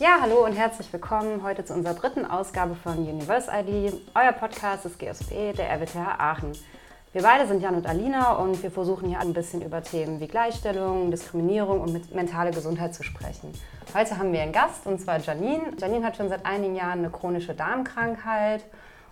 [0.00, 3.94] Ja, hallo und herzlich willkommen heute zu unserer dritten Ausgabe von Universe ID.
[4.14, 6.52] Euer Podcast ist GSP der RWTH Aachen.
[7.12, 10.28] Wir beide sind Jan und Alina und wir versuchen hier ein bisschen über Themen wie
[10.28, 13.52] Gleichstellung, Diskriminierung und mentale Gesundheit zu sprechen.
[13.92, 15.72] Heute haben wir einen Gast und zwar Janine.
[15.80, 18.64] Janine hat schon seit einigen Jahren eine chronische Darmkrankheit.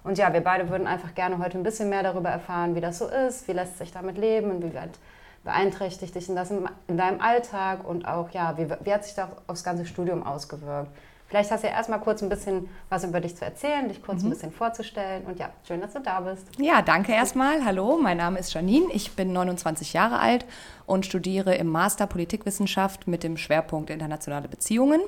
[0.05, 2.99] Und ja, wir beide würden einfach gerne heute ein bisschen mehr darüber erfahren, wie das
[2.99, 5.01] so ist, wie lässt sich damit leben und wie weit
[5.47, 9.65] beeinträchtigt dich das in deinem Alltag und auch, ja, wie, wie hat sich das aufs
[9.65, 10.91] ganze Studium ausgewirkt?
[11.29, 14.23] Vielleicht hast du ja erstmal kurz ein bisschen was über dich zu erzählen, dich kurz
[14.23, 14.29] mhm.
[14.29, 15.25] ein bisschen vorzustellen.
[15.25, 16.47] Und ja, schön, dass du da bist.
[16.59, 17.65] Ja, danke erstmal.
[17.65, 18.87] Hallo, mein Name ist Janine.
[18.93, 20.45] Ich bin 29 Jahre alt
[20.85, 25.01] und studiere im Master Politikwissenschaft mit dem Schwerpunkt internationale Beziehungen.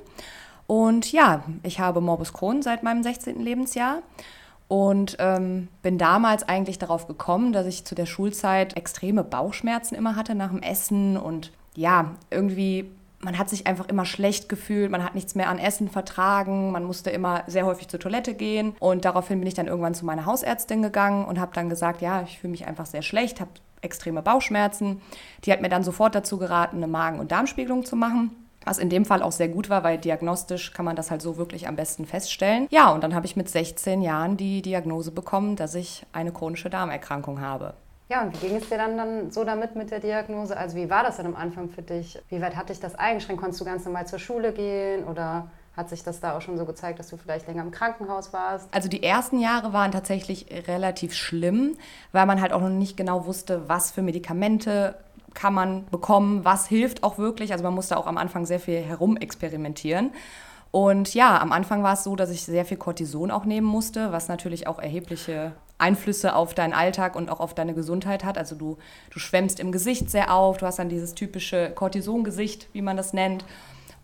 [0.67, 3.41] Und ja, ich habe Morbus Crohn seit meinem 16.
[3.41, 4.03] Lebensjahr
[4.69, 10.15] und ähm, bin damals eigentlich darauf gekommen, dass ich zu der Schulzeit extreme Bauchschmerzen immer
[10.15, 11.17] hatte nach dem Essen.
[11.17, 15.59] Und ja, irgendwie, man hat sich einfach immer schlecht gefühlt, man hat nichts mehr an
[15.59, 18.75] Essen vertragen, man musste immer sehr häufig zur Toilette gehen.
[18.79, 22.23] Und daraufhin bin ich dann irgendwann zu meiner Hausärztin gegangen und habe dann gesagt, ja,
[22.23, 25.01] ich fühle mich einfach sehr schlecht, habe extreme Bauchschmerzen.
[25.45, 28.33] Die hat mir dann sofort dazu geraten, eine Magen- und Darmspiegelung zu machen
[28.69, 31.39] was in dem Fall auch sehr gut war, weil diagnostisch kann man das halt so
[31.39, 32.67] wirklich am besten feststellen.
[32.71, 36.69] Ja, und dann habe ich mit 16 Jahren die Diagnose bekommen, dass ich eine chronische
[36.69, 37.75] Darmerkrankung habe.
[38.11, 40.57] Ja, und wie ging es dir dann, dann so damit mit der Diagnose?
[40.57, 42.19] Also wie war das dann am Anfang für dich?
[42.29, 43.41] Wie weit hat dich das eingeschränkt?
[43.41, 46.65] Konntest du ganz normal zur Schule gehen oder hat sich das da auch schon so
[46.65, 48.69] gezeigt, dass du vielleicht länger im Krankenhaus warst?
[48.75, 51.77] Also die ersten Jahre waren tatsächlich relativ schlimm,
[52.13, 54.97] weil man halt auch noch nicht genau wusste, was für Medikamente
[55.39, 57.53] kann man bekommen, was hilft auch wirklich.
[57.53, 60.11] Also man musste auch am Anfang sehr viel herumexperimentieren.
[60.73, 64.11] Und ja, am Anfang war es so, dass ich sehr viel Cortison auch nehmen musste,
[64.11, 68.37] was natürlich auch erhebliche Einflüsse auf deinen Alltag und auch auf deine Gesundheit hat.
[68.37, 68.79] Also du,
[69.11, 73.13] du schwemmst im Gesicht sehr auf, du hast dann dieses typische Cortison-Gesicht, wie man das
[73.13, 73.45] nennt.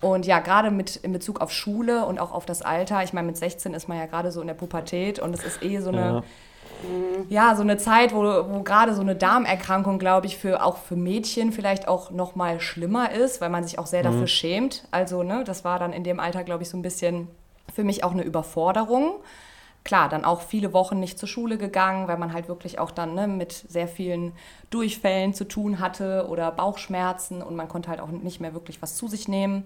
[0.00, 3.26] Und ja, gerade mit in Bezug auf Schule und auch auf das Alter, ich meine,
[3.26, 5.88] mit 16 ist man ja gerade so in der Pubertät und es ist eh so
[5.88, 6.22] eine ja
[7.28, 10.96] ja, so eine Zeit, wo, wo gerade so eine Darmerkrankung, glaube ich, für auch für
[10.96, 14.12] Mädchen vielleicht auch noch mal schlimmer ist, weil man sich auch sehr mhm.
[14.12, 14.86] dafür schämt.
[14.90, 17.28] Also, ne, das war dann in dem Alter, glaube ich, so ein bisschen
[17.72, 19.14] für mich auch eine Überforderung.
[19.84, 23.14] Klar, dann auch viele Wochen nicht zur Schule gegangen, weil man halt wirklich auch dann
[23.14, 24.32] ne, mit sehr vielen
[24.70, 28.96] Durchfällen zu tun hatte oder Bauchschmerzen und man konnte halt auch nicht mehr wirklich was
[28.96, 29.64] zu sich nehmen.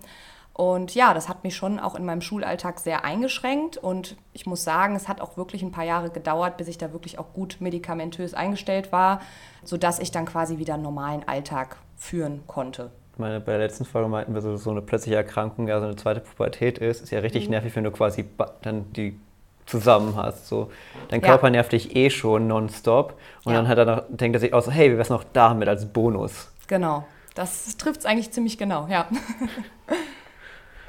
[0.59, 3.77] Und ja, das hat mich schon auch in meinem Schulalltag sehr eingeschränkt.
[3.77, 6.93] Und ich muss sagen, es hat auch wirklich ein paar Jahre gedauert, bis ich da
[6.93, 9.21] wirklich auch gut medikamentös eingestellt war,
[9.63, 12.91] sodass ich dann quasi wieder einen normalen Alltag führen konnte.
[13.13, 15.87] Ich meine, bei der letzten Folge meinten wir, so, so eine plötzliche Erkrankung, ja, so
[15.87, 17.51] eine zweite Pubertät ist, ist ja richtig mhm.
[17.53, 18.25] nervig, wenn du quasi
[18.63, 19.17] dann die
[19.65, 20.49] zusammen hast.
[20.49, 20.73] So.
[21.07, 21.51] Dein Körper ja.
[21.51, 23.15] nervt dich eh schon nonstop
[23.45, 23.59] und ja.
[23.59, 25.87] dann hat er noch, denkt er sich auch so, hey, wie wär's noch damit als
[25.87, 26.51] Bonus?
[26.67, 29.07] Genau, das trifft es eigentlich ziemlich genau, ja.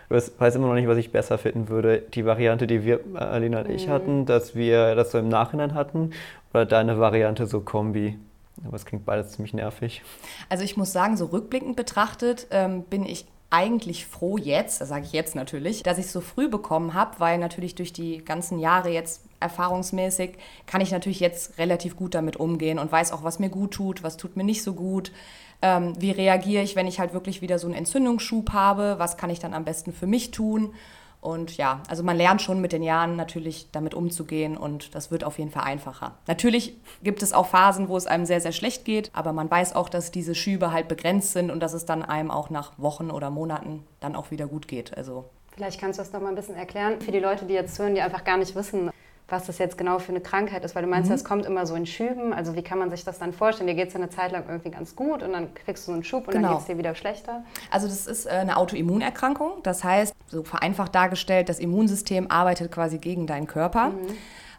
[0.09, 1.99] Weiß immer noch nicht, was ich besser finden würde.
[2.13, 3.91] Die Variante, die wir, Alina und ich mhm.
[3.91, 6.11] hatten, dass wir das so im Nachhinein hatten,
[6.51, 8.17] oder deine Variante so Kombi.
[8.65, 10.01] Aber es klingt beides ziemlich nervig.
[10.49, 15.05] Also ich muss sagen, so rückblickend betrachtet ähm, bin ich eigentlich froh jetzt, das sage
[15.05, 18.59] ich jetzt natürlich, dass ich es so früh bekommen habe, weil natürlich durch die ganzen
[18.59, 20.37] Jahre jetzt erfahrungsmäßig
[20.67, 24.03] kann ich natürlich jetzt relativ gut damit umgehen und weiß auch, was mir gut tut,
[24.03, 25.11] was tut mir nicht so gut.
[25.61, 28.95] Ähm, wie reagiere ich, wenn ich halt wirklich wieder so einen Entzündungsschub habe?
[28.97, 30.73] Was kann ich dann am besten für mich tun?
[31.21, 35.25] Und ja, also man lernt schon mit den Jahren natürlich damit umzugehen und das wird
[35.25, 36.13] auf jeden Fall einfacher.
[36.27, 39.75] Natürlich gibt es auch Phasen, wo es einem sehr, sehr schlecht geht, aber man weiß
[39.75, 43.11] auch, dass diese Schübe halt begrenzt sind und dass es dann einem auch nach Wochen
[43.11, 44.95] oder Monaten dann auch wieder gut geht.
[44.95, 47.77] Also Vielleicht kannst du das noch mal ein bisschen erklären für die Leute, die jetzt
[47.79, 48.89] hören, die einfach gar nicht wissen,
[49.31, 51.13] was das jetzt genau für eine Krankheit ist, weil du meinst, mhm.
[51.13, 52.33] das kommt immer so in Schüben.
[52.33, 53.67] Also wie kann man sich das dann vorstellen?
[53.67, 55.93] Dir geht es ja eine Zeit lang irgendwie ganz gut und dann kriegst du so
[55.93, 56.47] einen Schub und genau.
[56.47, 57.43] dann geht es dir wieder schlechter.
[57.71, 59.63] Also das ist äh, eine Autoimmunerkrankung.
[59.63, 63.89] Das heißt, so vereinfacht dargestellt, das Immunsystem arbeitet quasi gegen deinen Körper.
[63.89, 64.17] Mhm.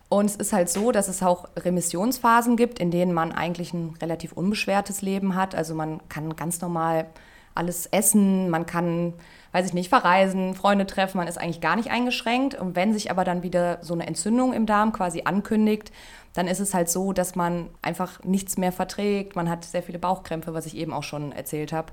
[0.08, 3.96] Und es ist halt so, dass es auch Remissionsphasen gibt, in denen man eigentlich ein
[4.02, 5.54] relativ unbeschwertes Leben hat.
[5.54, 7.06] Also man kann ganz normal
[7.54, 9.14] alles essen, man kann
[9.52, 12.54] weiß ich nicht, verreisen, Freunde treffen, man ist eigentlich gar nicht eingeschränkt.
[12.54, 15.90] Und wenn sich aber dann wieder so eine Entzündung im Darm quasi ankündigt,
[16.34, 19.34] dann ist es halt so, dass man einfach nichts mehr verträgt.
[19.34, 21.92] Man hat sehr viele Bauchkrämpfe, was ich eben auch schon erzählt habe.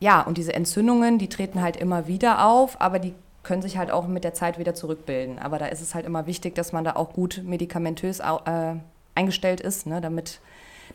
[0.00, 3.14] Ja, und diese Entzündungen, die treten halt immer wieder auf, aber die
[3.44, 5.38] können sich halt auch mit der Zeit wieder zurückbilden.
[5.38, 8.74] Aber da ist es halt immer wichtig, dass man da auch gut medikamentös äh,
[9.14, 10.40] eingestellt ist, ne, damit,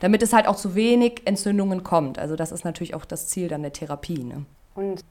[0.01, 2.19] damit es halt auch zu wenig Entzündungen kommt.
[2.19, 4.24] Also das ist natürlich auch das Ziel dann der Therapie.
[4.24, 4.45] Ne?
[4.75, 5.06] Und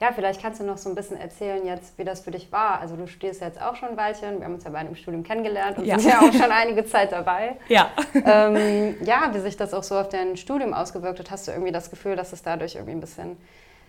[0.00, 2.80] ja, vielleicht kannst du noch so ein bisschen erzählen jetzt, wie das für dich war.
[2.80, 4.94] Also du studierst ja jetzt auch schon ein Weilchen, wir haben uns ja bei einem
[4.94, 5.98] Studium kennengelernt und ja.
[5.98, 7.56] sind ja auch schon einige Zeit dabei.
[7.68, 7.90] Ja.
[8.14, 11.72] Ähm, ja, wie sich das auch so auf dein Studium ausgewirkt hat, hast du irgendwie
[11.72, 13.36] das Gefühl, dass es dadurch irgendwie ein bisschen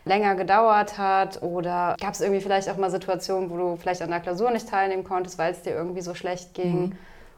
[0.03, 1.41] länger gedauert hat?
[1.41, 4.67] Oder gab es irgendwie vielleicht auch mal Situationen, wo du vielleicht an der Klausur nicht
[4.67, 6.81] teilnehmen konntest, weil es dir irgendwie so schlecht ging?
[6.81, 6.91] Mhm.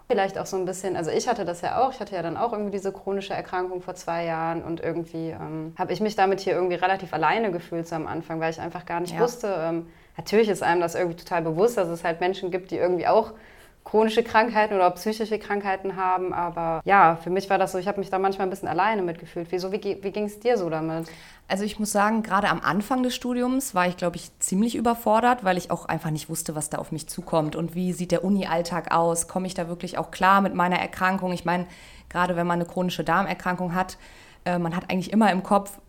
[0.07, 2.38] Vielleicht auch so ein bisschen, also ich hatte das ja auch, ich hatte ja dann
[2.38, 6.41] auch irgendwie diese chronische Erkrankung vor zwei Jahren und irgendwie ähm, habe ich mich damit
[6.41, 9.21] hier irgendwie relativ alleine gefühlt so am Anfang, weil ich einfach gar nicht ja.
[9.21, 12.77] wusste, ähm, natürlich ist einem das irgendwie total bewusst, dass es halt Menschen gibt, die
[12.77, 13.31] irgendwie auch
[13.83, 16.33] chronische Krankheiten oder psychische Krankheiten haben.
[16.33, 19.01] Aber ja, für mich war das so, ich habe mich da manchmal ein bisschen alleine
[19.01, 19.47] mitgefühlt.
[19.51, 21.07] Wieso, wie, wie ging es dir so damit?
[21.47, 25.44] Also ich muss sagen, gerade am Anfang des Studiums war ich, glaube ich, ziemlich überfordert,
[25.44, 28.24] weil ich auch einfach nicht wusste, was da auf mich zukommt und wie sieht der
[28.24, 29.27] Uni-Alltag aus.
[29.27, 31.33] Komme ich da wirklich auch klar mit meiner Erkrankung?
[31.33, 31.68] Ich meine,
[32.09, 33.97] gerade wenn man eine chronische Darmerkrankung hat,
[34.45, 35.79] äh, man hat eigentlich immer im Kopf,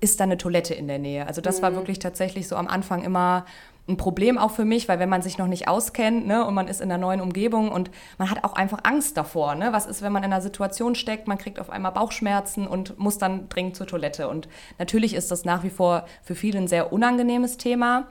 [0.00, 1.26] ist da eine Toilette in der Nähe?
[1.26, 1.62] Also das mhm.
[1.62, 3.44] war wirklich tatsächlich so am Anfang immer
[3.88, 6.68] ein Problem auch für mich, weil wenn man sich noch nicht auskennt ne, und man
[6.68, 9.56] ist in einer neuen Umgebung und man hat auch einfach Angst davor.
[9.56, 9.72] Ne?
[9.72, 13.18] Was ist, wenn man in einer Situation steckt, man kriegt auf einmal Bauchschmerzen und muss
[13.18, 14.28] dann dringend zur Toilette.
[14.28, 14.48] Und
[14.78, 18.06] natürlich ist das nach wie vor für viele ein sehr unangenehmes Thema.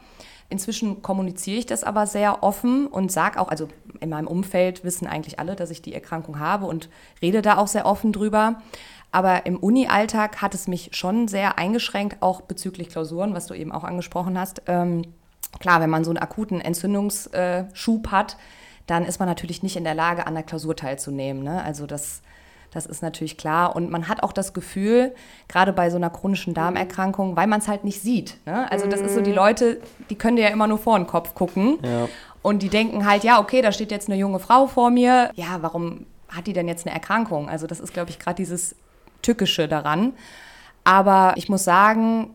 [0.50, 3.70] Inzwischen kommuniziere ich das aber sehr offen und sage auch, also
[4.02, 6.90] in meinem Umfeld wissen eigentlich alle, dass ich die Erkrankung habe und
[7.22, 8.62] rede da auch sehr offen drüber.
[9.14, 13.72] Aber im Uni-Alltag hat es mich schon sehr eingeschränkt, auch bezüglich Klausuren, was du eben
[13.72, 14.64] auch angesprochen hast.
[14.68, 15.04] Ähm,
[15.60, 18.38] klar, wenn man so einen akuten Entzündungsschub hat,
[18.88, 21.44] dann ist man natürlich nicht in der Lage, an der Klausur teilzunehmen.
[21.44, 21.64] Ne?
[21.64, 22.22] Also das,
[22.72, 23.76] das ist natürlich klar.
[23.76, 25.14] Und man hat auch das Gefühl,
[25.48, 28.38] gerade bei so einer chronischen Darmerkrankung, weil man es halt nicht sieht.
[28.46, 28.70] Ne?
[28.72, 29.38] Also das ist so, die mhm.
[29.38, 31.78] Leute, die können dir ja immer nur vor den Kopf gucken.
[31.84, 32.08] Ja.
[32.42, 35.30] Und die denken halt, ja, okay, da steht jetzt eine junge Frau vor mir.
[35.36, 37.50] Ja, warum hat die denn jetzt eine Erkrankung?
[37.50, 38.76] Also das ist, glaube ich, gerade dieses
[39.22, 40.14] Tückische daran.
[40.84, 42.32] Aber ich muss sagen,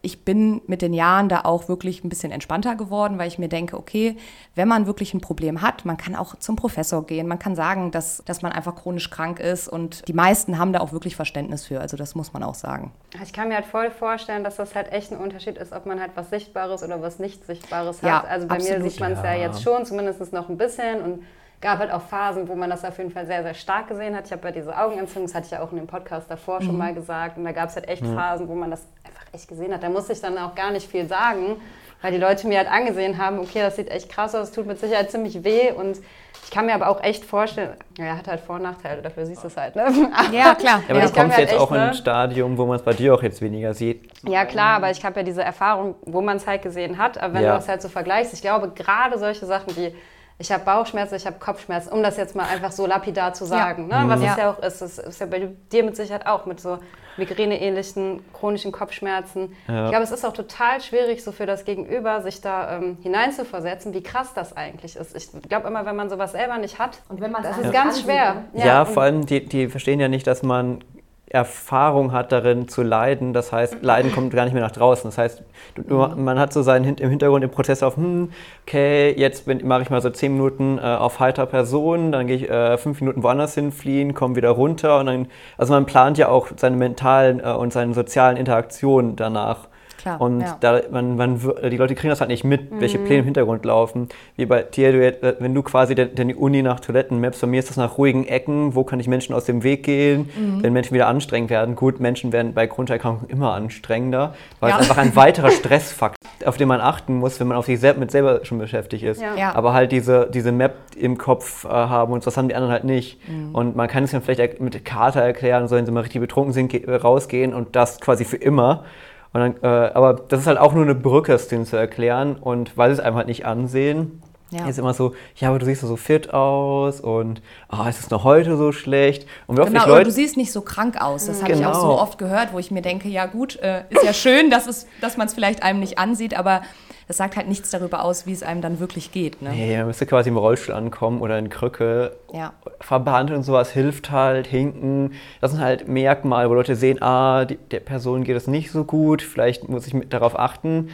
[0.00, 3.48] ich bin mit den Jahren da auch wirklich ein bisschen entspannter geworden, weil ich mir
[3.48, 4.16] denke, okay,
[4.54, 7.90] wenn man wirklich ein Problem hat, man kann auch zum Professor gehen, man kann sagen,
[7.90, 11.66] dass, dass man einfach chronisch krank ist und die meisten haben da auch wirklich Verständnis
[11.66, 11.80] für.
[11.80, 12.92] Also das muss man auch sagen.
[13.24, 16.00] Ich kann mir halt voll vorstellen, dass das halt echt ein Unterschied ist, ob man
[16.00, 18.08] halt was Sichtbares oder was nicht Sichtbares hat.
[18.08, 18.78] Ja, also bei absolut.
[18.78, 19.34] mir sieht man es ja.
[19.34, 21.24] ja jetzt schon, zumindest noch ein bisschen und
[21.60, 24.26] gab halt auch Phasen, wo man das auf jeden Fall sehr, sehr stark gesehen hat.
[24.26, 26.66] Ich habe ja diese Augenentzündung, das hatte ich ja auch in dem Podcast davor mhm.
[26.66, 27.36] schon mal gesagt.
[27.36, 28.14] Und da gab es halt echt mhm.
[28.14, 28.86] Phasen, wo man das
[29.32, 29.82] echt gesehen hat.
[29.82, 31.56] Da musste ich dann auch gar nicht viel sagen,
[32.00, 34.78] weil die Leute mir halt angesehen haben, okay, das sieht echt krass aus, tut mit
[34.78, 35.98] Sicherheit ziemlich weh und
[36.44, 39.42] ich kann mir aber auch echt vorstellen, ja, hat halt Vor- und Nachteile, dafür siehst
[39.42, 39.84] du es halt, ne?
[40.32, 40.82] ja, klar.
[40.88, 41.94] Ja, aber du kommst jetzt echt, auch in ein ne?
[41.94, 44.08] Stadium, wo man es bei dir auch jetzt weniger sieht.
[44.26, 47.34] Ja, klar, aber ich habe ja diese Erfahrung, wo man es halt gesehen hat, aber
[47.34, 47.52] wenn ja.
[47.52, 49.92] du es halt so vergleichst, ich glaube, gerade solche Sachen wie
[50.38, 53.88] ich habe Bauchschmerzen, ich habe Kopfschmerzen, um das jetzt mal einfach so lapidar zu sagen.
[53.90, 54.04] Ja.
[54.04, 54.10] Ne?
[54.10, 54.30] Was ja.
[54.32, 54.80] es ja auch ist.
[54.80, 56.78] Das ist ja bei dir mit Sicherheit auch mit so
[57.16, 59.56] Migräne-ähnlichen chronischen Kopfschmerzen.
[59.66, 59.86] Ja.
[59.86, 63.92] Ich glaube, es ist auch total schwierig, so für das Gegenüber, sich da ähm, hineinzuversetzen,
[63.92, 65.16] wie krass das eigentlich ist.
[65.16, 68.02] Ich glaube immer, wenn man sowas selber nicht hat, und wenn man das ist ganz
[68.02, 68.44] schwer.
[68.52, 70.84] Ja, ja vor allem, die, die verstehen ja nicht, dass man
[71.30, 73.32] Erfahrung hat darin zu leiden.
[73.32, 75.08] Das heißt, Leiden kommt gar nicht mehr nach draußen.
[75.08, 75.42] Das heißt,
[75.86, 78.30] man hat so seinen im Hintergrund den Prozess auf, hm,
[78.62, 82.50] okay, jetzt mache ich mal so zehn Minuten äh, auf heiter Person, dann gehe ich
[82.50, 85.26] äh, fünf Minuten woanders hinfliehen, komme wieder runter und dann,
[85.58, 89.68] also man plant ja auch seine mentalen äh, und seine sozialen Interaktionen danach.
[89.98, 90.56] Klar, und ja.
[90.60, 91.40] da, man, man,
[91.70, 92.80] die Leute kriegen das halt nicht mit, mhm.
[92.80, 94.08] welche Pläne im Hintergrund laufen.
[94.36, 97.68] Wie bei dir, du, wenn du quasi die Uni nach Toiletten mappst, bei mir ist
[97.68, 100.62] das nach ruhigen Ecken, wo kann ich Menschen aus dem Weg gehen, mhm.
[100.62, 101.74] wenn Menschen wieder anstrengend werden.
[101.76, 104.76] Gut, Menschen werden bei Grunderkrankungen immer anstrengender, weil ja.
[104.76, 107.98] es einfach ein weiterer Stressfaktor auf den man achten muss, wenn man auf sich selbst
[107.98, 109.20] mit selber schon beschäftigt ist.
[109.20, 109.54] Ja.
[109.54, 112.84] Aber halt diese, diese Map im Kopf äh, haben und das haben die anderen halt
[112.84, 113.18] nicht.
[113.28, 113.54] Mhm.
[113.54, 116.52] Und man kann es dann vielleicht mit Kater erklären, so wenn sie mal richtig betrunken
[116.52, 118.84] sind, rausgehen und das quasi für immer.
[119.32, 122.36] Dann, äh, aber das ist halt auch nur eine Brücke, es denen zu erklären.
[122.36, 124.66] Und weil sie es einfach halt nicht ansehen, ja.
[124.66, 128.24] ist immer so, ja, aber du siehst so fit aus und oh, ist es noch
[128.24, 129.26] heute so schlecht?
[129.46, 131.26] Und wie genau, Leute, du siehst nicht so krank aus.
[131.26, 131.70] Das habe genau.
[131.70, 134.50] ich auch so oft gehört, wo ich mir denke, ja gut, äh, ist ja schön,
[134.50, 136.62] dass, es, dass man es vielleicht einem nicht ansieht, aber
[137.08, 139.40] das sagt halt nichts darüber aus, wie es einem dann wirklich geht.
[139.40, 139.50] Ne?
[139.50, 142.16] Nee, man müsste quasi im Rollstuhl ankommen oder in Krücke.
[142.34, 142.52] Ja.
[142.80, 145.14] Verband und sowas hilft halt, hinken.
[145.40, 148.84] Das sind halt Merkmale, wo Leute sehen, ah, die, der Person geht es nicht so
[148.84, 150.90] gut, vielleicht muss ich mit darauf achten.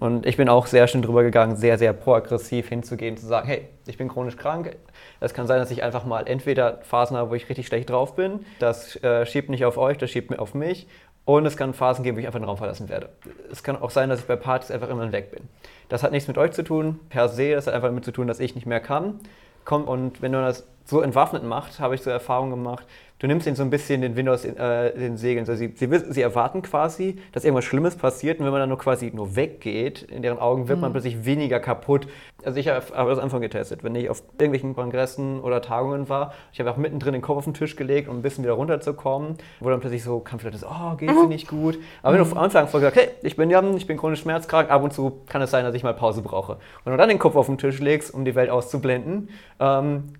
[0.00, 3.68] Und ich bin auch sehr schön drüber gegangen, sehr, sehr proaggressiv hinzugehen, zu sagen, hey,
[3.86, 4.76] ich bin chronisch krank.
[5.20, 8.16] Es kann sein, dass ich einfach mal entweder Phasen habe, wo ich richtig schlecht drauf
[8.16, 8.40] bin.
[8.58, 10.88] Das äh, schiebt nicht auf euch, das schiebt mir auf mich.
[11.24, 13.10] Und es kann Phasen geben, wo ich einfach den Raum verlassen werde.
[13.50, 15.48] Es kann auch sein, dass ich bei Partys einfach immer weg bin.
[15.88, 17.52] Das hat nichts mit euch zu tun, per se.
[17.54, 19.20] Das hat einfach damit zu tun, dass ich nicht mehr kann.
[19.64, 22.86] Komm, und wenn du das so entwaffnet machst, habe ich so Erfahrungen gemacht,
[23.22, 25.46] du nimmst ihnen so ein bisschen den Wind aus äh, den Segeln.
[25.46, 28.68] Also sie, sie, wissen, sie erwarten quasi, dass irgendwas Schlimmes passiert und wenn man dann
[28.68, 30.82] nur quasi nur weggeht, in deren Augen wird mhm.
[30.82, 32.08] man plötzlich weniger kaputt.
[32.44, 33.84] Also ich habe das Anfang getestet.
[33.84, 37.44] Wenn ich auf irgendwelchen Kongressen oder Tagungen war, ich habe auch mittendrin den Kopf auf
[37.44, 40.64] den Tisch gelegt, um ein bisschen wieder runterzukommen, wo dann plötzlich so kam vielleicht das,
[40.64, 41.78] oh, geht's dir nicht gut?
[42.02, 44.82] Aber wenn du am Anfang gesagt hey, ich bin Jan, ich bin chronisch schmerzkrank, ab
[44.82, 46.54] und zu kann es sein, dass ich mal Pause brauche.
[46.54, 49.28] Und wenn du dann den Kopf auf den Tisch legst, um die Welt auszublenden,
[49.60, 50.14] ähm,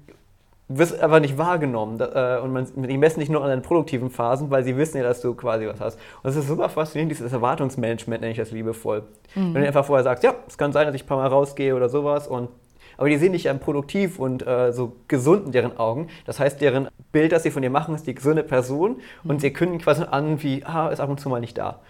[0.68, 2.00] wirst aber nicht wahrgenommen.
[2.00, 5.02] Äh, und man, die messen nicht nur an deinen produktiven Phasen, weil sie wissen ja,
[5.02, 5.96] dass du quasi was hast.
[5.96, 9.02] Und das ist super faszinierend, dieses Erwartungsmanagement nenne ich das liebevoll.
[9.34, 9.54] Mhm.
[9.54, 11.74] Wenn du einfach vorher sagst, ja, es kann sein, dass ich ein paar Mal rausgehe
[11.74, 12.48] oder sowas und
[12.98, 16.08] aber die sehen dich ja produktiv und äh, so gesund in deren Augen.
[16.26, 19.30] Das heißt, deren Bild, das sie von dir machen, ist die gesunde Person mhm.
[19.30, 21.80] und sie kündigen quasi an, wie, ah, ist ab und zu mal nicht da.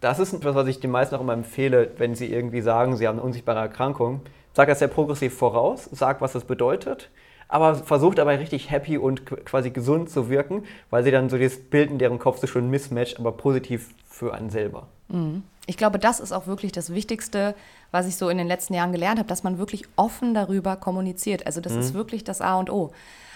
[0.00, 3.08] Das ist etwas, was ich den meisten auch immer empfehle, wenn sie irgendwie sagen, sie
[3.08, 4.20] haben eine unsichtbare Erkrankung.
[4.52, 7.10] Sag das sehr progressiv voraus, sag, was das bedeutet
[7.50, 11.58] aber versucht dabei richtig happy und quasi gesund zu wirken, weil sie dann so das
[11.58, 14.86] Bild in deren Kopf so schon mismatcht, aber positiv für einen selber.
[15.08, 15.42] Mhm.
[15.66, 17.54] Ich glaube, das ist auch wirklich das Wichtigste,
[17.90, 21.46] was ich so in den letzten Jahren gelernt habe, dass man wirklich offen darüber kommuniziert.
[21.46, 21.80] Also das mhm.
[21.80, 22.92] ist wirklich das A und O.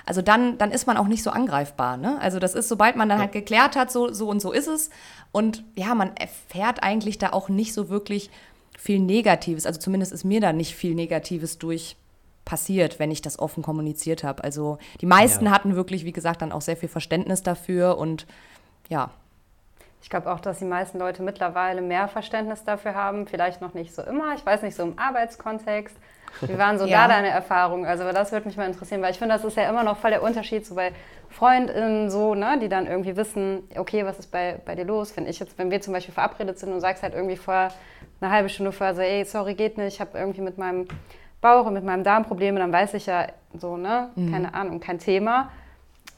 [0.07, 1.97] Also dann, dann ist man auch nicht so angreifbar.
[1.97, 2.21] Ne?
[2.21, 4.91] Also das ist, sobald man dann halt geklärt hat, so, so und so ist es.
[5.33, 8.31] Und ja, man erfährt eigentlich da auch nicht so wirklich
[8.79, 9.67] viel Negatives.
[9.67, 11.97] Also zumindest ist mir da nicht viel Negatives durch
[12.45, 14.45] passiert, wenn ich das offen kommuniziert habe.
[14.45, 15.53] Also die meisten ja.
[15.53, 18.27] hatten wirklich, wie gesagt, dann auch sehr viel Verständnis dafür und
[18.89, 19.11] ja.
[20.03, 23.27] Ich glaube auch, dass die meisten Leute mittlerweile mehr Verständnis dafür haben.
[23.27, 24.35] Vielleicht noch nicht so immer.
[24.35, 25.97] Ich weiß nicht, so im Arbeitskontext.
[26.43, 27.09] Wie waren so ja.
[27.09, 27.87] da deine Erfahrungen?
[27.87, 30.11] Also das würde mich mal interessieren, weil ich finde, das ist ja immer noch voll
[30.11, 30.93] der Unterschied so bei
[31.31, 35.17] Freundinnen so, ne, die dann irgendwie wissen, okay, was ist bei, bei dir los?
[35.17, 37.69] Wenn ich jetzt, wenn wir zum Beispiel verabredet sind und sagst halt irgendwie vor
[38.21, 40.87] eine halbe Stunde vorher so, ey, sorry, geht nicht, ich habe irgendwie mit meinem
[41.45, 44.33] Bauch und mit meinem Darm Probleme, dann weiß ich ja so, ne, mhm.
[44.33, 45.51] keine Ahnung, kein Thema.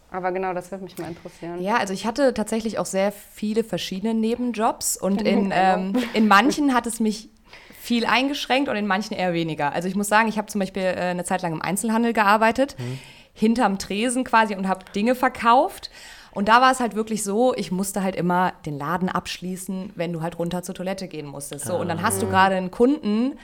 [0.09, 1.61] Aber genau, das würde mich mal interessieren.
[1.61, 6.73] Ja, also ich hatte tatsächlich auch sehr viele verschiedene Nebenjobs und in, ähm, in manchen
[6.73, 7.29] hat es mich
[7.77, 9.73] viel eingeschränkt und in manchen eher weniger.
[9.73, 12.77] Also ich muss sagen, ich habe zum Beispiel äh, eine Zeit lang im Einzelhandel gearbeitet,
[12.79, 12.99] mhm.
[13.35, 15.91] hinterm Tresen quasi und habe Dinge verkauft.
[16.31, 20.13] Und da war es halt wirklich so, ich musste halt immer den Laden abschließen, wenn
[20.13, 21.65] du halt runter zur Toilette gehen musstest.
[21.65, 22.31] So, und dann hast du ah.
[22.31, 23.39] gerade einen Kunden,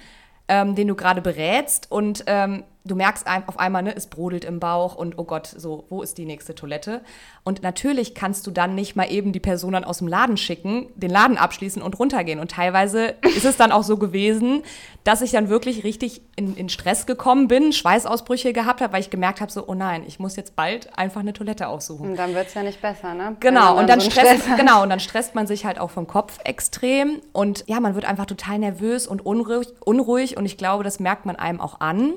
[0.53, 1.91] ähm, den du gerade berätst.
[1.91, 5.85] Und ähm, du merkst auf einmal, ne, es brodelt im Bauch und oh Gott, so,
[5.89, 7.03] wo ist die nächste Toilette?
[7.45, 10.89] Und natürlich kannst du dann nicht mal eben die Person dann aus dem Laden schicken,
[10.97, 12.41] den Laden abschließen und runtergehen.
[12.41, 14.63] Und teilweise ist es dann auch so gewesen,
[15.05, 19.11] dass ich dann wirklich richtig in, in Stress gekommen bin, Schweißausbrüche gehabt habe, weil ich
[19.11, 22.11] gemerkt habe, so, oh nein, ich muss jetzt bald einfach eine Toilette aussuchen.
[22.11, 23.37] Und dann wird es ja nicht besser, ne?
[23.41, 26.39] Genau, und dann, so stresst, genau, und dann stresst man sich halt auch vom Kopf
[26.45, 27.21] extrem.
[27.33, 31.27] Und ja, man wird einfach total nervös und unruhig, unruhig und ich glaube, das merkt
[31.27, 32.15] man einem auch an.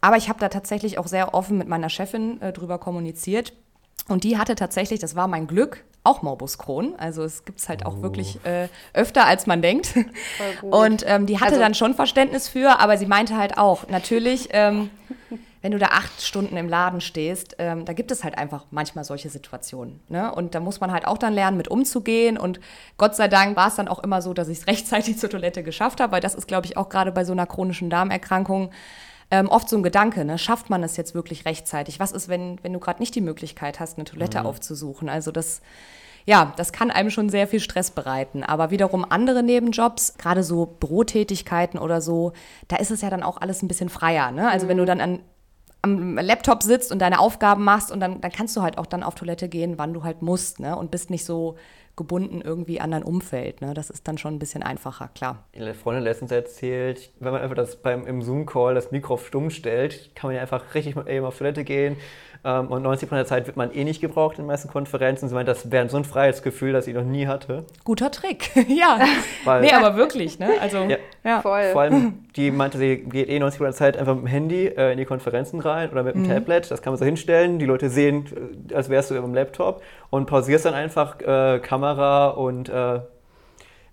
[0.00, 3.52] Aber ich habe da tatsächlich auch sehr offen mit meiner Chefin äh, drüber kommuniziert.
[4.08, 6.94] Und die hatte tatsächlich, das war mein Glück, auch Morbus Crohn.
[6.96, 8.02] Also es gibt es halt auch oh.
[8.02, 9.94] wirklich äh, öfter, als man denkt.
[10.62, 14.48] Und ähm, die hatte also, dann schon Verständnis für, aber sie meinte halt auch, natürlich,
[14.52, 14.90] ähm,
[15.62, 19.02] wenn du da acht Stunden im Laden stehst, ähm, da gibt es halt einfach manchmal
[19.02, 20.00] solche Situationen.
[20.08, 20.32] Ne?
[20.32, 22.38] Und da muss man halt auch dann lernen, mit umzugehen.
[22.38, 22.60] Und
[22.98, 25.64] Gott sei Dank war es dann auch immer so, dass ich es rechtzeitig zur Toilette
[25.64, 28.70] geschafft habe, weil das ist, glaube ich, auch gerade bei so einer chronischen Darmerkrankung
[29.30, 30.38] ähm, oft so ein Gedanke, ne?
[30.38, 31.98] schafft man es jetzt wirklich rechtzeitig?
[31.98, 34.46] Was ist, wenn, wenn du gerade nicht die Möglichkeit hast, eine Toilette mhm.
[34.46, 35.08] aufzusuchen?
[35.08, 35.62] Also das,
[36.26, 38.44] ja, das kann einem schon sehr viel Stress bereiten.
[38.44, 42.32] Aber wiederum andere Nebenjobs, gerade so Bürotätigkeiten oder so,
[42.68, 44.30] da ist es ja dann auch alles ein bisschen freier.
[44.30, 44.48] Ne?
[44.48, 44.70] Also mhm.
[44.70, 44.86] wenn du mhm.
[44.86, 45.20] dann an,
[45.82, 49.02] am Laptop sitzt und deine Aufgaben machst und dann, dann kannst du halt auch dann
[49.02, 50.76] auf Toilette gehen, wann du halt musst, ne?
[50.76, 51.56] Und bist nicht so
[51.96, 53.62] gebunden irgendwie an dein Umfeld.
[53.62, 53.72] Ne?
[53.74, 55.44] Das ist dann schon ein bisschen einfacher, klar.
[55.54, 60.14] Eine Freundin letztens erzählt, wenn man einfach das beim, im Zoom-Call das Mikro stumm stellt,
[60.14, 61.96] kann man ja einfach richtig eben auf Toilette gehen,
[62.44, 65.28] ähm, und 90 Prozent der Zeit wird man eh nicht gebraucht in den meisten Konferenzen.
[65.28, 67.64] Sie meint, das wäre so ein Freiheitsgefühl, das ich noch nie hatte.
[67.84, 68.98] Guter Trick, ja.
[69.44, 70.50] Weil, nee, aber wirklich, ne?
[70.60, 71.40] Also, ja, ja.
[71.40, 71.70] Voll.
[71.72, 74.66] Vor allem, die meinte, sie geht eh 90 Prozent der Zeit einfach mit dem Handy
[74.66, 76.28] äh, in die Konferenzen rein oder mit dem mhm.
[76.28, 76.70] Tablet.
[76.70, 77.58] Das kann man so hinstellen.
[77.58, 78.26] Die Leute sehen,
[78.70, 83.00] äh, als wärst du im Laptop und pausierst dann einfach äh, Kamera und äh,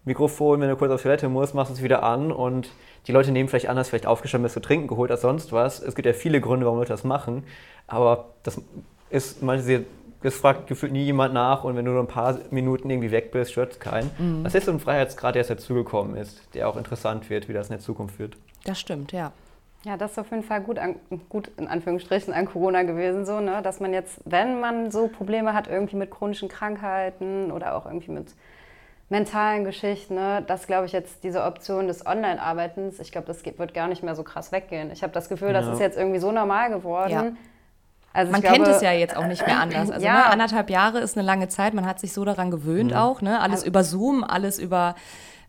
[0.05, 2.69] Mikrofon, wenn du kurz auf Toilette musst, machst du es wieder an und
[3.07, 5.79] die Leute nehmen vielleicht an, dass vielleicht aufgestanden bist, zu trinken geholt als sonst was.
[5.79, 7.43] Es gibt ja viele Gründe, warum Leute das machen,
[7.88, 8.62] aber das
[9.10, 9.86] ist, manche
[10.24, 13.31] das fragt gefühlt nie jemand nach und wenn du nur ein paar Minuten irgendwie weg
[13.31, 14.10] bist, stört es keinen.
[14.17, 14.43] Mhm.
[14.45, 17.67] Das ist so ein Freiheitsgrad, der jetzt dazugekommen ist, der auch interessant wird, wie das
[17.67, 18.38] in der Zukunft wird.
[18.63, 19.33] Das stimmt, ja.
[19.83, 20.95] Ja, das ist auf jeden Fall gut, an,
[21.27, 23.62] gut in Anführungsstrichen an Corona gewesen, so, ne?
[23.62, 28.12] dass man jetzt, wenn man so Probleme hat, irgendwie mit chronischen Krankheiten oder auch irgendwie
[28.12, 28.27] mit
[29.13, 33.74] mentalen Geschichten, ne, dass, glaube ich, jetzt diese Option des Online-Arbeitens, ich glaube, das wird
[33.75, 34.91] gar nicht mehr so krass weggehen.
[34.91, 35.53] Ich habe das Gefühl, ja.
[35.53, 37.12] das ist jetzt irgendwie so normal geworden.
[37.12, 37.32] Ja.
[38.12, 39.91] Also man glaube, kennt es ja jetzt auch nicht mehr anders.
[39.91, 40.13] Also ja.
[40.13, 41.75] ne, anderthalb Jahre ist eine lange Zeit.
[41.75, 42.98] Man hat sich so daran gewöhnt mhm.
[42.98, 43.22] auch.
[43.22, 43.39] Ne?
[43.39, 44.96] Alles also, über Zoom, alles über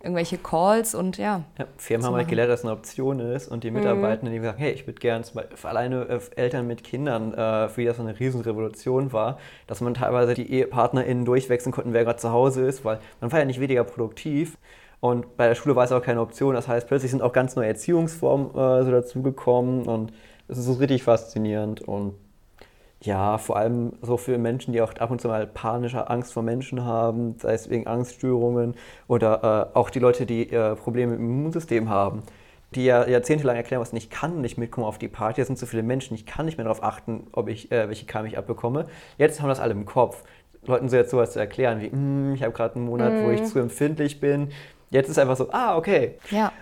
[0.05, 1.43] irgendwelche Calls und ja.
[1.59, 3.79] ja Firmen haben halt gelernt, dass es eine Option ist und die mhm.
[3.79, 5.25] Mitarbeitenden, die sagen, hey, ich würde gerne
[5.63, 10.35] alleine äh, Eltern mit Kindern, äh, für die das eine Riesenrevolution war, dass man teilweise
[10.35, 13.85] die EhepartnerInnen durchwechseln konnten, wer gerade zu Hause ist, weil man war ja nicht weniger
[13.85, 14.59] produktiv.
[15.01, 16.55] Und bei der Schule war es auch keine Option.
[16.55, 20.13] Das heißt, plötzlich sind auch ganz neue Erziehungsformen äh, so dazugekommen und
[20.49, 22.15] es ist so richtig faszinierend und
[23.05, 26.43] ja, vor allem so für Menschen, die auch ab und zu mal panische Angst vor
[26.43, 28.75] Menschen haben, sei es wegen Angststörungen
[29.09, 32.23] oder äh, auch die Leute, die äh, Probleme im Immunsystem haben,
[32.75, 35.67] die ja jahrzehntelang erklären, was ich kann nicht mitkommen auf die Party, es sind so
[35.67, 38.87] viele Menschen, ich kann nicht mehr darauf achten, ob ich, äh, welche Keime ich abbekomme.
[39.19, 40.25] Jetzt haben das alle im Kopf.
[40.67, 43.25] Leuten so jetzt sowas zu erklären wie, mm, ich habe gerade einen Monat, mm.
[43.27, 43.47] wo ich mhm.
[43.47, 44.49] zu empfindlich bin.
[44.89, 46.19] Jetzt ist einfach so, ah, okay.
[46.31, 46.53] Ja.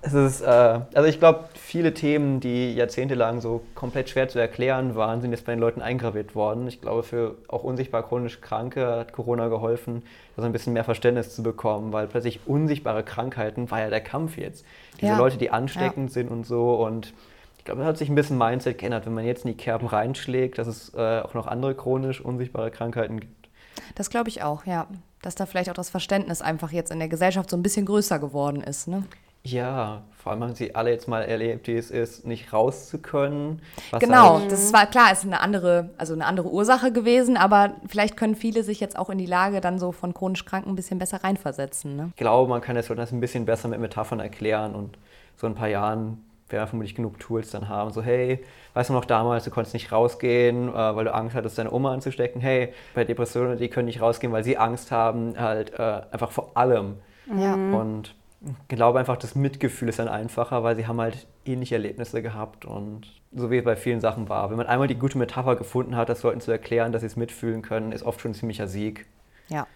[0.00, 4.94] Es ist, äh, also ich glaube, viele Themen, die jahrzehntelang so komplett schwer zu erklären
[4.94, 6.68] waren, sind jetzt bei den Leuten eingraviert worden.
[6.68, 10.02] Ich glaube, für auch unsichtbar chronisch Kranke hat Corona geholfen,
[10.36, 14.00] da so ein bisschen mehr Verständnis zu bekommen, weil plötzlich unsichtbare Krankheiten war ja der
[14.00, 14.64] Kampf jetzt.
[15.00, 15.18] Diese ja.
[15.18, 16.14] Leute, die ansteckend ja.
[16.14, 17.12] sind und so und
[17.58, 19.88] ich glaube, da hat sich ein bisschen Mindset geändert, wenn man jetzt in die Kerben
[19.88, 23.48] reinschlägt, dass es äh, auch noch andere chronisch unsichtbare Krankheiten gibt.
[23.94, 24.86] Das glaube ich auch, ja.
[25.22, 28.20] Dass da vielleicht auch das Verständnis einfach jetzt in der Gesellschaft so ein bisschen größer
[28.20, 29.02] geworden ist, ne?
[29.50, 32.98] Ja, vor allem haben sie alle jetzt mal erlebt, wie es ist, nicht raus zu
[32.98, 33.62] können.
[33.98, 38.16] genau, halt das war klar, ist eine andere, also eine andere Ursache gewesen, aber vielleicht
[38.16, 40.98] können viele sich jetzt auch in die Lage dann so von chronisch Kranken ein bisschen
[40.98, 41.96] besser reinversetzen.
[41.96, 42.08] Ne?
[42.10, 44.98] Ich glaube, man kann das ein bisschen besser mit Metaphern erklären und
[45.36, 47.92] so ein paar Jahren werden wir vermutlich genug Tools dann haben.
[47.92, 51.58] So, hey, weißt du noch damals, du konntest nicht rausgehen, äh, weil du Angst hattest,
[51.58, 52.40] deine Oma anzustecken.
[52.40, 56.56] Hey, bei Depressionen, die können nicht rausgehen, weil sie Angst haben, halt äh, einfach vor
[56.56, 56.96] allem.
[57.36, 57.54] Ja.
[57.54, 62.22] Und ich glaube einfach, das Mitgefühl ist dann einfacher, weil sie haben halt ähnliche Erlebnisse
[62.22, 64.50] gehabt und so wie es bei vielen Sachen war.
[64.50, 67.16] Wenn man einmal die gute Metapher gefunden hat, das Leuten zu erklären, dass sie es
[67.16, 69.06] mitfühlen können, ist oft schon ein ziemlicher Sieg.
[69.48, 69.66] Ja.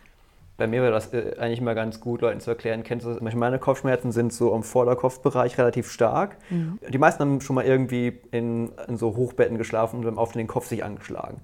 [0.59, 2.85] Bei mir wäre das äh, eigentlich immer ganz gut, Leuten zu erklären.
[2.85, 3.35] Kennst du das?
[3.35, 6.37] Meine Kopfschmerzen sind so im Vorderkopfbereich relativ stark.
[6.51, 6.79] Mhm.
[6.89, 10.47] Die meisten haben schon mal irgendwie in, in so Hochbetten geschlafen und haben oft den
[10.47, 11.41] Kopf sich angeschlagen.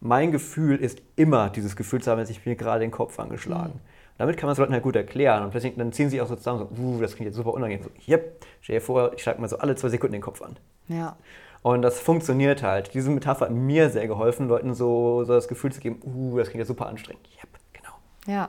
[0.00, 3.74] Mein Gefühl ist immer dieses Gefühl zu haben, dass ich mir gerade den Kopf angeschlagen.
[3.74, 4.01] Mhm.
[4.18, 5.42] Damit kann man es Leuten halt gut erklären.
[5.44, 7.84] Und plötzlich dann ziehen sie auch so zusammen, so, uh, das klingt jetzt super unangenehm.
[7.84, 10.56] So, yep, stell dir vor, ich schlage mal so alle zwei Sekunden den Kopf an.
[10.88, 11.16] Ja.
[11.62, 12.92] Und das funktioniert halt.
[12.94, 16.48] Diese Metapher hat mir sehr geholfen, Leuten so, so das Gefühl zu geben, uh, das
[16.48, 17.26] klingt ja super anstrengend.
[17.38, 17.94] Yep, genau.
[18.26, 18.48] Ja.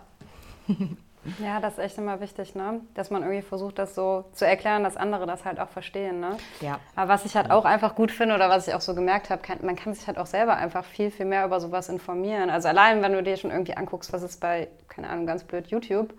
[1.39, 2.81] Ja, das ist echt immer wichtig, ne?
[2.95, 6.19] dass man irgendwie versucht, das so zu erklären, dass andere das halt auch verstehen.
[6.19, 6.37] Ne?
[6.61, 6.79] Ja.
[6.95, 9.41] Aber was ich halt auch einfach gut finde oder was ich auch so gemerkt habe,
[9.41, 12.49] kann, man kann sich halt auch selber einfach viel, viel mehr über sowas informieren.
[12.49, 15.67] Also allein, wenn du dir schon irgendwie anguckst, was ist bei, keine Ahnung, ganz blöd,
[15.67, 16.13] YouTube,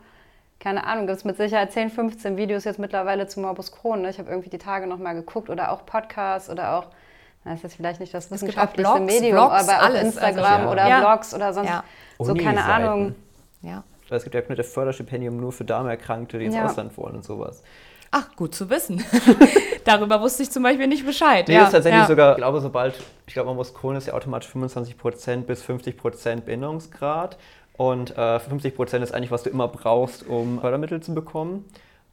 [0.58, 4.02] keine Ahnung, gibt es mit Sicherheit 10, 15 Videos jetzt mittlerweile zu Morbus Crohn.
[4.02, 4.10] Ne?
[4.10, 6.86] Ich habe irgendwie die Tage nochmal geguckt oder auch Podcasts oder auch
[7.44, 10.02] das ist jetzt vielleicht nicht das wissenschaftliche Blogs, Medium, Blogs, aber alles.
[10.02, 10.72] Instagram also, ja.
[10.72, 11.00] oder ja.
[11.00, 11.84] Blogs oder sonst ja.
[12.18, 13.14] so, keine Ahnung.
[13.60, 13.84] Ja.
[14.16, 16.66] Es gibt ja auch ein Förderstipendium nur für Darmerkrankte, die ins ja.
[16.66, 17.62] Ausland wollen und sowas.
[18.10, 19.02] Ach, gut zu wissen.
[19.84, 21.48] Darüber wusste ich zum Beispiel nicht Bescheid.
[21.48, 22.06] Nee, ja, ist tatsächlich ja.
[22.06, 22.94] sogar, ich glaube, sobald,
[23.26, 27.36] ich glaube, man muss Crohn ist ja automatisch 25% bis 50% Bindungsgrad.
[27.76, 31.64] Und äh, 50% ist eigentlich, was du immer brauchst, um Fördermittel zu bekommen.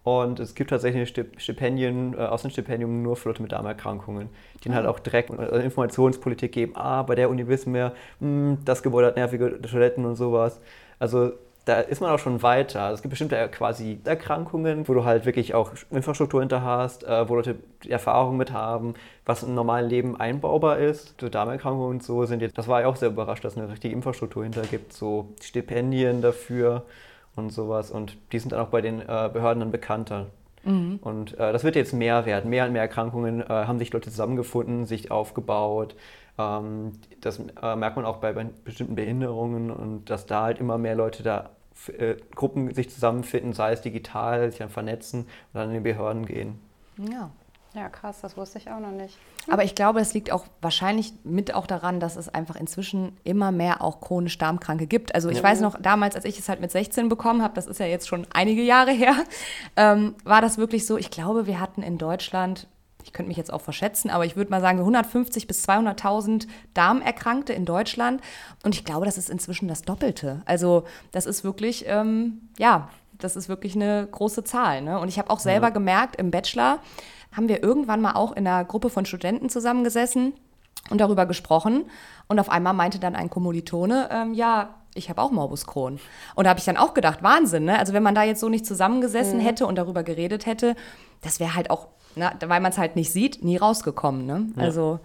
[0.03, 4.29] Und es gibt tatsächlich Stipendien, äh, Außenstipendien nur für Leute mit Darmerkrankungen,
[4.63, 6.75] die dann halt auch direkt äh, Informationspolitik geben.
[6.75, 10.59] Ah, bei der Uni wissen wir, mh, hm, das Gebäude hat nervige Toiletten und sowas.
[10.97, 11.33] Also
[11.71, 12.91] da ist man auch schon weiter.
[12.91, 17.35] Es gibt bestimmte quasi Erkrankungen, wo du halt wirklich auch Infrastruktur hinter hast, äh, wo
[17.35, 17.55] Leute
[17.87, 21.15] Erfahrung mit haben, was im normalen Leben einbaubar ist.
[21.21, 23.71] So Darmerkrankungen und so sind jetzt, das war ja auch sehr überrascht, dass es eine
[23.71, 26.83] richtige Infrastruktur hinter gibt, so Stipendien dafür
[27.37, 27.89] und sowas.
[27.89, 30.27] Und die sind dann auch bei den äh, Behörden dann bekannter.
[30.65, 30.99] Mhm.
[31.01, 32.49] Und äh, das wird jetzt mehr werden.
[32.49, 35.95] Mehr und mehr Erkrankungen äh, haben sich Leute zusammengefunden, sich aufgebaut.
[36.37, 40.77] Ähm, das äh, merkt man auch bei, bei, bestimmten Behinderungen und dass da halt immer
[40.77, 41.51] mehr Leute da
[41.89, 46.25] äh, Gruppen sich zusammenfinden, sei es digital, sich dann vernetzen und dann in die Behörden
[46.25, 46.59] gehen.
[46.97, 47.31] Ja.
[47.73, 49.17] Ja, krass, das wusste ich auch noch nicht.
[49.49, 53.53] Aber ich glaube, es liegt auch wahrscheinlich mit auch daran, dass es einfach inzwischen immer
[53.53, 55.15] mehr auch chronisch Darmkranke gibt.
[55.15, 55.43] Also ich ja.
[55.43, 58.09] weiß noch, damals, als ich es halt mit 16 bekommen habe, das ist ja jetzt
[58.09, 59.15] schon einige Jahre her,
[59.77, 62.67] ähm, war das wirklich so, ich glaube, wir hatten in Deutschland
[63.03, 67.53] ich könnte mich jetzt auch verschätzen, aber ich würde mal sagen, 150 bis 200.000 Darmerkrankte
[67.53, 68.21] in Deutschland.
[68.63, 70.41] Und ich glaube, das ist inzwischen das Doppelte.
[70.45, 74.81] Also das ist wirklich, ähm, ja, das ist wirklich eine große Zahl.
[74.81, 74.99] Ne?
[74.99, 75.73] Und ich habe auch selber ja.
[75.73, 76.79] gemerkt, im Bachelor
[77.35, 80.33] haben wir irgendwann mal auch in einer Gruppe von Studenten zusammengesessen
[80.89, 81.85] und darüber gesprochen.
[82.27, 85.99] Und auf einmal meinte dann ein Kommilitone, ähm, ja, ich habe auch Morbus Crohn.
[86.35, 87.79] Und da habe ich dann auch gedacht, Wahnsinn, ne?
[87.79, 89.43] Also wenn man da jetzt so nicht zusammengesessen mhm.
[89.43, 90.75] hätte und darüber geredet hätte,
[91.21, 94.25] das wäre halt auch na, weil man es halt nicht sieht, nie rausgekommen.
[94.25, 94.47] Ne?
[94.55, 94.63] Ja.
[94.63, 94.99] Also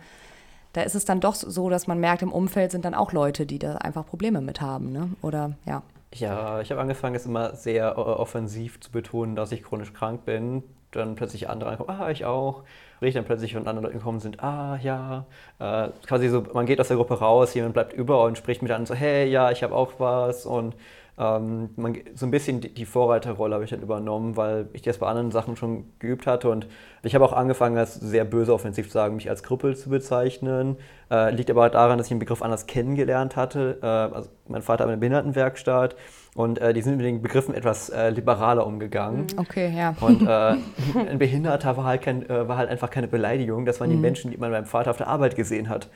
[0.73, 3.47] da ist es dann doch so, dass man merkt, im Umfeld sind dann auch Leute,
[3.47, 4.93] die da einfach Probleme mit haben.
[4.93, 5.11] Ne?
[5.23, 5.83] Oder ja.
[6.15, 10.25] Ja, ich habe angefangen, es immer sehr äh, offensiv zu betonen, dass ich chronisch krank
[10.25, 10.63] bin.
[10.93, 12.63] Dann plötzlich andere ankommen, ah, ich auch.
[13.01, 15.27] Ich dann plötzlich von anderen Leuten kommen sind, ah, ja.
[15.59, 18.71] Äh, quasi so, man geht aus der Gruppe raus, jemand bleibt über und spricht mit
[18.71, 20.47] anderen so, hey, ja, ich habe auch was.
[20.47, 20.75] Und
[21.19, 25.07] ähm, man, so ein bisschen die, Vorreiterrolle habe ich dann übernommen, weil ich das bei
[25.07, 26.51] anderen Sachen schon geübt hatte.
[26.51, 26.67] Und
[27.03, 30.77] ich habe auch angefangen, als sehr böse offensiv zu sagen, mich als Krüppel zu bezeichnen.
[31.11, 33.79] Äh, liegt aber daran, dass ich den Begriff anders kennengelernt hatte.
[33.83, 35.97] Äh, also mein Vater hat eine Behindertenwerkstatt
[36.35, 39.27] und äh, die sind mit den Begriffen etwas äh, liberaler umgegangen.
[39.33, 39.39] Mhm.
[39.39, 39.95] Okay, ja.
[40.01, 40.29] Und äh,
[41.09, 43.65] ein Behinderter war halt, kein, äh, war halt einfach keine Beleidigung.
[43.65, 44.03] Das waren die mhm.
[44.03, 45.89] Menschen, die man beim Vater auf der Arbeit gesehen hat.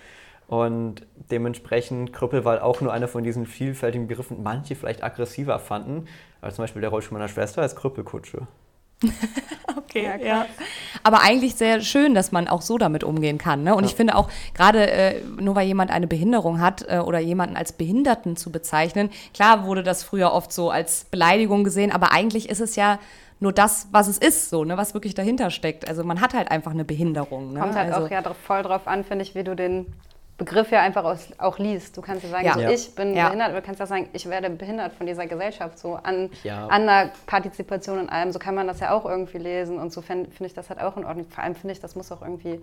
[0.51, 6.09] Und dementsprechend Krüppel war auch nur einer von diesen vielfältigen Begriffen, manche vielleicht aggressiver fanden,
[6.41, 8.49] als zum Beispiel der Rollstuhl meiner Schwester als Krüppelkutsche.
[9.79, 10.47] okay, ja, ja,
[11.05, 13.63] Aber eigentlich sehr schön, dass man auch so damit umgehen kann.
[13.63, 13.77] Ne?
[13.77, 13.91] Und ja.
[13.91, 17.71] ich finde auch, gerade äh, nur weil jemand eine Behinderung hat äh, oder jemanden als
[17.71, 22.61] Behinderten zu bezeichnen, klar wurde das früher oft so als Beleidigung gesehen, aber eigentlich ist
[22.61, 22.99] es ja
[23.39, 25.87] nur das, was es ist, so, ne, was wirklich dahinter steckt.
[25.87, 27.53] Also man hat halt einfach eine Behinderung.
[27.53, 27.61] Ne?
[27.61, 29.87] Kommt halt also, auch ja voll drauf an, finde ich, wie du den
[30.41, 31.99] Begriff ja einfach aus, auch liest.
[31.99, 32.55] Du kannst ja sagen, ja.
[32.55, 33.27] So, ich bin ja.
[33.27, 36.67] behindert, oder du kannst ja sagen, ich werde behindert von dieser Gesellschaft, so an, ja.
[36.69, 38.33] an der Partizipation in allem.
[38.33, 40.81] So kann man das ja auch irgendwie lesen und so finde find ich das halt
[40.81, 41.27] auch in Ordnung.
[41.29, 42.59] Vor allem finde ich, das muss auch irgendwie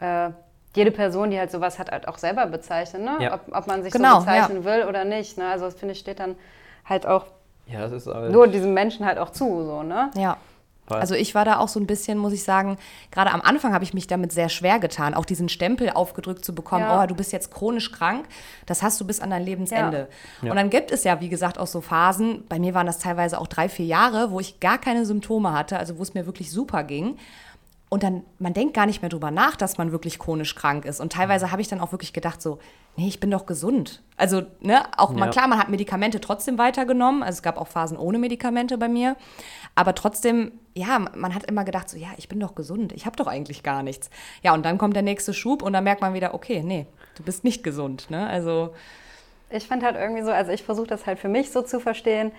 [0.00, 0.30] äh,
[0.74, 3.30] jede Person, die halt sowas hat, halt auch selber bezeichnen, ne?
[3.32, 5.38] ob, ob man sich genau, so bezeichnen will oder nicht.
[5.38, 5.48] Ne?
[5.48, 6.34] Also das finde ich steht dann
[6.84, 7.26] halt auch
[7.72, 9.62] halt nur diesem Menschen halt auch zu.
[9.64, 10.10] So, ne?
[10.16, 10.38] Ja.
[10.94, 12.76] Also ich war da auch so ein bisschen, muss ich sagen,
[13.10, 16.54] gerade am Anfang habe ich mich damit sehr schwer getan, auch diesen Stempel aufgedrückt zu
[16.54, 17.02] bekommen, ja.
[17.02, 18.26] oh, du bist jetzt chronisch krank,
[18.66, 20.08] das hast du bis an dein Lebensende.
[20.42, 20.50] Ja.
[20.50, 23.40] Und dann gibt es ja, wie gesagt, auch so Phasen, bei mir waren das teilweise
[23.40, 26.50] auch drei, vier Jahre, wo ich gar keine Symptome hatte, also wo es mir wirklich
[26.50, 27.18] super ging.
[27.88, 31.00] Und dann, man denkt gar nicht mehr drüber nach, dass man wirklich chronisch krank ist.
[31.00, 32.58] Und teilweise habe ich dann auch wirklich gedacht, so,
[32.96, 34.02] nee, ich bin doch gesund.
[34.16, 35.18] Also, ne, auch ja.
[35.18, 37.22] mal klar, man hat Medikamente trotzdem weitergenommen.
[37.22, 39.16] Also es gab auch Phasen ohne Medikamente bei mir.
[39.76, 43.16] Aber trotzdem, ja, man hat immer gedacht, so, ja, ich bin doch gesund, ich habe
[43.16, 44.10] doch eigentlich gar nichts.
[44.42, 47.22] Ja, und dann kommt der nächste Schub und dann merkt man wieder, okay, nee, du
[47.22, 48.10] bist nicht gesund.
[48.10, 48.26] Ne?
[48.26, 48.74] Also.
[49.48, 52.32] Ich finde halt irgendwie so, also ich versuche das halt für mich so zu verstehen,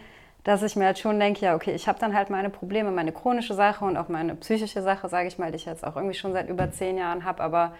[0.47, 3.11] dass ich mir halt schon denke, ja, okay, ich habe dann halt meine Probleme, meine
[3.11, 6.15] chronische Sache und auch meine psychische Sache, sage ich mal, die ich jetzt auch irgendwie
[6.15, 7.73] schon seit über zehn Jahren habe, aber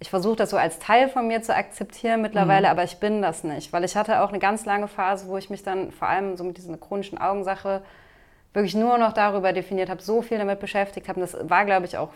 [0.00, 2.72] ich versuche das so als Teil von mir zu akzeptieren mittlerweile, mhm.
[2.72, 5.48] aber ich bin das nicht, weil ich hatte auch eine ganz lange Phase, wo ich
[5.48, 7.80] mich dann vor allem so mit dieser chronischen Augensache
[8.52, 11.20] wirklich nur noch darüber definiert habe, so viel damit beschäftigt habe.
[11.20, 12.10] Und das war, glaube ich, auch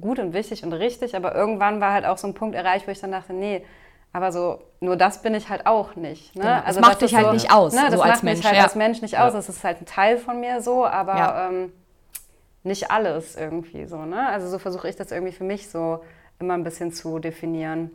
[0.00, 2.92] gut und wichtig und richtig, aber irgendwann war halt auch so ein Punkt erreicht, wo
[2.92, 3.62] ich dann dachte, nee,
[4.14, 6.36] aber so, nur das bin ich halt auch nicht.
[6.36, 6.42] Ne?
[6.42, 6.60] Genau.
[6.64, 7.82] Also das macht dich halt so, nicht aus, ne?
[7.86, 8.38] das so als macht Mensch.
[8.38, 8.62] mich halt ja.
[8.62, 9.32] als Mensch nicht aus.
[9.32, 11.48] Das ist halt ein Teil von mir so, aber ja.
[11.48, 11.72] ähm,
[12.62, 13.98] nicht alles irgendwie so.
[13.98, 14.28] Ne?
[14.28, 16.04] Also so versuche ich das irgendwie für mich so
[16.38, 17.90] immer ein bisschen zu definieren.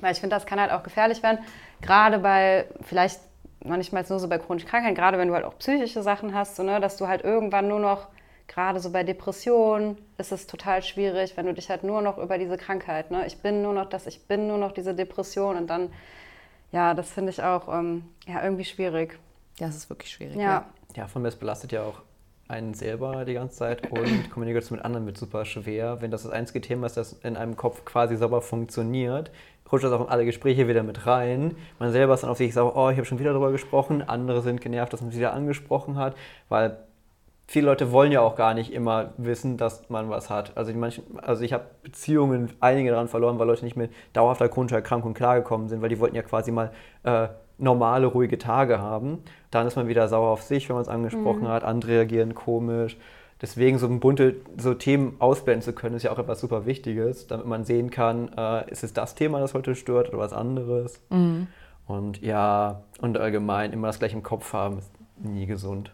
[0.00, 1.38] Weil ich finde, das kann halt auch gefährlich werden,
[1.80, 3.18] gerade bei, vielleicht
[3.64, 6.64] manchmal nur so bei chronischen Krankheiten, gerade wenn du halt auch psychische Sachen hast, so,
[6.64, 6.80] ne?
[6.80, 8.08] dass du halt irgendwann nur noch
[8.48, 12.38] gerade so bei Depressionen ist es total schwierig, wenn du dich halt nur noch über
[12.38, 15.68] diese Krankheit, ne, ich bin nur noch das, ich bin nur noch diese Depression und
[15.68, 15.90] dann,
[16.72, 19.18] ja, das finde ich auch ähm, ja, irgendwie schwierig.
[19.58, 20.36] Ja, es ist wirklich schwierig.
[20.36, 20.42] Ja.
[20.42, 22.02] ja, ja von mir es belastet ja auch
[22.48, 26.00] einen selber die ganze Zeit und Kommunikation mit anderen wird super schwer.
[26.00, 29.30] Wenn das das einzige Thema ist, das in einem Kopf quasi sauber funktioniert,
[29.70, 31.56] rutscht das auch in alle Gespräche wieder mit rein.
[31.78, 34.02] Man selber ist dann auf sich sauer, oh, ich habe schon wieder darüber gesprochen.
[34.02, 36.16] Andere sind genervt, dass man es wieder angesprochen hat,
[36.48, 36.78] weil
[37.46, 40.56] viele Leute wollen ja auch gar nicht immer wissen, dass man was hat.
[40.56, 44.76] Also, manchen, also ich habe Beziehungen, einige daran verloren, weil Leute nicht mit dauerhafter chronischer
[44.76, 46.72] Erkrankung klargekommen sind, weil die wollten ja quasi mal
[47.04, 47.28] äh,
[47.58, 49.22] normale, ruhige Tage haben.
[49.50, 51.48] Dann ist man wieder sauer auf sich, wenn man es angesprochen mhm.
[51.48, 51.64] hat.
[51.64, 52.96] Andere reagieren komisch.
[53.40, 57.46] Deswegen so bunte so Themen ausblenden zu können, ist ja auch etwas super Wichtiges, damit
[57.46, 61.02] man sehen kann, äh, ist es das Thema, das heute stört oder was anderes.
[61.10, 61.48] Mhm.
[61.86, 65.92] Und ja, und allgemein immer das gleich im Kopf haben, ist nie gesund.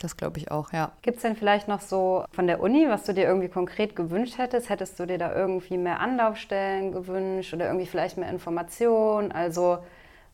[0.00, 0.92] Das glaube ich auch, ja.
[1.02, 4.38] Gibt es denn vielleicht noch so von der Uni, was du dir irgendwie konkret gewünscht
[4.38, 4.68] hättest?
[4.68, 9.32] Hättest du dir da irgendwie mehr Anlaufstellen gewünscht oder irgendwie vielleicht mehr Informationen?
[9.32, 9.78] Also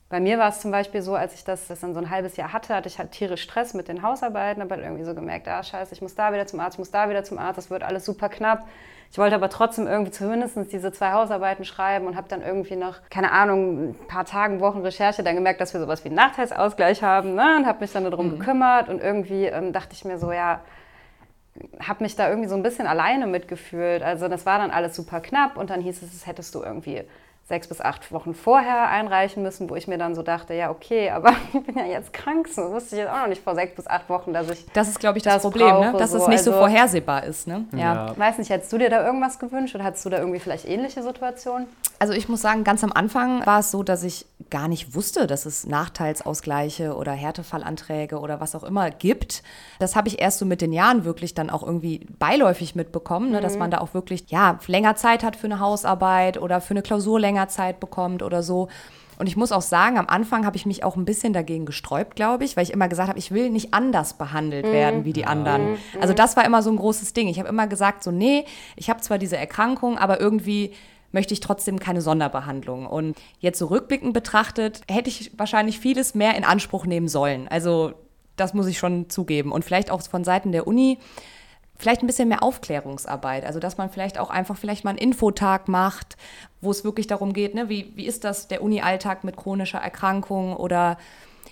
[0.08, 2.36] bei mir war es zum Beispiel so, als ich das, das dann so ein halbes
[2.36, 5.48] Jahr hatte, hatte ich halt tierisch Stress mit den Hausarbeiten, habe halt irgendwie so gemerkt,
[5.48, 7.70] ah scheiße, ich muss da wieder zum Arzt, ich muss da wieder zum Arzt, das
[7.70, 8.68] wird alles super knapp.
[9.10, 12.96] Ich wollte aber trotzdem irgendwie zumindest diese zwei Hausarbeiten schreiben und habe dann irgendwie noch,
[13.10, 17.02] keine Ahnung, ein paar Tagen, Wochen Recherche dann gemerkt, dass wir sowas wie einen Nachteilsausgleich
[17.02, 17.56] haben ne?
[17.56, 18.38] und habe mich dann darum mhm.
[18.38, 20.60] gekümmert und irgendwie ähm, dachte ich mir so, ja,
[21.80, 24.02] habe mich da irgendwie so ein bisschen alleine mitgefühlt.
[24.02, 27.02] Also das war dann alles super knapp und dann hieß es, das hättest du irgendwie
[27.48, 31.10] sechs bis acht Wochen vorher einreichen müssen, wo ich mir dann so dachte, ja, okay,
[31.10, 33.74] aber ich bin ja jetzt krank, so wusste ich jetzt auch noch nicht vor sechs
[33.76, 34.66] bis acht Wochen, dass ich.
[34.72, 35.72] Das ist, glaube ich, das, das Problem, ne?
[35.72, 35.98] brauche, ne?
[35.98, 36.18] dass so.
[36.18, 37.46] es nicht also, so vorhersehbar ist.
[37.46, 37.64] Ne?
[37.72, 38.08] Ja.
[38.08, 38.18] ja.
[38.18, 41.02] Weiß nicht, hättest du dir da irgendwas gewünscht oder hattest du da irgendwie vielleicht ähnliche
[41.02, 41.68] Situationen?
[41.98, 45.26] Also ich muss sagen, ganz am Anfang war es so, dass ich gar nicht wusste,
[45.26, 49.42] dass es Nachteilsausgleiche oder Härtefallanträge oder was auch immer gibt.
[49.78, 53.40] Das habe ich erst so mit den Jahren wirklich dann auch irgendwie beiläufig mitbekommen, ne?
[53.40, 53.60] dass mhm.
[53.60, 57.18] man da auch wirklich ja länger Zeit hat für eine Hausarbeit oder für eine Klausur
[57.18, 58.68] länger länger Zeit bekommt oder so.
[59.18, 62.16] Und ich muss auch sagen, am Anfang habe ich mich auch ein bisschen dagegen gesträubt,
[62.16, 64.72] glaube ich, weil ich immer gesagt habe, ich will nicht anders behandelt mhm.
[64.72, 65.72] werden wie die anderen.
[65.72, 65.78] Mhm.
[66.00, 67.28] Also das war immer so ein großes Ding.
[67.28, 68.44] Ich habe immer gesagt, so nee,
[68.76, 70.72] ich habe zwar diese Erkrankung, aber irgendwie
[71.12, 72.86] möchte ich trotzdem keine Sonderbehandlung.
[72.86, 77.48] Und jetzt so rückblickend betrachtet, hätte ich wahrscheinlich vieles mehr in Anspruch nehmen sollen.
[77.48, 77.94] Also
[78.36, 79.50] das muss ich schon zugeben.
[79.50, 80.98] Und vielleicht auch von Seiten der Uni
[81.78, 83.44] vielleicht ein bisschen mehr Aufklärungsarbeit.
[83.44, 86.16] Also, dass man vielleicht auch einfach vielleicht mal einen Infotag macht,
[86.60, 90.56] wo es wirklich darum geht, ne, wie, wie ist das der Uni-Alltag mit chronischer Erkrankung
[90.56, 90.98] oder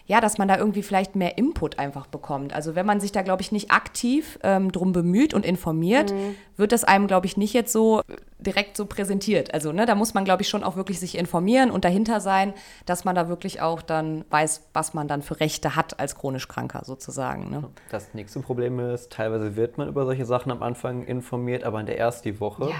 [0.06, 2.54] ja, dass man da irgendwie vielleicht mehr Input einfach bekommt.
[2.54, 6.36] Also wenn man sich da, glaube ich, nicht aktiv ähm, drum bemüht und informiert, mhm.
[6.56, 8.02] wird das einem, glaube ich, nicht jetzt so
[8.38, 9.54] direkt so präsentiert.
[9.54, 12.52] Also ne, da muss man, glaube ich, schon auch wirklich sich informieren und dahinter sein,
[12.84, 16.48] dass man da wirklich auch dann weiß, was man dann für Rechte hat als chronisch
[16.48, 17.50] Kranker sozusagen.
[17.50, 17.64] Ne?
[17.90, 21.86] Das nächste Problem ist, teilweise wird man über solche Sachen am Anfang informiert, aber in
[21.86, 22.68] der ersten Woche.
[22.68, 22.74] Ja.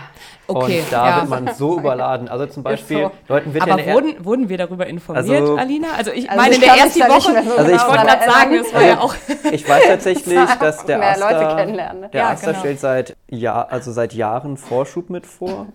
[0.46, 1.16] Okay, und da ja.
[1.20, 2.28] wird man so überladen.
[2.28, 3.10] Also zum Beispiel, so.
[3.28, 5.88] Leuten wird aber ja wurden, wurden wir darüber informiert, also, Alina?
[5.96, 8.55] Also ich also meine, in der ersten Woche, so also genau ich wollte gerade sagen,
[8.55, 9.14] es war ja auch...
[9.53, 12.61] Ich weiß tatsächlich, dass der Asta, der ja, Asta genau.
[12.61, 15.66] stellt seit, Jahr, also seit Jahren Vorschub mit vor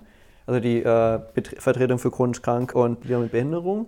[0.50, 1.20] also die äh,
[1.60, 3.86] Vertretung für chronisch krank und mit Behinderung.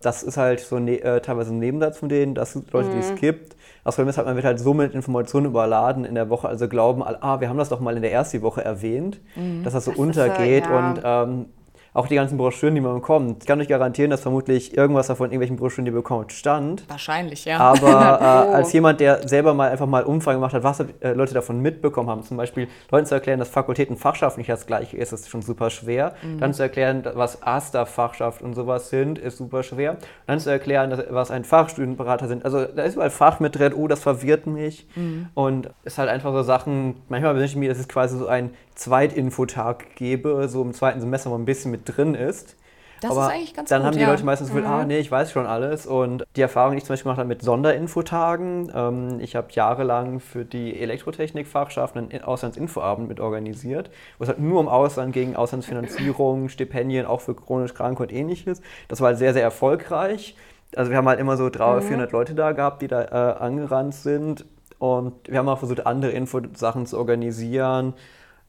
[0.00, 2.92] Das ist halt so ne äh, teilweise ein Nebensatz von denen, dass es Leute, mhm.
[2.92, 3.56] die es gibt.
[3.82, 6.68] Das Problem ist halt, man wird halt so mit Informationen überladen in der Woche, also
[6.68, 9.64] glauben, ah, wir haben das doch mal in der ersten Woche erwähnt, mhm.
[9.64, 10.78] dass das so das untergeht ist, ja.
[10.78, 11.46] und ähm,
[11.94, 13.44] auch die ganzen Broschüren, die man bekommt.
[13.44, 16.84] Ich kann euch garantieren, dass vermutlich irgendwas davon in irgendwelchen Broschüren, die ihr bekommt, stand.
[16.90, 17.58] Wahrscheinlich, ja.
[17.58, 17.88] Aber
[18.48, 18.54] äh, oh.
[18.54, 22.10] als jemand, der selber mal einfach mal Umfragen gemacht hat, was äh, Leute davon mitbekommen
[22.10, 25.42] haben, zum Beispiel Leuten zu erklären, dass Fakultäten Fachschaft nicht das gleiche ist, ist schon
[25.42, 26.14] super schwer.
[26.22, 26.40] Mhm.
[26.40, 29.92] Dann zu erklären, was AStA-Fachschaft und sowas sind, ist super schwer.
[29.92, 32.44] Und dann zu erklären, dass, was ein Fachstudienberater sind.
[32.44, 34.88] Also da ist überall Fach mit drin, oh, das verwirrt mich.
[34.96, 35.28] Mhm.
[35.34, 38.26] Und es ist halt einfach so Sachen, manchmal wünsche ich mir, dass es quasi so
[38.26, 42.56] ein Zweitinfotag gebe, so im zweiten Semester, wo ein bisschen mit drin ist.
[43.04, 44.10] Das Aber ist eigentlich ganz dann gut, haben die ja.
[44.10, 44.72] Leute meistens gefühlt, mhm.
[44.72, 45.86] ah nee, ich weiß schon alles.
[45.86, 50.20] Und die Erfahrung, die ich zum Beispiel gemacht habe mit Sonderinfotagen, ähm, ich habe jahrelang
[50.20, 56.48] für die Elektrotechnik-Fachschaft einen Auslandsinfoabend mit organisiert, wo es halt nur um Ausland ging, Auslandsfinanzierung,
[56.48, 58.62] Stipendien, auch für chronisch Kranke und ähnliches.
[58.88, 60.34] Das war halt sehr, sehr erfolgreich.
[60.74, 61.88] Also wir haben halt immer so 300, mhm.
[61.88, 64.46] 400 Leute da gehabt, die da äh, angerannt sind.
[64.78, 67.92] Und wir haben auch versucht, andere Infosachen zu organisieren.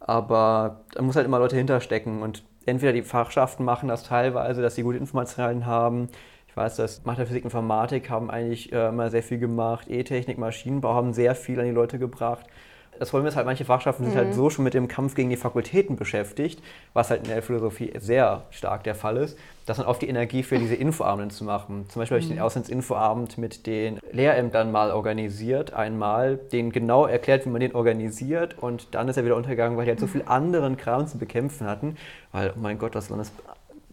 [0.08, 4.76] Aber da muss halt immer Leute hinterstecken und entweder die Fachschaften machen das teilweise, dass
[4.76, 6.10] sie gute Informationen haben.
[6.48, 11.14] Ich weiß, dass Mathematik, Informatik haben eigentlich äh, immer sehr viel gemacht, E-Technik, Maschinenbau haben
[11.14, 12.46] sehr viel an die Leute gebracht.
[13.00, 14.08] Das Problem ist halt, manche Fachschaften mhm.
[14.10, 14.34] sind halt mhm.
[14.34, 16.62] so schon mit dem Kampf gegen die Fakultäten beschäftigt,
[16.94, 20.44] was halt in der Philosophie sehr stark der Fall ist, dass dann oft die Energie
[20.44, 21.86] für diese Infoabenden zu machen.
[21.90, 22.20] Zum Beispiel mhm.
[22.20, 22.44] habe ich den mhm.
[22.44, 28.94] Auslandsinfoabend mit den Lehrämtern mal organisiert, einmal, denen genau erklärt, wie man den organisiert und
[28.96, 31.98] dann ist er wieder untergegangen, weil die halt so viel anderen Kram zu bekämpfen hatten,
[32.32, 33.32] weil, oh mein Gott, das war das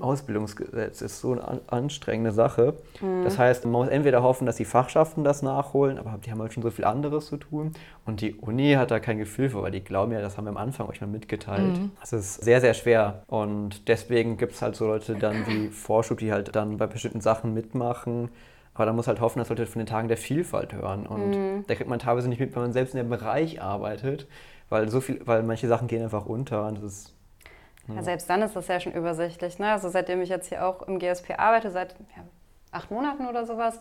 [0.01, 2.75] Ausbildungsgesetz ist so eine anstrengende Sache.
[3.01, 3.25] Mhm.
[3.25, 6.53] Das heißt, man muss entweder hoffen, dass die Fachschaften das nachholen, aber die haben halt
[6.53, 7.73] schon so viel anderes zu tun.
[8.05, 10.51] Und die Uni hat da kein Gefühl für, weil die glauben ja, das haben wir
[10.51, 11.79] am Anfang euch mal mitgeteilt.
[11.79, 11.91] Mhm.
[12.01, 13.23] Das ist sehr, sehr schwer.
[13.27, 17.21] Und deswegen gibt es halt so Leute dann wie Vorschub, die halt dann bei bestimmten
[17.21, 18.31] Sachen mitmachen.
[18.75, 21.07] Aber da muss halt hoffen, dass Leute von den Tagen der Vielfalt hören.
[21.07, 21.65] Und mhm.
[21.67, 24.27] da kriegt man teilweise nicht mit, wenn man selbst in dem Bereich arbeitet,
[24.71, 27.15] weil so viel, weil manche Sachen gehen einfach unter und das ist
[27.89, 29.59] ja, selbst dann ist das ja schon übersichtlich.
[29.59, 29.73] Ne?
[29.73, 32.23] Also seitdem ich jetzt hier auch im GSP arbeite, seit ja,
[32.71, 33.81] acht Monaten oder sowas,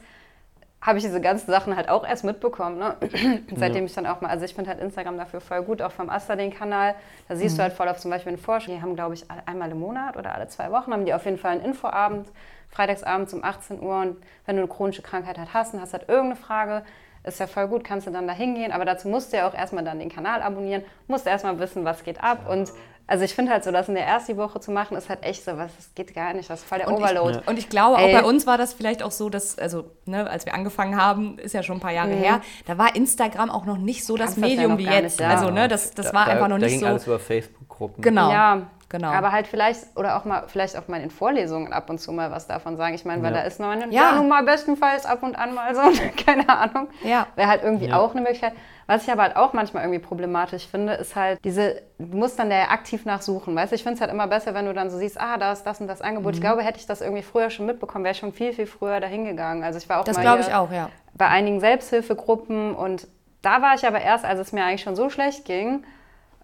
[0.82, 2.80] habe ich diese ganzen Sachen halt auch erst mitbekommen.
[2.80, 2.96] Ne?
[3.56, 3.86] Seitdem ja.
[3.86, 6.36] ich dann auch mal, also ich finde halt Instagram dafür voll gut, auch vom Asta
[6.36, 6.96] den Kanal.
[7.28, 7.58] Da siehst mhm.
[7.58, 8.74] du halt voll auf zum Beispiel einen Vorschlag.
[8.74, 11.38] Die haben, glaube ich, einmal im Monat oder alle zwei Wochen haben die auf jeden
[11.38, 12.28] Fall einen Infoabend,
[12.70, 14.00] freitagsabends um 18 Uhr.
[14.00, 16.84] Und wenn du eine chronische Krankheit halt hast und hast halt irgendeine Frage,
[17.24, 18.72] ist ja voll gut, kannst du dann da hingehen.
[18.72, 22.04] Aber dazu musst du ja auch erstmal dann den Kanal abonnieren, musst erstmal wissen, was
[22.04, 22.50] geht ab.
[22.50, 22.72] Und
[23.08, 25.44] also ich finde halt so, das in der ersten Woche zu machen, ist halt echt
[25.44, 27.40] so, was, das geht gar nicht, das ist voll der und Overload.
[27.40, 28.16] Ich, und ich glaube, Ey.
[28.16, 31.38] auch bei uns war das vielleicht auch so, dass, also ne, als wir angefangen haben,
[31.40, 32.20] ist ja schon ein paar Jahre mhm.
[32.20, 35.04] her, da war Instagram auch noch nicht so das Medium ja wie jetzt.
[35.04, 35.30] Nicht, ja.
[35.30, 36.88] Also ne, das, das da, war einfach noch da nicht ging so.
[36.88, 38.02] alles über Facebook-Gruppen.
[38.02, 38.32] Genau.
[38.32, 39.08] Ja, Genau.
[39.08, 42.30] Aber halt vielleicht, oder auch mal, vielleicht auch mal in Vorlesungen ab und zu mal
[42.30, 42.94] was davon sagen.
[42.94, 43.40] Ich meine, weil ja.
[43.40, 43.88] da ist noch ja.
[43.90, 45.82] ja nun mal bestenfalls ab und an mal so,
[46.26, 46.90] keine Ahnung.
[47.02, 47.26] Ja.
[47.38, 47.98] Wäre halt irgendwie ja.
[47.98, 48.52] auch eine Möglichkeit.
[48.92, 52.52] Was ich aber halt auch manchmal irgendwie problematisch finde, ist halt diese, du musst dann
[52.52, 53.56] ja aktiv nachsuchen.
[53.56, 55.54] Weißt du, ich finde es halt immer besser, wenn du dann so siehst, ah, da
[55.54, 56.34] ist das und das Angebot.
[56.34, 56.36] Mhm.
[56.36, 59.00] Ich glaube, hätte ich das irgendwie früher schon mitbekommen, wäre ich schon viel, viel früher
[59.00, 59.64] dahin gegangen.
[59.64, 60.90] Also ich war auch Das glaube ich auch, ja.
[61.14, 63.08] Bei einigen Selbsthilfegruppen und
[63.42, 65.86] da war ich aber erst, als es mir eigentlich schon so schlecht ging,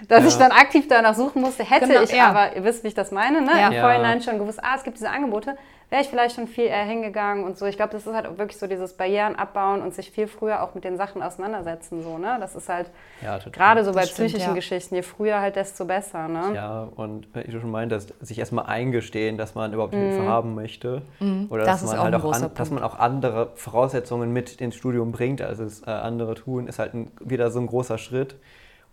[0.08, 0.28] dass ja.
[0.28, 2.28] ich dann aktiv danach suchen musste, hätte genau, ich ja.
[2.28, 3.50] aber, ihr wisst, wie ich das meine, ne?
[3.60, 3.68] Ja.
[3.68, 6.84] im Vorhinein schon gewusst, ah, es gibt diese Angebote, wäre ich vielleicht schon viel eher
[6.84, 7.66] hingegangen und so.
[7.66, 10.62] Ich glaube, das ist halt auch wirklich so dieses Barrieren abbauen und sich viel früher
[10.62, 12.02] auch mit den Sachen auseinandersetzen.
[12.02, 12.38] So, ne?
[12.40, 12.90] Das ist halt
[13.22, 14.54] ja, gerade so bei das psychischen stimmt, ja.
[14.54, 16.26] Geschichten, je früher halt, desto besser.
[16.26, 16.52] Ne?
[16.54, 19.98] Ja, und wie du schon meintest, sich erstmal eingestehen, dass man überhaupt mhm.
[19.98, 21.02] Hilfe haben möchte.
[21.20, 21.46] Mhm.
[21.50, 25.12] Oder das dass, man halt auch an, dass man auch andere Voraussetzungen mit ins Studium
[25.12, 28.34] bringt, als es äh, andere tun, ist halt ein, wieder so ein großer Schritt.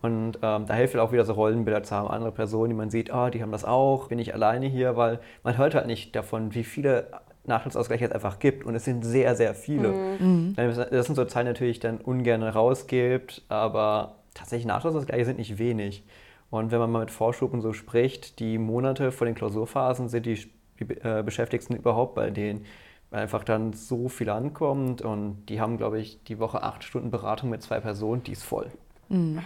[0.03, 2.89] Und ähm, da hilft halt auch wieder so Rollenbilder zu haben, andere Personen, die man
[2.89, 6.13] sieht, ah, die haben das auch, bin ich alleine hier, weil man hört halt nicht
[6.13, 7.07] davon, wie viele
[7.45, 8.65] Nachteilsausgleiche es einfach gibt.
[8.65, 9.93] Und es sind sehr, sehr viele.
[10.19, 10.55] Mhm.
[10.57, 16.03] Das sind so Zahlen natürlich dann ungern rausgibt, aber tatsächlich Nachteilsausgleiche sind nicht wenig.
[16.49, 20.25] Und wenn man mal mit Vorschub und so spricht, die Monate vor den Klausurphasen sind
[20.25, 22.65] die, die äh, Beschäftigten überhaupt bei denen,
[23.09, 25.01] weil einfach dann so viel ankommt.
[25.01, 28.43] Und die haben, glaube ich, die Woche acht Stunden Beratung mit zwei Personen, die ist
[28.43, 28.69] voll.
[29.07, 29.39] Mhm.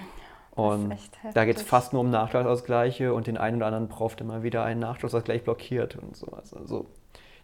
[0.58, 0.96] Und
[1.34, 4.44] da geht es fast nur um Nachschlagsausgleiche und den einen oder anderen Prof, der mal
[4.44, 6.54] wieder einen Nachschlagsausgleich blockiert und sowas.
[6.54, 6.88] Also,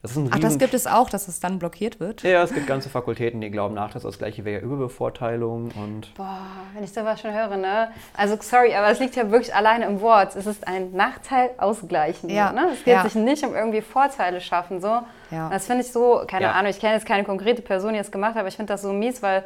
[0.01, 2.23] das Ach, das gibt es auch, dass es dann blockiert wird?
[2.23, 6.13] Ja, es gibt ganze Fakultäten, die glauben, Nachtragsausgleiche wäre ja Überbevorteilung und...
[6.15, 6.41] Boah,
[6.73, 7.87] wenn ich sowas schon höre, ne?
[8.17, 10.35] Also, sorry, aber es liegt ja wirklich alleine im Wort.
[10.35, 12.29] Es ist ein Nachteil ausgleichen.
[12.29, 12.51] Ja.
[12.51, 12.71] Ne?
[12.73, 13.03] Es geht ja.
[13.03, 14.99] sich nicht um irgendwie Vorteile schaffen, so.
[15.31, 15.49] Ja.
[15.49, 16.51] Das finde ich so, keine.
[16.53, 18.81] Ahnung, ich kenne jetzt keine konkrete Person, die es gemacht hat, aber ich finde das
[18.81, 19.45] so mies, weil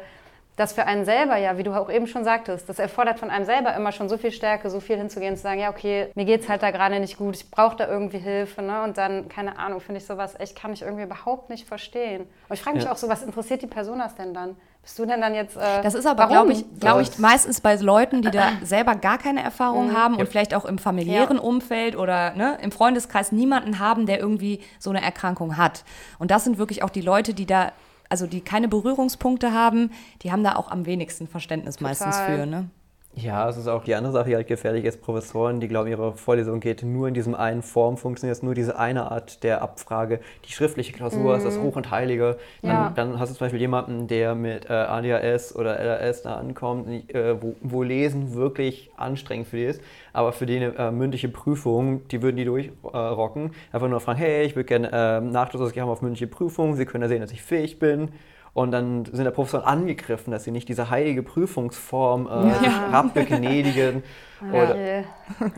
[0.58, 3.44] das für einen selber ja, wie du auch eben schon sagtest, das erfordert von einem
[3.44, 6.42] selber immer schon so viel Stärke, so viel hinzugehen, zu sagen, ja, okay, mir geht
[6.42, 8.60] es halt da gerade nicht gut, ich brauche da irgendwie Hilfe.
[8.60, 8.82] Ne?
[8.82, 12.22] Und dann, keine Ahnung, finde ich sowas echt, kann ich irgendwie überhaupt nicht verstehen.
[12.48, 12.92] Und ich frage mich ja.
[12.92, 14.56] auch so, was interessiert die Person das denn dann?
[14.82, 15.56] Bist du denn dann jetzt.
[15.56, 19.18] Äh, das ist aber, glaube ich, glaub ich, meistens bei Leuten, die da selber gar
[19.18, 19.96] keine Erfahrung mhm.
[19.96, 21.42] haben und vielleicht auch im familiären ja.
[21.42, 25.84] Umfeld oder ne, im Freundeskreis niemanden haben, der irgendwie so eine Erkrankung hat.
[26.18, 27.72] Und das sind wirklich auch die Leute, die da
[28.08, 29.90] also die keine Berührungspunkte haben,
[30.22, 31.90] die haben da auch am wenigsten Verständnis Total.
[31.90, 32.46] meistens für.
[32.46, 32.70] Ne?
[33.14, 35.02] Ja, es ist auch die andere Sache, die halt gefährlich ist.
[35.02, 39.10] Professoren, die glauben, ihre Vorlesung geht nur in diesem einen Form, funktioniert nur diese eine
[39.10, 40.20] Art der Abfrage.
[40.44, 41.38] Die schriftliche Klausur mhm.
[41.38, 41.62] ist das mhm.
[41.62, 42.36] Hoch und Heilige.
[42.62, 42.92] Dann, ja.
[42.94, 47.42] dann, hast du zum Beispiel jemanden, der mit äh, ADHS oder LRS da ankommt, äh,
[47.42, 49.80] wo, wo, Lesen wirklich anstrengend für die ist.
[50.12, 53.52] Aber für die eine äh, mündliche Prüfung, die würden die durchrocken.
[53.72, 56.76] Einfach nur fragen, hey, ich würde gerne äh, Nachschluss haben auf mündliche Prüfung.
[56.76, 58.10] Sie können ja sehen, dass ich fähig bin.
[58.58, 62.88] Und dann sind der Professoren angegriffen, dass sie nicht diese heilige Prüfungsform äh, ja.
[62.90, 64.02] abbegnädigen.
[64.52, 65.04] Oder,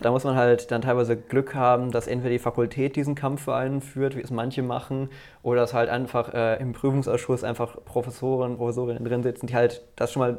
[0.03, 3.55] da muss man halt dann teilweise Glück haben, dass entweder die Fakultät diesen Kampf für
[3.55, 5.09] einen führt, wie es manche machen,
[5.43, 10.13] oder dass halt einfach äh, im Prüfungsausschuss einfach Professoren, Professorinnen drin sitzen, die halt das
[10.13, 10.39] schon mal,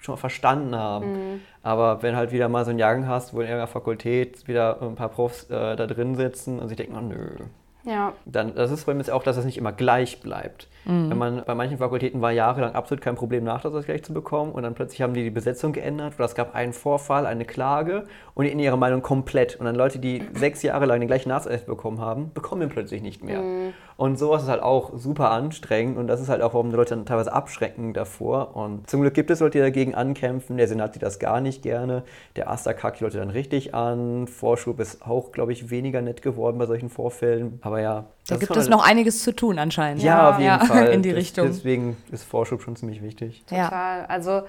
[0.00, 1.12] schon mal verstanden haben.
[1.12, 1.40] Mhm.
[1.62, 4.96] Aber wenn halt wieder mal so einen Jagen hast, wo in irgendeiner Fakultät wieder ein
[4.96, 7.46] paar Profs äh, da drin sitzen und sich denken, oh, nö.
[7.86, 8.12] Ja.
[8.24, 10.68] Dann, das ist bei auch, dass es nicht immer gleich bleibt.
[10.84, 11.10] Mhm.
[11.10, 14.74] Wenn man, bei manchen Fakultäten war jahrelang absolut kein Problem, Nachtragsausgleich zu bekommen und dann
[14.74, 18.50] plötzlich haben die die Besetzung geändert oder es gab einen Vorfall, eine Klage und die
[18.50, 19.56] in ihrer Meinung komplett.
[19.56, 23.02] Und dann Leute, die sechs Jahre lang den gleichen Nachtragsausgleich bekommen haben, bekommen ihn plötzlich
[23.02, 23.40] nicht mehr.
[23.40, 23.72] Mhm.
[23.96, 26.94] Und sowas ist halt auch super anstrengend und das ist halt auch, warum die Leute
[26.94, 28.54] dann teilweise abschrecken davor.
[28.54, 30.58] Und zum Glück gibt es Leute, die dagegen ankämpfen.
[30.58, 32.02] Der Senat sieht das gar nicht gerne.
[32.36, 34.26] Der Aster kackt die Leute dann richtig an.
[34.26, 37.58] Vorschub ist auch, glaube ich, weniger nett geworden bei solchen Vorfällen.
[37.62, 38.04] Aber ja.
[38.28, 40.02] Da gibt es noch einiges zu tun anscheinend.
[40.02, 40.58] Ja, auf jeden ja.
[40.66, 40.88] Fall.
[40.88, 41.46] In die das, Richtung.
[41.46, 43.44] Deswegen ist Vorschub schon ziemlich wichtig.
[43.46, 44.00] Total.
[44.00, 44.04] Ja.
[44.08, 44.42] Also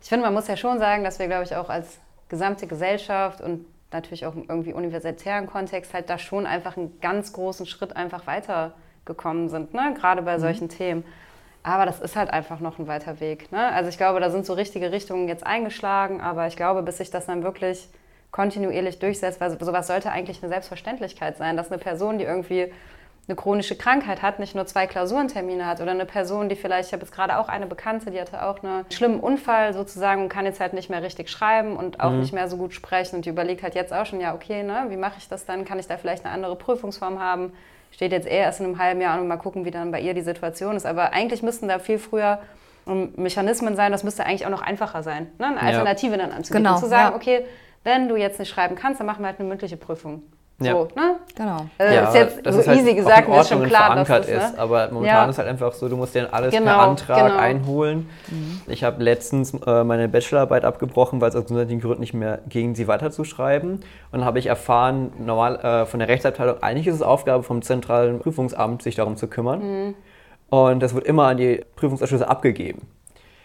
[0.00, 3.40] ich finde, man muss ja schon sagen, dass wir, glaube ich, auch als gesamte Gesellschaft
[3.40, 7.96] und natürlich auch im irgendwie universitären Kontext halt da schon einfach einen ganz großen Schritt
[7.96, 8.26] einfach
[9.04, 9.94] weitergekommen sind, ne?
[9.98, 10.40] gerade bei mhm.
[10.40, 11.04] solchen Themen.
[11.62, 13.50] Aber das ist halt einfach noch ein weiter Weg.
[13.50, 13.72] Ne?
[13.72, 17.10] Also ich glaube, da sind so richtige Richtungen jetzt eingeschlagen, aber ich glaube, bis sich
[17.10, 17.88] das dann wirklich
[18.32, 22.70] kontinuierlich durchsetzt, weil sowas sollte eigentlich eine Selbstverständlichkeit sein, dass eine Person, die irgendwie
[23.26, 26.92] eine chronische Krankheit hat, nicht nur zwei Klausurentermine hat oder eine Person, die vielleicht, ich
[26.92, 30.44] habe jetzt gerade auch eine Bekannte, die hatte auch einen schlimmen Unfall sozusagen und kann
[30.44, 32.20] jetzt halt nicht mehr richtig schreiben und auch mhm.
[32.20, 34.86] nicht mehr so gut sprechen und die überlegt halt jetzt auch schon, ja okay, ne,
[34.88, 35.64] wie mache ich das dann?
[35.64, 37.52] Kann ich da vielleicht eine andere Prüfungsform haben?
[37.90, 40.14] Steht jetzt eher erst in einem halben Jahr und mal gucken, wie dann bei ihr
[40.14, 40.84] die Situation ist.
[40.84, 42.40] Aber eigentlich müssten da viel früher
[43.16, 45.46] Mechanismen sein, das müsste eigentlich auch noch einfacher sein, ne?
[45.46, 46.18] eine Alternative ja.
[46.18, 46.64] dann anzubieten.
[46.64, 47.16] Genau, zu sagen, ja.
[47.16, 47.46] okay,
[47.82, 50.22] wenn du jetzt nicht schreiben kannst, dann machen wir halt eine mündliche Prüfung.
[50.60, 50.72] Ja.
[50.72, 51.16] So, ne?
[51.34, 51.66] Genau.
[51.78, 54.44] Also ja, ist jetzt so ist halt easy gesagt, ist schon klar, verankert dass das,
[54.50, 54.52] ist.
[54.54, 54.58] Ne?
[54.58, 55.30] Aber momentan ja.
[55.30, 57.38] ist halt einfach so, du musst dir alles genau, per Antrag genau.
[57.38, 58.08] einholen.
[58.28, 58.60] Mhm.
[58.68, 62.76] Ich habe letztens äh, meine Bachelorarbeit abgebrochen, weil es aus gesundheitlichen Gründen nicht mehr ging,
[62.76, 63.72] sie weiterzuschreiben.
[63.72, 67.60] Und dann habe ich erfahren, normal äh, von der Rechtsabteilung, eigentlich ist es Aufgabe vom
[67.62, 69.60] zentralen Prüfungsamt, sich darum zu kümmern.
[69.60, 69.94] Mhm.
[70.50, 72.82] Und das wird immer an die Prüfungsausschüsse abgegeben.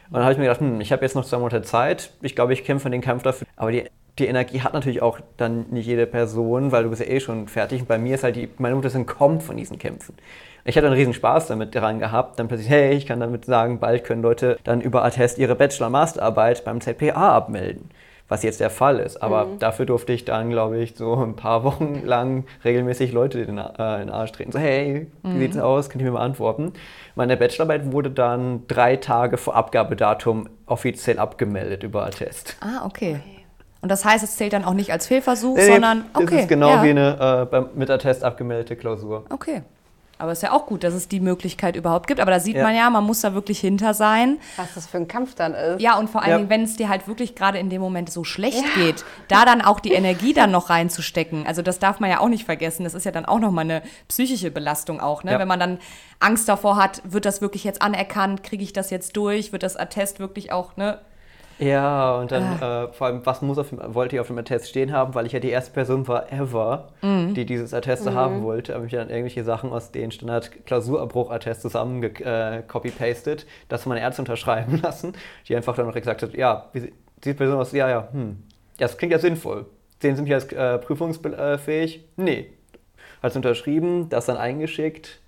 [0.10, 2.12] Und dann habe ich mir gedacht, hm, ich habe jetzt noch zwei Monate Zeit.
[2.22, 3.48] Ich glaube, ich kämpfe den Kampf dafür.
[3.56, 3.86] Aber die,
[4.20, 7.48] die Energie hat natürlich auch dann nicht jede Person, weil du bist ja eh schon
[7.48, 7.82] fertig.
[7.82, 10.16] Und bei mir ist halt die, meine Mutter kommt von diesen Kämpfen.
[10.66, 13.80] Ich hatte einen riesen Spaß damit dran gehabt, dann plötzlich, hey, ich kann damit sagen,
[13.80, 17.90] bald können Leute dann über Attest ihre Bachelor-Masterarbeit beim ZPA abmelden
[18.30, 19.22] was jetzt der Fall ist.
[19.22, 19.60] Aber mhm.
[19.60, 23.96] dafür durfte ich dann, glaube ich, so ein paar Wochen lang regelmäßig Leute in, äh,
[23.96, 24.52] in den Arsch treten.
[24.52, 25.40] So, hey, wie mhm.
[25.40, 25.90] sieht's aus?
[25.90, 26.74] Könnt ihr mir mal antworten?
[27.16, 32.56] Meine Bachelorarbeit wurde dann drei Tage vor Abgabedatum offiziell abgemeldet über Attest.
[32.62, 33.20] Ah, okay.
[33.82, 36.26] Und das heißt, es zählt dann auch nicht als Fehlversuch, nee, sondern okay.
[36.26, 36.84] Das ist genau ja.
[36.84, 39.26] wie eine äh, mit Attest abgemeldete Klausur.
[39.30, 39.64] Okay.
[40.22, 42.20] Aber es ist ja auch gut, dass es die Möglichkeit überhaupt gibt.
[42.20, 42.64] Aber da sieht ja.
[42.64, 44.38] man ja, man muss da wirklich hinter sein.
[44.58, 45.82] Was das für ein Kampf dann ist.
[45.82, 46.38] Ja, und vor allen ja.
[46.38, 48.84] Dingen, wenn es dir halt wirklich gerade in dem Moment so schlecht ja.
[48.84, 51.48] geht, da dann auch die Energie dann noch reinzustecken.
[51.48, 52.84] Also das darf man ja auch nicht vergessen.
[52.84, 55.24] Das ist ja dann auch nochmal eine psychische Belastung auch.
[55.24, 55.40] Ne?
[55.40, 55.80] Wenn man dann
[56.20, 59.78] Angst davor hat, wird das wirklich jetzt anerkannt, kriege ich das jetzt durch, wird das
[59.78, 61.00] Attest wirklich auch, ne?
[61.60, 62.86] Ja, und dann ah.
[62.86, 65.26] äh, vor allem, was muss auf dem, wollte ich auf dem Attest stehen haben, weil
[65.26, 67.34] ich ja die erste Person war ever, mhm.
[67.34, 68.14] die dieses Attest mhm.
[68.14, 68.74] haben wollte.
[68.74, 74.22] Habe ich dann irgendwelche Sachen aus den Standard-Klausurabbruch-Attest zusammen äh, copy-pasted, das von meiner Ärzte
[74.22, 75.14] unterschreiben lassen,
[75.48, 76.94] die einfach dann noch gesagt hat, ja, wie sieht
[77.26, 77.74] die Person aus?
[77.74, 78.42] Ja, ja, hm,
[78.78, 79.66] das klingt ja sinnvoll.
[80.02, 82.06] Sehen Sie mich als äh, prüfungsfähig?
[82.16, 82.54] Nee.
[83.22, 85.20] Hat es unterschrieben, das dann eingeschickt.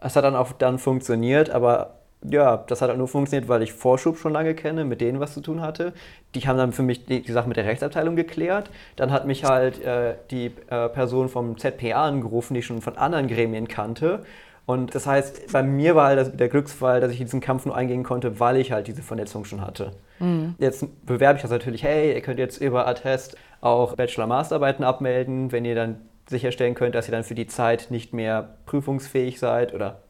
[0.00, 3.72] Es hat dann auch dann funktioniert, aber ja, das hat halt nur funktioniert, weil ich
[3.72, 5.92] Vorschub schon lange kenne, mit denen was zu tun hatte.
[6.34, 8.70] Die haben dann für mich die, die Sache mit der Rechtsabteilung geklärt.
[8.96, 12.96] Dann hat mich halt äh, die äh, Person vom ZPA angerufen, die ich schon von
[12.96, 14.24] anderen Gremien kannte.
[14.66, 17.76] Und das heißt, bei mir war halt das, der Glücksfall, dass ich diesen Kampf nur
[17.76, 19.92] eingehen konnte, weil ich halt diese Vernetzung schon hatte.
[20.18, 20.56] Mhm.
[20.58, 25.64] Jetzt bewerbe ich das natürlich, hey, ihr könnt jetzt über Attest auch Bachelor-Masterarbeiten abmelden, wenn
[25.64, 30.00] ihr dann sicherstellen könnt, dass ihr dann für die Zeit nicht mehr prüfungsfähig seid oder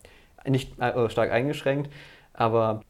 [0.48, 1.90] nicht äh, stark eingeschränkt,
[2.34, 2.82] aber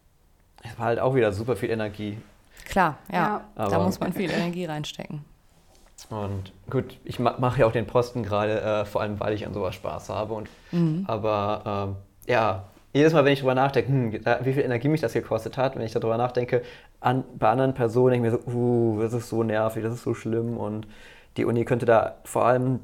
[0.62, 2.18] es war halt auch wieder super viel Energie.
[2.64, 3.42] Klar, ja.
[3.56, 3.68] ja.
[3.68, 5.24] da muss man viel Energie reinstecken.
[6.10, 9.54] Und gut, ich mache ja auch den Posten gerade, äh, vor allem weil ich an
[9.54, 10.34] sowas Spaß habe.
[10.34, 11.04] Und, mhm.
[11.06, 11.96] Aber
[12.26, 14.12] äh, ja, jedes Mal, wenn ich darüber nachdenke, hm,
[14.44, 16.62] wie viel Energie mich das gekostet hat, wenn ich darüber nachdenke,
[17.00, 20.02] an, bei anderen Personen denke ich mir so, uh, das ist so nervig, das ist
[20.02, 20.86] so schlimm und
[21.36, 22.80] die Uni könnte da vor allem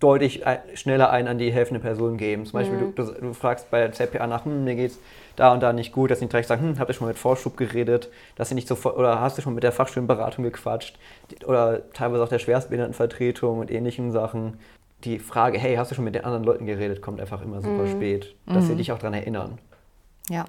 [0.00, 0.42] deutlich
[0.74, 2.44] schneller ein an die helfende Person geben.
[2.44, 2.94] Zum Beispiel, mhm.
[2.94, 4.98] du, du, du, fragst bei der ZPA nach, hm, mir geht's
[5.36, 7.18] da und da nicht gut, dass sie nicht direkt sagen, hm, habt ihr schon mit
[7.18, 10.98] Vorschub geredet, dass sie nicht sofort, oder hast du schon mit der Fachstudienberatung gequatscht,
[11.46, 14.58] oder teilweise auch der Schwerstbehindertenvertretung und ähnlichen Sachen.
[15.04, 17.84] Die Frage, hey, hast du schon mit den anderen Leuten geredet, kommt einfach immer super
[17.84, 17.90] mhm.
[17.90, 18.68] spät, dass mhm.
[18.68, 19.58] sie dich auch daran erinnern.
[20.28, 20.44] Ja,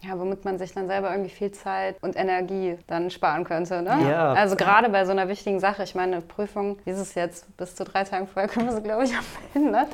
[0.00, 3.82] ja, womit man sich dann selber irgendwie viel Zeit und Energie dann sparen könnte.
[3.82, 4.08] Ne?
[4.08, 4.32] Ja.
[4.32, 7.74] Also gerade bei so einer wichtigen Sache, ich meine, Prüfung, wie ist es jetzt, bis
[7.74, 9.12] zu drei Tagen vorher können wir sie, glaube ich,
[9.54, 9.72] abmelden.
[9.72, 9.86] Ne?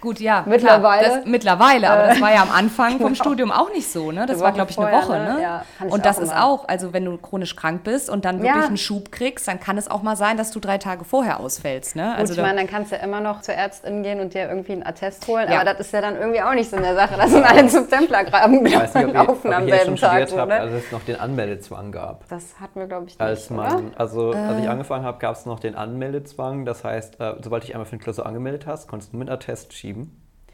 [0.00, 0.44] Gut, ja.
[0.46, 1.04] Mittlerweile.
[1.04, 3.14] Klar, das, mittlerweile, aber das war ja am Anfang vom genau.
[3.14, 4.26] Studium auch nicht so, ne?
[4.26, 5.34] Das war, glaube ich, eine Woche, ne?
[5.34, 5.42] ne?
[5.42, 8.66] Ja, und das ist auch, also wenn du chronisch krank bist und dann wirklich ja.
[8.66, 11.96] einen Schub kriegst, dann kann es auch mal sein, dass du drei Tage vorher ausfällst,
[11.96, 12.10] ne?
[12.10, 14.48] Gut, also ich meine, dann kannst du ja immer noch zur Ärztin gehen und dir
[14.48, 15.56] irgendwie einen Attest holen, ja.
[15.56, 17.14] aber das ist ja dann irgendwie auch nicht so in der Sache.
[17.16, 20.30] Das sind alle zum Templergraben gelaufen am selben Tag.
[20.30, 20.60] Hab, ne?
[20.60, 22.28] als es noch den Anmeldezwang gab.
[22.28, 24.36] Das hatten wir, glaube ich, nicht, als man, Also, äh.
[24.36, 24.68] als ich äh.
[24.68, 26.64] angefangen habe, gab es noch den Anmeldezwang.
[26.64, 29.72] Das heißt, äh, sobald dich einmal für den Klausur angemeldet hast, konntest du mit Attest
[29.72, 29.87] schieben.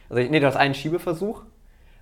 [0.08, 1.42] Also nee, du hast einen Schiebeversuch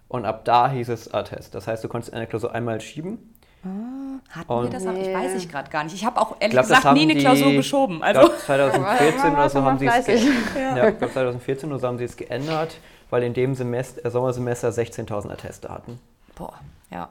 [0.08, 1.54] und ab da hieß es Attest.
[1.54, 3.34] Das heißt, du konntest eine Klausur einmal schieben.
[3.64, 4.92] Ah, hatten und wir das auch?
[4.92, 5.94] Ich weiß ich gerade gar nicht.
[5.94, 8.02] Ich habe auch ehrlich glaub, gesagt nie eine Klausur die, geschoben.
[8.02, 8.20] Also.
[8.20, 10.56] Glaub, 2014 oder so haben sie es geändert.
[10.56, 10.88] Ja.
[10.88, 12.76] ich glaube 2014 oder so haben sie es geändert,
[13.10, 16.00] weil in dem Semester, äh, Sommersemester 16.000 Atteste hatten.
[16.34, 16.54] Boah,
[16.90, 17.08] ja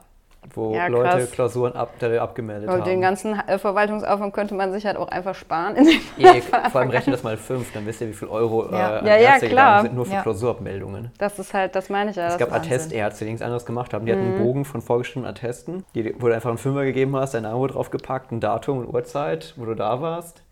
[0.54, 2.84] wo ja, Leute Klausuren ab, abgemeldet Und haben.
[2.84, 5.76] Den ganzen äh, Verwaltungsaufwand könnte man sich halt auch einfach sparen.
[6.18, 9.00] Je, vor allem rechne das mal fünf, dann wisst ihr, wie viel Euro ja.
[9.00, 11.12] äh, ja, ja, sind nur für Klausurabmeldungen.
[11.18, 12.28] Das ist halt, das meine ich ja.
[12.28, 14.06] Es gab Attestärzte, die nichts anderes gemacht haben.
[14.06, 14.18] Die mhm.
[14.18, 17.44] hatten einen Bogen von vorgeschriebenen Attesten, die, wo du einfach einen Fünfer gegeben hast, dein
[17.44, 20.44] Name wurde draufgepackt, ein Datum und Uhrzeit, wo du da warst.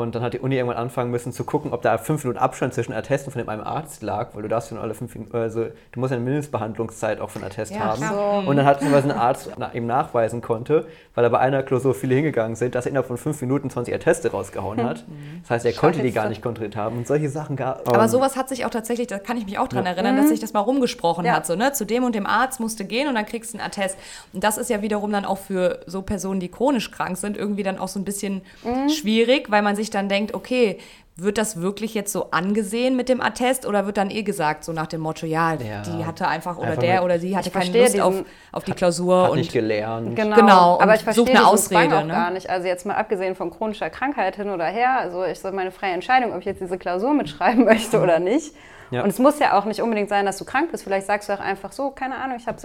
[0.00, 2.74] Und dann hat die Uni irgendwann anfangen müssen zu gucken, ob da fünf Minuten Abstand
[2.74, 5.64] zwischen Attesten von dem einem Arzt lag, weil du darfst ja alle fünf Minuten, also
[5.92, 8.02] du musst ja eine Mindestbehandlungszeit auch von Attest ja, haben.
[8.02, 8.50] So.
[8.50, 12.14] Und dann hat was ein Arzt ihm nachweisen konnte, weil er bei einer Klausur viele
[12.14, 15.06] hingegangen sind, dass er innerhalb von fünf Minuten 20 Atteste rausgehauen hat.
[15.08, 15.40] Mhm.
[15.42, 16.98] Das heißt, er konnte die gar nicht kontrolliert haben.
[16.98, 19.68] Und solche Sachen gab Aber sowas hat sich auch tatsächlich, da kann ich mich auch
[19.68, 19.92] dran ja.
[19.92, 21.34] erinnern, dass sich das mal rumgesprochen ja.
[21.34, 21.46] hat.
[21.46, 21.72] So, ne?
[21.72, 23.96] Zu dem und dem Arzt musste gehen und dann kriegst du einen Attest.
[24.32, 27.62] Und das ist ja wiederum dann auch für so Personen, die chronisch krank sind, irgendwie
[27.62, 28.88] dann auch so ein bisschen mhm.
[28.88, 30.78] schwierig, weil man sich dann denkt, okay,
[31.18, 34.72] wird das wirklich jetzt so angesehen mit dem Attest oder wird dann eh gesagt, so
[34.72, 35.80] nach dem Motto, ja, ja.
[35.80, 39.22] die hatte einfach oder einfach der oder sie hatte keine Lust auf, auf die Klausur.
[39.22, 40.14] Hat und nicht gelernt.
[40.14, 42.12] Genau, genau aber ich verstehe eine Ausrede, auch ne?
[42.12, 42.50] gar nicht.
[42.50, 45.92] Also jetzt mal abgesehen von chronischer Krankheit hin oder her, also ich so meine freie
[45.92, 48.54] Entscheidung, ob ich jetzt diese Klausur mitschreiben möchte oder nicht.
[48.90, 49.02] Ja.
[49.02, 50.84] Und es muss ja auch nicht unbedingt sein, dass du krank bist.
[50.84, 52.58] Vielleicht sagst du auch einfach so, keine Ahnung, ich habe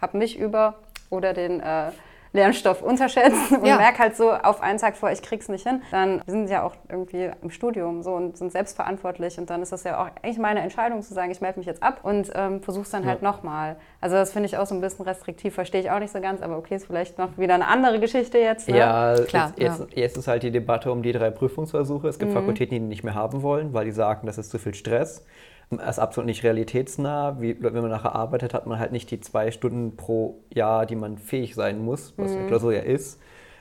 [0.00, 0.74] hab mich über
[1.10, 1.90] oder den äh,
[2.32, 3.76] Lernstoff unterschätzen und ja.
[3.76, 6.62] merke halt so auf einen Tag vor, ich krieg's nicht hin, dann wir sind ja
[6.62, 10.38] auch irgendwie im Studium so und sind selbstverantwortlich und dann ist das ja auch eigentlich
[10.38, 13.10] meine Entscheidung zu sagen, ich melde mich jetzt ab und ähm, versuche es dann ja.
[13.10, 13.76] halt nochmal.
[14.00, 16.42] Also das finde ich auch so ein bisschen restriktiv, verstehe ich auch nicht so ganz,
[16.42, 18.68] aber okay, ist vielleicht noch wieder eine andere Geschichte jetzt.
[18.68, 18.78] Ne?
[18.78, 19.52] Ja, klar.
[19.56, 19.86] Jetzt, ja.
[19.94, 22.08] jetzt, ist halt die Debatte um die drei Prüfungsversuche.
[22.08, 22.36] Es gibt mhm.
[22.36, 25.24] Fakultäten, die nicht mehr haben wollen, weil die sagen, das ist zu viel Stress
[25.70, 27.40] ist absolut nicht realitätsnah.
[27.40, 30.96] Wie, wenn man nachher arbeitet, hat man halt nicht die zwei Stunden pro Jahr, die
[30.96, 32.46] man fähig sein muss, was mhm.
[32.46, 33.20] Klausur ja ist,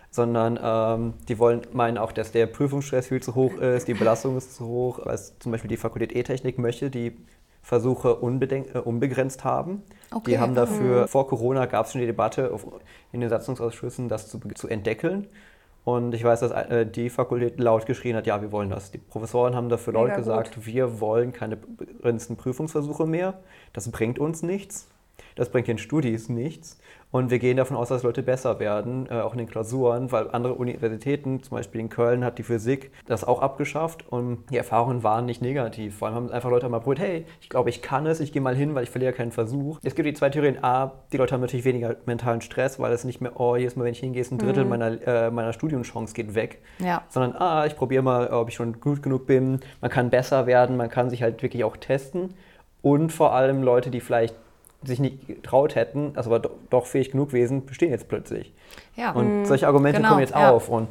[0.10, 4.38] sondern ähm, die wollen meinen auch, dass der Prüfungsstress viel zu hoch ist, die Belastung
[4.38, 7.18] ist zu hoch, als zum Beispiel die Fakultät E-Technik möchte die
[7.62, 9.84] Versuche äh, unbegrenzt haben.
[10.12, 10.32] Okay.
[10.32, 11.08] Die haben dafür, mhm.
[11.10, 12.66] vor Corona gab es schon die Debatte auf,
[13.12, 15.28] in den Satzungsausschüssen, das zu, zu entdeckeln.
[15.88, 18.92] Und ich weiß, dass äh, die Fakultät laut geschrien hat, ja, wir wollen das.
[18.92, 20.66] Die Professoren haben dafür laut Mega gesagt, gut.
[20.66, 23.40] wir wollen keine begrenzten Prüfungsversuche mehr.
[23.72, 24.90] Das bringt uns nichts.
[25.38, 26.80] Das bringt den Studis nichts.
[27.10, 30.30] Und wir gehen davon aus, dass Leute besser werden, äh, auch in den Klausuren, weil
[30.32, 35.04] andere Universitäten, zum Beispiel in Köln, hat die Physik das auch abgeschafft und die Erfahrungen
[35.04, 35.98] waren nicht negativ.
[35.98, 38.42] Vor allem haben einfach Leute mal probiert, hey, ich glaube, ich kann es, ich gehe
[38.42, 39.80] mal hin, weil ich verliere keinen Versuch.
[39.84, 40.62] Es gibt die zwei Theorien.
[40.64, 43.86] A, die Leute haben natürlich weniger mentalen Stress, weil es nicht mehr, oh, jedes Mal,
[43.86, 44.70] wenn ich hingehe, ist ein Drittel mhm.
[44.70, 46.62] meiner, äh, meiner Studienchance geht weg.
[46.80, 47.04] Ja.
[47.08, 49.62] Sondern, ah, ich probiere mal, ob ich schon gut genug bin.
[49.80, 52.34] Man kann besser werden, man kann sich halt wirklich auch testen.
[52.82, 54.36] Und vor allem Leute, die vielleicht
[54.84, 58.54] sich nicht getraut hätten, also aber doch fähig genug gewesen, bestehen jetzt plötzlich.
[58.96, 59.12] Ja.
[59.12, 59.46] Und mhm.
[59.46, 60.52] solche Argumente genau, kommen jetzt ja.
[60.52, 60.70] auf.
[60.70, 60.88] Und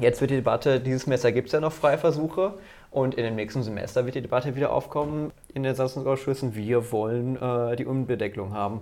[0.00, 2.54] jetzt wird die Debatte, dieses Semester gibt es ja noch Freiversuche
[2.90, 7.36] und in dem nächsten Semester wird die Debatte wieder aufkommen in den Satzungsausschüssen, wir wollen
[7.40, 8.80] äh, die Unbedecklung haben.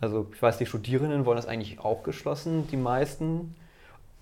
[0.00, 3.54] Also ich weiß, die Studierenden wollen das eigentlich auch geschlossen, die meisten.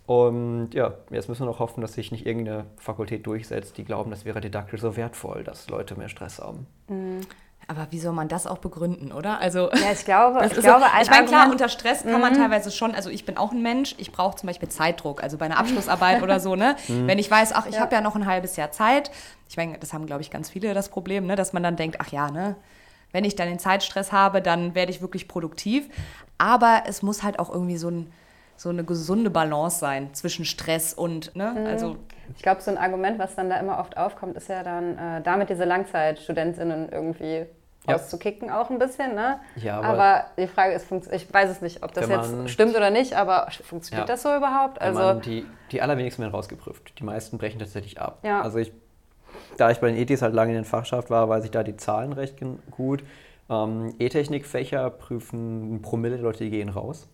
[0.06, 4.10] Und ja, jetzt müssen wir noch hoffen, dass sich nicht irgendeine Fakultät durchsetzt, die glauben,
[4.10, 6.66] das wäre didaktisch so wertvoll, dass Leute mehr Stress haben.
[6.88, 7.20] Mhm.
[7.70, 9.40] Aber wie soll man das auch begründen, oder?
[9.40, 12.38] Also, ja, ich glaube, ich, glaube so, ich meine, klar, unter Stress kann man mhm.
[12.38, 15.44] teilweise schon, also ich bin auch ein Mensch, ich brauche zum Beispiel Zeitdruck, also bei
[15.44, 16.76] einer Abschlussarbeit oder so, ne?
[16.88, 17.06] Mhm.
[17.06, 17.82] Wenn ich weiß, ach, ich ja.
[17.82, 19.10] habe ja noch ein halbes Jahr Zeit,
[19.50, 21.36] ich meine, das haben, glaube ich, ganz viele das Problem, ne?
[21.36, 22.56] dass man dann denkt, ach ja, ne?
[23.12, 25.88] Wenn ich dann den Zeitstress habe, dann werde ich wirklich produktiv.
[26.36, 28.12] Aber es muss halt auch irgendwie so, ein,
[28.56, 31.54] so eine gesunde Balance sein zwischen Stress und, ne?
[31.54, 31.66] Mhm.
[31.66, 31.96] Also
[32.36, 35.22] ich glaube, so ein Argument, was dann da immer oft aufkommt, ist ja dann, äh,
[35.22, 37.46] damit diese Langzeitstudentinnen irgendwie
[37.88, 37.94] ja.
[37.94, 39.14] auszukicken auch ein bisschen.
[39.14, 39.40] Ne?
[39.56, 42.90] Ja, aber, aber die Frage ist, ich weiß es nicht, ob das jetzt stimmt oder
[42.90, 44.14] nicht, aber funktioniert ja.
[44.14, 44.80] das so überhaupt?
[44.80, 46.98] Also die, die allerwenigsten werden rausgeprüft.
[46.98, 48.18] Die meisten brechen tatsächlich ab.
[48.22, 48.42] Ja.
[48.42, 48.72] Also ich,
[49.56, 51.76] da ich bei den ETs halt lange in den Fachschaft war, weiß ich da die
[51.76, 52.36] Zahlen recht
[52.70, 53.02] gut.
[53.50, 57.08] Ähm, E-Technik-Fächer prüfen ein Promille der Leute, die gehen raus.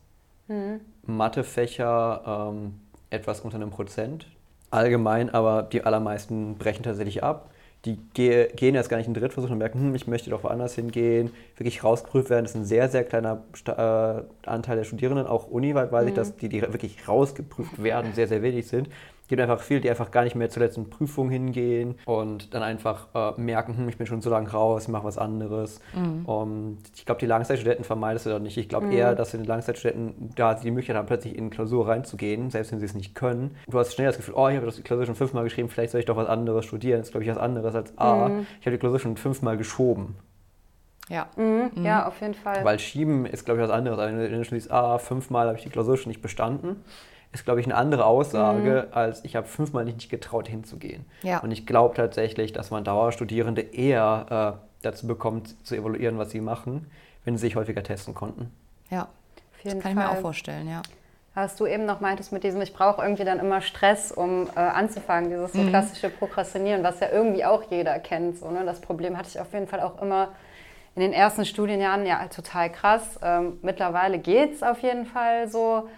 [0.48, 0.80] Mhm.
[1.06, 4.26] Mathe-Fächer ähm, etwas unter einem Prozent.
[4.70, 7.50] Allgemein aber die allermeisten brechen tatsächlich ab
[7.84, 10.74] die gehen jetzt gar nicht in den Drittversuch und merken, hm, ich möchte doch woanders
[10.74, 12.44] hingehen, wirklich rausgeprüft werden.
[12.44, 16.08] Das ist ein sehr, sehr kleiner äh, Anteil der Studierenden, auch uniweit weiß mhm.
[16.08, 18.88] ich, dass die, die wirklich rausgeprüft werden, sehr, sehr wenig sind
[19.28, 23.08] gibt einfach viele, die einfach gar nicht mehr zur letzten Prüfung hingehen und dann einfach
[23.14, 25.80] äh, merken, hm, ich bin schon so lange raus, ich mache was anderes.
[25.94, 26.26] Mhm.
[26.26, 28.56] Und ich glaube, die Langzeitstudenten vermeidest du da nicht.
[28.56, 28.92] Ich glaube mhm.
[28.92, 32.86] eher, dass die Langzeitstudenten da die Möglichkeit haben, plötzlich in Klausur reinzugehen, selbst wenn sie
[32.86, 33.56] es nicht können.
[33.68, 36.00] Du hast schnell das Gefühl, oh, ich habe die Klausur schon fünfmal geschrieben, vielleicht soll
[36.00, 36.98] ich doch was anderes studieren.
[36.98, 38.28] Das ist, glaube ich, was anderes als A.
[38.28, 38.46] Mhm.
[38.60, 40.16] Ich habe die Klausur schon fünfmal geschoben.
[41.08, 41.28] Ja.
[41.36, 41.70] Mhm.
[41.84, 42.06] ja, mhm.
[42.06, 42.64] auf jeden Fall.
[42.64, 43.98] Weil Schieben ist, glaube ich, was anderes.
[43.98, 46.76] Also wenn du schon siehst, ah, fünfmal habe ich die Klausur schon nicht bestanden
[47.34, 48.96] ist, glaube ich, eine andere Aussage, mhm.
[48.96, 51.04] als ich habe fünfmal nicht getraut hinzugehen.
[51.22, 51.40] Ja.
[51.40, 56.40] Und ich glaube tatsächlich, dass man Dauerstudierende eher äh, dazu bekommt, zu evaluieren, was sie
[56.40, 56.86] machen,
[57.24, 58.52] wenn sie sich häufiger testen konnten.
[58.88, 59.08] Ja,
[59.64, 59.90] das kann Fall.
[59.90, 60.82] ich mir auch vorstellen, ja.
[61.34, 64.60] Was du eben noch meintest mit diesem, ich brauche irgendwie dann immer Stress, um äh,
[64.60, 65.70] anzufangen, dieses so mhm.
[65.70, 68.38] klassische Prokrastinieren, was ja irgendwie auch jeder kennt.
[68.38, 68.64] So, ne?
[68.64, 70.28] Das Problem hatte ich auf jeden Fall auch immer
[70.94, 73.18] in den ersten Studienjahren, ja, total krass.
[73.20, 75.88] Ähm, mittlerweile geht es auf jeden Fall so.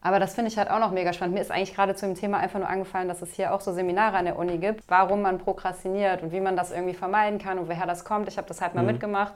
[0.00, 1.34] Aber das finde ich halt auch noch mega spannend.
[1.34, 3.72] Mir ist eigentlich gerade zu dem Thema einfach nur angefallen, dass es hier auch so
[3.72, 7.58] Seminare an der Uni gibt, warum man prokrastiniert und wie man das irgendwie vermeiden kann
[7.58, 8.28] und woher das kommt.
[8.28, 8.92] Ich habe das halt mal mhm.
[8.92, 9.34] mitgemacht.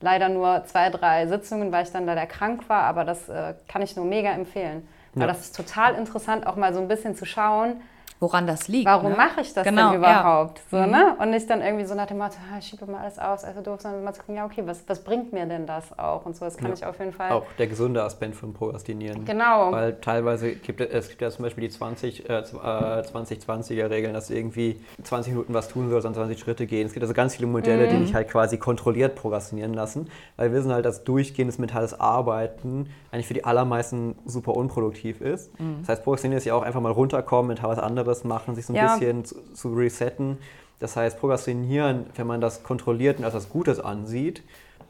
[0.00, 3.80] Leider nur zwei, drei Sitzungen, weil ich dann leider krank war, aber das äh, kann
[3.80, 4.86] ich nur mega empfehlen.
[5.14, 5.28] Weil ja.
[5.28, 7.80] das ist total interessant, auch mal so ein bisschen zu schauen,
[8.20, 8.86] woran das liegt.
[8.86, 9.16] Warum ne?
[9.16, 10.58] mache ich das genau, denn überhaupt?
[10.58, 10.64] Ja.
[10.70, 10.92] So, mhm.
[10.92, 11.16] ne?
[11.18, 13.60] Und nicht dann irgendwie so nach dem Motto, ah, ich schiebe mal alles aus, also
[13.60, 16.24] doof, sondern mal zu gucken, ja, okay, was, was bringt mir denn das auch?
[16.24, 16.74] Und so, das kann ja.
[16.74, 17.30] ich auf jeden Fall.
[17.30, 19.24] Auch der gesunde Aspekt von Prokrastinieren.
[19.24, 19.72] Genau.
[19.72, 24.34] Weil teilweise gibt es, gibt ja zum Beispiel die 20, äh, 2020er Regeln, dass du
[24.34, 26.86] irgendwie 20 Minuten was tun sollst, dann 20 Schritte gehen.
[26.86, 27.90] Es gibt also ganz viele Modelle, mhm.
[27.90, 32.88] die dich halt quasi kontrolliert prokrastinieren lassen, weil wir wissen halt, dass durchgehendes mentales Arbeiten
[33.10, 35.58] eigentlich für die allermeisten super unproduktiv ist.
[35.60, 35.80] Mhm.
[35.80, 38.72] Das heißt, Prokrastinieren ist ja auch einfach mal runterkommen, mental was anderes machen, sich so
[38.72, 38.94] ein ja.
[38.94, 40.38] bisschen zu, zu, resetten.
[40.78, 44.42] Das heißt, Prokrastinieren, wenn man das kontrolliert und als was Gutes ansieht,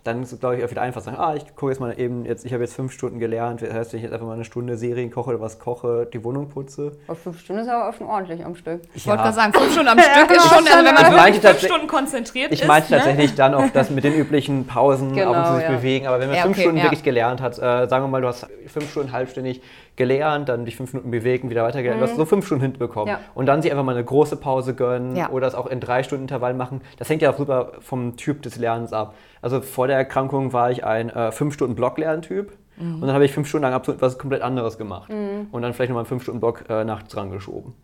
[0.06, 1.98] dann ist es, glaube ich, auch wieder einfach zu sagen, ah, ich gucke jetzt mal
[1.98, 4.34] eben, jetzt, ich habe jetzt fünf Stunden gelernt, das heißt, wenn ich jetzt einfach mal
[4.34, 6.92] eine Stunde Serien koche oder was koche, die Wohnung putze.
[7.06, 8.82] Aber fünf Stunden ist aber auch schon ordentlich am Stück.
[8.94, 9.10] Ich ja.
[9.10, 11.86] wollte gerade sagen, fünf Stunden am Stück ist schon, also wenn man wirklich fünf Stunden
[11.86, 12.62] konzentriert ich ist.
[12.62, 12.98] Ich meinte ne?
[12.98, 15.76] tatsächlich dann auch das mit den üblichen Pausen genau, ab und zu sich ja.
[15.76, 18.20] bewegen, aber wenn man ja, fünf okay, Stunden wirklich gelernt hat, äh, sagen wir mal,
[18.20, 19.60] du hast fünf Stunden halbständig
[19.96, 22.04] gelernt, dann dich fünf Minuten bewegen, wieder weitergelernt, mhm.
[22.04, 23.20] du hast so fünf Stunden hinbekommen ja.
[23.34, 25.30] und dann sich einfach mal eine große Pause gönnen ja.
[25.30, 26.82] oder es auch in drei Stunden Intervall machen.
[26.98, 29.14] Das hängt ja auch super vom Typ des Lernens ab.
[29.46, 32.50] Also vor der Erkrankung war ich ein äh, fünf Stunden Block-Lerntyp.
[32.78, 32.94] Mhm.
[32.94, 35.08] Und dann habe ich fünf Stunden lang absolut was komplett anderes gemacht.
[35.08, 35.46] Mhm.
[35.52, 37.74] Und dann vielleicht nochmal einen fünf Stunden Block äh, nachts dran geschoben.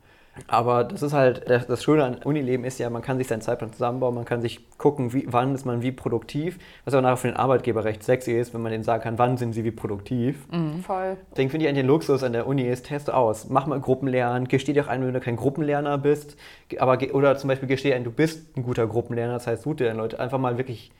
[0.48, 3.72] Aber das ist halt, das Schöne an Unileben ist ja, man kann sich seinen Zeitplan
[3.72, 7.28] zusammenbauen, man kann sich gucken, wie, wann ist man wie produktiv, was auch nachher für
[7.28, 10.48] den Arbeitgeber recht sexy ist, wenn man denen sagen kann, wann sind sie wie produktiv.
[10.50, 10.80] Mhm.
[10.80, 11.16] Voll.
[11.30, 14.48] Deswegen finde ich eigentlich den Luxus an der Uni ist, teste aus, mach mal Gruppenlernen,
[14.48, 16.36] gesteh dir auch ein, wenn du kein Gruppenlerner bist,
[16.76, 19.86] aber, oder zum Beispiel gesteh ein, du bist ein guter Gruppenlerner, das heißt, such dir
[19.86, 20.90] dann Leute, einfach mal wirklich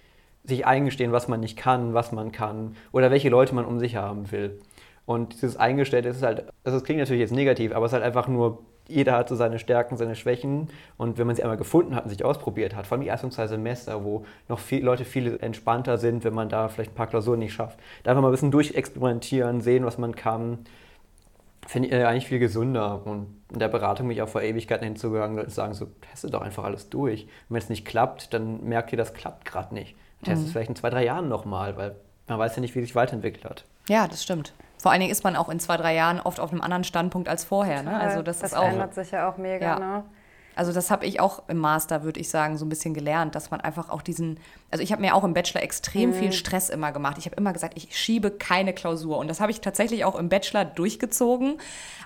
[0.45, 3.97] sich eingestehen, was man nicht kann, was man kann oder welche Leute man um sich
[3.97, 4.61] haben will.
[5.07, 8.05] Und dieses Eingestellte ist halt, also das klingt natürlich jetzt negativ, aber es ist halt
[8.05, 10.69] einfach nur jeder hat so seine Stärken, seine Schwächen.
[10.97, 13.31] Und wenn man sie einmal gefunden hat und sich ausprobiert hat, vor allem die ersten
[13.31, 17.07] zwei Semester, wo noch viel, Leute viel entspannter sind, wenn man da vielleicht ein paar
[17.07, 20.59] Klausuren nicht schafft, da einfach mal ein bisschen durchexperimentieren, sehen, was man kann,
[21.67, 23.07] finde ich eigentlich viel gesünder.
[23.07, 26.65] Und in der Beratung mich auch vor Ewigkeiten hinzugegangen und sagen, so, testet doch einfach
[26.65, 27.23] alles durch.
[27.23, 29.95] Und wenn es nicht klappt, dann merkt ihr, das klappt gerade nicht.
[30.23, 30.47] Testet mhm.
[30.47, 31.97] es vielleicht in zwei, drei Jahren nochmal, weil
[32.29, 33.65] man weiß ja nicht, wie sich weiterentwickelt hat.
[33.89, 34.55] Ja, das stimmt.
[34.79, 37.29] Vor allen Dingen ist man auch in zwei, drei Jahren oft auf einem anderen Standpunkt
[37.29, 37.83] als vorher.
[37.83, 37.97] Ne?
[37.99, 39.65] Also das, das ist auch, verändert sich ja auch mega.
[39.65, 39.79] Ja.
[39.79, 40.05] Ne?
[40.55, 43.51] Also das habe ich auch im Master, würde ich sagen, so ein bisschen gelernt, dass
[43.51, 44.39] man einfach auch diesen,
[44.71, 46.15] also ich habe mir auch im Bachelor extrem mhm.
[46.15, 47.17] viel Stress immer gemacht.
[47.19, 50.29] Ich habe immer gesagt, ich schiebe keine Klausur und das habe ich tatsächlich auch im
[50.29, 51.59] Bachelor durchgezogen.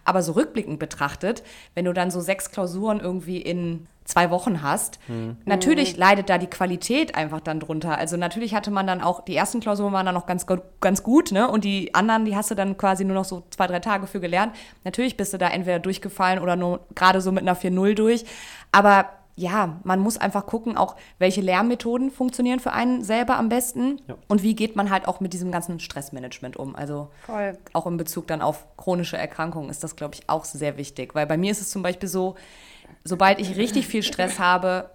[0.04, 1.42] Aber so rückblickend betrachtet,
[1.74, 4.98] wenn du dann so sechs Klausuren irgendwie in zwei Wochen hast.
[5.06, 5.36] Hm.
[5.44, 7.98] Natürlich leidet da die Qualität einfach dann drunter.
[7.98, 10.46] Also natürlich hatte man dann auch, die ersten Klausuren waren dann noch ganz,
[10.80, 11.48] ganz gut, ne?
[11.48, 14.20] Und die anderen, die hast du dann quasi nur noch so zwei, drei Tage für
[14.20, 14.54] gelernt.
[14.84, 18.24] Natürlich bist du da entweder durchgefallen oder nur gerade so mit einer 4-0 durch.
[18.72, 19.06] Aber
[19.38, 24.14] ja, man muss einfach gucken, auch welche Lernmethoden funktionieren für einen selber am besten ja.
[24.28, 26.74] und wie geht man halt auch mit diesem ganzen Stressmanagement um.
[26.74, 27.58] Also Voll.
[27.74, 31.14] auch in Bezug dann auf chronische Erkrankungen ist das, glaube ich, auch sehr wichtig.
[31.14, 32.36] Weil bei mir ist es zum Beispiel so,
[33.06, 34.90] sobald ich richtig viel Stress habe,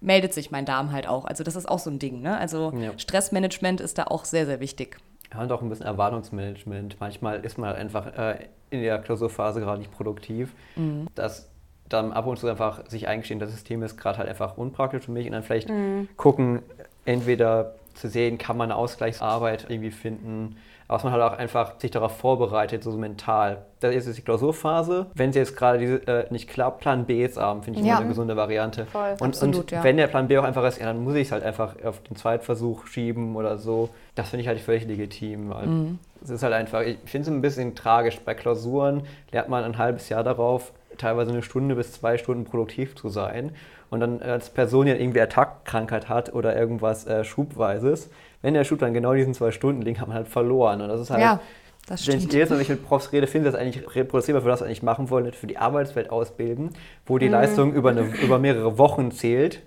[0.00, 1.24] meldet sich mein Darm halt auch.
[1.24, 2.20] Also das ist auch so ein Ding.
[2.20, 2.36] Ne?
[2.36, 2.98] Also ja.
[2.98, 4.96] Stressmanagement ist da auch sehr, sehr wichtig.
[5.32, 6.96] Ja, und auch ein bisschen Erwartungsmanagement.
[7.00, 10.52] Manchmal ist man halt einfach äh, in der Klausurphase gerade nicht produktiv.
[10.76, 11.06] Mhm.
[11.14, 11.48] Das
[11.88, 15.12] dann ab und zu einfach sich eingestehen, das System ist gerade halt einfach unpraktisch für
[15.12, 16.08] mich und dann vielleicht mhm.
[16.16, 16.62] gucken,
[17.04, 20.56] entweder zu sehen, kann man eine Ausgleichsarbeit irgendwie finden,
[20.88, 23.64] aber dass man halt auch einfach sich darauf vorbereitet, so mental.
[23.80, 25.06] Das ist jetzt die Klausurphase.
[25.14, 27.92] Wenn sie jetzt gerade äh, nicht klappt, Plan B ist haben, finde ich ja.
[27.92, 28.86] immer eine gesunde Variante.
[28.86, 29.12] Voll.
[29.20, 29.84] Und, Absolut, und ja.
[29.84, 32.00] wenn der Plan B auch einfach ist, ja, dann muss ich es halt einfach auf
[32.02, 33.88] den Zweitversuch schieben oder so.
[34.14, 35.48] Das finde ich halt völlig legitim.
[35.48, 35.98] Mhm.
[36.22, 38.20] Es ist halt einfach, ich finde es ein bisschen tragisch.
[38.20, 39.02] Bei Klausuren
[39.32, 43.52] lernt man ein halbes Jahr darauf, teilweise eine Stunde bis zwei Stunden produktiv zu sein.
[43.90, 48.08] Und dann als Person, die irgendwie Attackkrankheit hat oder irgendwas äh, Schubweises,
[48.42, 50.80] wenn der Schub dann genau diesen zwei Stunden liegt, hat man halt verloren.
[50.82, 51.22] Und das ist halt.
[51.22, 51.40] Ja.
[51.86, 54.60] Das Wenn ich jetzt ich mit Profs rede, finde ich das eigentlich reproduzierbar für das,
[54.60, 56.70] was eigentlich machen wollen, für die Arbeitswelt ausbilden,
[57.06, 57.32] wo die mhm.
[57.32, 59.62] Leistung über, eine, über mehrere Wochen zählt.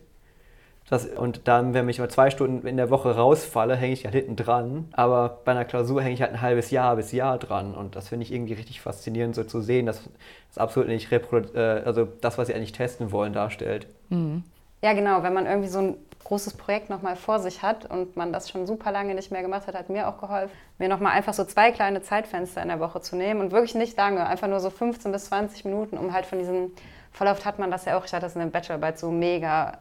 [0.90, 4.14] Das, und dann, wenn ich mal zwei Stunden in der Woche rausfalle, hänge ich halt
[4.14, 4.86] hinten dran.
[4.94, 7.74] Aber bei einer Klausur hänge ich halt ein halbes Jahr bis Jahr dran.
[7.74, 10.08] Und das finde ich irgendwie richtig faszinierend, so zu sehen, dass
[10.50, 13.88] das absolut nicht äh, also das, was sie eigentlich testen wollen, darstellt.
[14.10, 14.44] Mhm.
[14.82, 15.24] Ja, genau.
[15.24, 18.66] Wenn man irgendwie so ein großes Projekt nochmal vor sich hat und man das schon
[18.66, 21.72] super lange nicht mehr gemacht hat, hat mir auch geholfen, mir nochmal einfach so zwei
[21.72, 25.12] kleine Zeitfenster in der Woche zu nehmen und wirklich nicht lange, einfach nur so 15
[25.12, 26.72] bis 20 Minuten, um halt von diesem,
[27.20, 29.78] oft hat man das ja auch, ich hatte das in der Bachelorarbeit so mega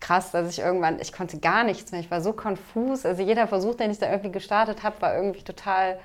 [0.00, 3.46] krass, dass ich irgendwann, ich konnte gar nichts mehr, ich war so konfus, also jeder
[3.46, 5.98] Versuch, den ich da irgendwie gestartet habe, war irgendwie total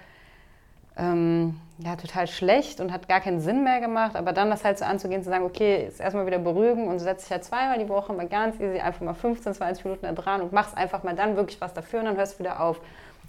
[0.99, 4.15] ähm, ja, total schlecht und hat gar keinen Sinn mehr gemacht.
[4.15, 6.99] Aber dann das halt so anzugehen, zu sagen, okay, jetzt erstmal wieder beruhigen und du
[6.99, 10.11] setzt dich halt zweimal die Woche mal ganz easy einfach mal 15, 20 Minuten da
[10.11, 12.79] dran und machst einfach mal dann wirklich was dafür und dann hörst du wieder auf.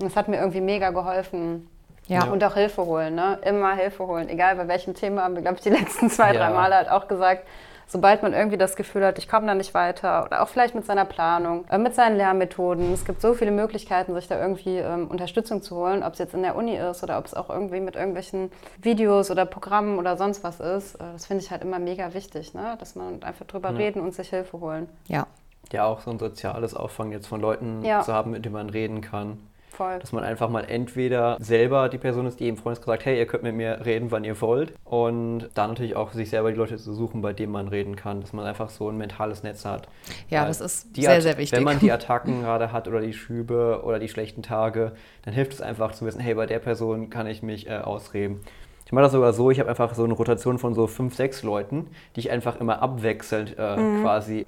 [0.01, 1.69] Und das hat mir irgendwie mega geholfen.
[2.09, 2.25] Ja.
[2.25, 3.39] Und auch Hilfe holen, ne?
[3.45, 4.29] Immer Hilfe holen.
[4.29, 6.41] Egal bei welchem Thema, haben wir, glaube ich, die letzten zwei, ja.
[6.41, 7.47] drei Male halt auch gesagt,
[7.91, 10.87] sobald man irgendwie das Gefühl hat, ich komme da nicht weiter oder auch vielleicht mit
[10.87, 12.93] seiner Planung, äh, mit seinen Lernmethoden.
[12.93, 16.33] Es gibt so viele Möglichkeiten, sich da irgendwie ähm, Unterstützung zu holen, ob es jetzt
[16.33, 20.17] in der Uni ist oder ob es auch irgendwie mit irgendwelchen Videos oder Programmen oder
[20.17, 20.95] sonst was ist.
[20.95, 22.77] Äh, das finde ich halt immer mega wichtig, ne?
[22.79, 23.77] dass man einfach drüber ja.
[23.77, 24.89] reden und sich Hilfe holen.
[25.09, 25.27] Ja.
[25.73, 28.03] Ja, auch so ein soziales Auffangen jetzt von Leuten ja.
[28.03, 29.39] zu haben, mit denen man reden kann.
[29.73, 29.99] Voll.
[30.01, 33.27] Dass man einfach mal entweder selber die Person ist, die im Freundeskreis sagt, hey, ihr
[33.27, 34.73] könnt mit mir reden, wann ihr wollt.
[34.85, 38.21] Und dann natürlich auch sich selber die Leute zu suchen, bei denen man reden kann.
[38.21, 39.89] Dass man einfach so ein mentales Netz hat.
[40.29, 41.57] Ja, Weil das ist sehr, At- sehr wichtig.
[41.57, 44.93] Wenn man die Attacken gerade hat oder die Schübe oder die schlechten Tage,
[45.23, 48.41] dann hilft es einfach zu wissen, hey, bei der Person kann ich mich äh, ausreden.
[48.87, 51.45] Ich mache das sogar so, ich habe einfach so eine Rotation von so fünf, sechs
[51.45, 54.03] Leuten, die ich einfach immer abwechselnd äh, Mhm.
[54.03, 54.47] quasi.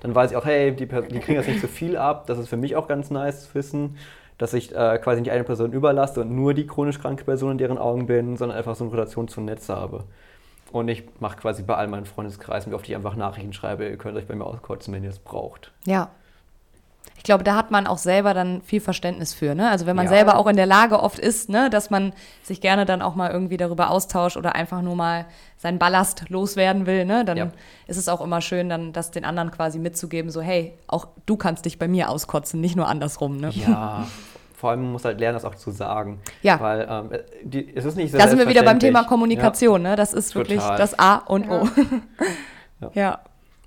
[0.00, 2.26] Dann weiß ich auch, hey, die, die kriegen jetzt nicht so viel ab.
[2.26, 3.96] Das ist für mich auch ganz nice zu wissen,
[4.38, 7.58] dass ich äh, quasi nicht eine Person überlasse und nur die chronisch kranke Person in
[7.58, 10.04] deren Augen bin, sondern einfach so eine Rotation zum Netz habe.
[10.72, 13.96] Und ich mache quasi bei all meinen Freundeskreisen, wie oft ich einfach Nachrichten schreibe, ihr
[13.96, 15.72] könnt euch bei mir auskotzen, wenn ihr es braucht.
[15.84, 16.10] Ja.
[17.24, 19.54] Ich glaube, da hat man auch selber dann viel Verständnis für.
[19.54, 19.70] Ne?
[19.70, 20.10] Also wenn man Ja.
[20.10, 22.12] selber auch in der Lage oft ist, ne, dass man
[22.42, 25.24] sich gerne dann auch mal irgendwie darüber austauscht oder einfach nur mal
[25.56, 27.50] seinen Ballast loswerden will, ne, dann Ja.
[27.86, 31.38] ist es auch immer schön, dann das den anderen quasi mitzugeben, so hey, auch du
[31.38, 33.38] kannst dich bei mir auskotzen, nicht nur andersrum.
[33.38, 33.48] Ne?
[33.54, 34.06] Ja,
[34.54, 36.20] vor allem muss halt lernen, das auch zu sagen.
[36.42, 36.60] Ja.
[36.60, 37.10] Weil ähm,
[37.42, 38.78] die, es ist nicht so Da sind wir wieder beim.
[38.78, 39.96] Thema Kommunikation, ne?
[39.96, 40.76] Das ist wirklich Total.
[40.76, 41.66] das A und O.
[42.80, 42.90] Ja.
[42.94, 43.18] ja.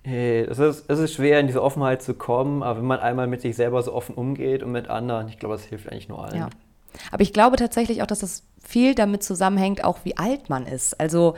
[0.08, 3.28] Hey, es, ist, es ist schwer, in diese Offenheit zu kommen, aber wenn man einmal
[3.28, 6.24] mit sich selber so offen umgeht und mit anderen, ich glaube, das hilft eigentlich nur
[6.24, 6.38] allen.
[6.38, 6.50] Ja.
[7.12, 11.00] Aber ich glaube tatsächlich auch, dass das viel damit zusammenhängt, auch wie alt man ist.
[11.00, 11.36] Also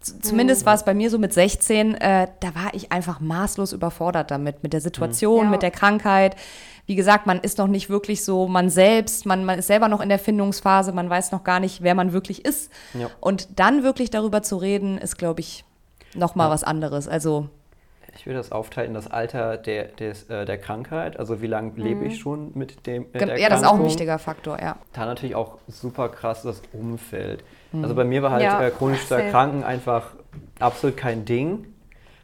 [0.00, 3.72] z- zumindest war es bei mir so mit 16, äh, da war ich einfach maßlos
[3.72, 5.50] überfordert damit, mit der Situation, Ja.
[5.50, 6.34] mit der Krankheit.
[6.86, 10.00] Wie gesagt, man ist noch nicht wirklich so man selbst, man, man ist selber noch
[10.00, 12.70] in der Findungsphase, man weiß noch gar nicht, wer man wirklich ist.
[12.94, 13.08] Ja.
[13.20, 15.64] Und dann wirklich darüber zu reden, ist, glaube ich,
[16.14, 16.50] noch mal Ja.
[16.50, 17.06] was anderes.
[17.06, 17.48] Also
[18.18, 21.72] Ich würde das aufteilen in das Alter der, des, äh, der Krankheit, also wie lange
[21.76, 23.36] lebe ich schon mit dem mit der Mhm.
[23.38, 23.86] ja, das ist auch ein Erkrankung.
[23.86, 24.76] wichtiger Faktor, ja.
[24.92, 27.44] Da natürlich auch super krass das Umfeld.
[27.82, 30.14] Also bei mir war halt Ja, äh, chronisch zu erkranken einfach
[30.58, 31.66] absolut kein Ding.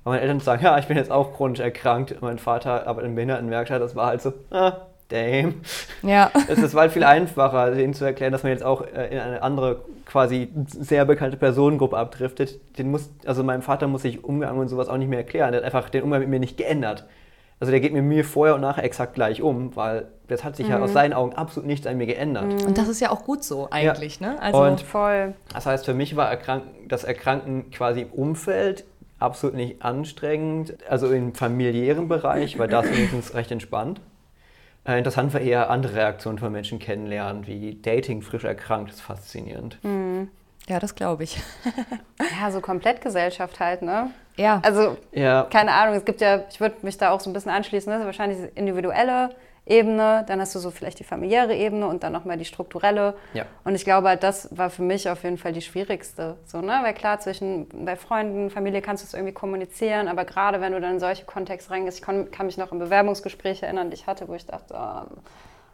[0.02, 2.20] Weil meine Eltern sagen, ja, ich bin jetzt auch chronisch erkrankt.
[2.20, 4.72] Mein Vater arbeitet in Behindertenwerkstatt, das war halt so, ah,
[5.08, 5.60] damn.
[6.02, 6.30] Ja.
[6.48, 9.42] Es ist halt viel einfacher, denen zu erklären, dass man jetzt auch äh, in eine
[9.42, 12.60] andere, quasi sehr bekannte Personengruppe abdriftet.
[12.78, 15.52] Den muss, also meinem Vater muss ich Umgang und sowas auch nicht mehr erklären.
[15.52, 17.06] Der hat einfach den Umgang mit mir nicht geändert.
[17.60, 20.68] Also der geht mit mir vorher und nachher exakt gleich um, weil das hat sich
[20.68, 22.64] ja aus seinen Augen absolut nichts an mir geändert.
[22.64, 24.40] Und das ist ja auch gut so eigentlich, ne?
[24.42, 25.34] Also Und Voll.
[25.52, 28.84] das heißt, für mich war Erkrank das Erkranken quasi im Umfeld
[29.18, 34.00] absolut nicht anstrengend, also im familiären Bereich war das wenigstens recht entspannt.
[34.86, 39.78] Äh, interessant war eher andere Reaktionen von Menschen kennenlernen, wie Dating frisch erkrankt, ist faszinierend.
[40.68, 41.40] ja, das glaube ich.
[42.40, 44.10] Ja, so Komplettgesellschaft halt, ne?
[44.36, 44.60] Ja.
[44.64, 47.50] Also, Ja, keine Ahnung, es gibt ja, ich würde mich da auch so ein bisschen
[47.50, 47.98] anschließen, ne?
[47.98, 49.30] das ist wahrscheinlich diese individuelle
[49.66, 53.14] Ebene, dann hast du so vielleicht die familiäre Ebene und dann nochmal die strukturelle.
[53.32, 53.46] Ja.
[53.64, 56.36] Und ich glaube, halt, das war für mich auf jeden Fall die schwierigste.
[56.44, 56.80] So, ne?
[56.82, 60.80] Weil klar, zwischen bei Freunden, Familie kannst du es irgendwie kommunizieren, aber gerade wenn du
[60.80, 64.06] dann in solche Kontexte reingehst, ich kon, kann mich noch an Bewerbungsgespräche erinnern, die ich
[64.06, 65.06] hatte, wo ich dachte, oh,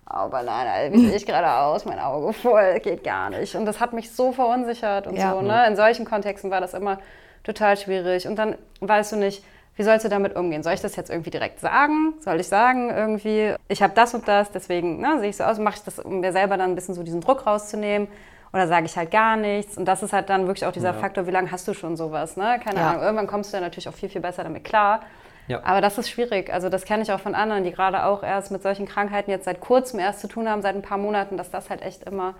[0.05, 1.85] aber nein, wie sehe ich gerade aus?
[1.85, 3.57] Mein Auge voll, geht gar nicht.
[3.57, 5.33] Und das hat mich so verunsichert und Ja.
[5.33, 5.41] so.
[5.41, 5.67] Ne?
[5.67, 6.99] In solchen Kontexten war das immer
[7.43, 8.27] total schwierig.
[8.29, 9.45] Und dann weißt du nicht,
[9.81, 10.63] wie sollst du damit umgehen?
[10.63, 12.13] Soll ich das jetzt irgendwie direkt sagen?
[12.21, 15.59] Soll ich sagen, irgendwie, ich habe das und das, deswegen ne, sehe ich so aus,
[15.59, 18.07] mache ich das, um mir selber dann ein bisschen so diesen Druck rauszunehmen?
[18.53, 19.79] Oder sage ich halt gar nichts?
[19.79, 21.01] Und das ist halt dann wirklich auch dieser Ja.
[21.01, 22.37] Faktor, wie lange hast du schon sowas?
[22.37, 22.61] Ne?
[22.63, 22.91] Keine Ja.
[22.91, 25.01] Ahnung, irgendwann kommst du ja natürlich auch viel, viel besser damit klar.
[25.49, 25.63] Ja.
[25.65, 26.53] Aber das ist schwierig.
[26.53, 29.47] Also das kenne ich auch von anderen, die gerade auch erst mit solchen Krankheiten jetzt
[29.47, 32.35] seit kurzem erst zu tun haben, seit ein paar Monaten, dass das halt echt immer...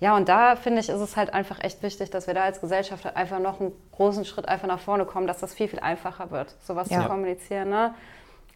[0.00, 2.60] Ja, und da finde ich, ist es halt einfach echt wichtig, dass wir da als
[2.60, 5.80] Gesellschaft halt einfach noch einen großen Schritt einfach nach vorne kommen, dass das viel, viel
[5.80, 7.02] einfacher wird, sowas Ja.
[7.02, 7.68] zu kommunizieren.
[7.68, 7.94] Ne?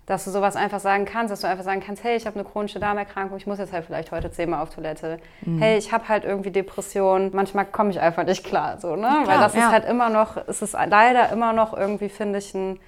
[0.07, 2.49] Dass du sowas einfach sagen kannst, dass du einfach sagen kannst, hey, ich habe eine
[2.49, 5.19] chronische Darmerkrankung, ich muss jetzt halt vielleicht heute zehnmal auf Toilette.
[5.43, 5.59] Mhm.
[5.59, 8.81] Hey, ich habe halt irgendwie Depressionen, manchmal komme ich einfach nicht klar.
[8.81, 9.03] So, ne?
[9.03, 9.67] Weil klar, das ja.
[9.67, 12.79] ist halt immer noch, es ist leider immer noch irgendwie, finde ich, ein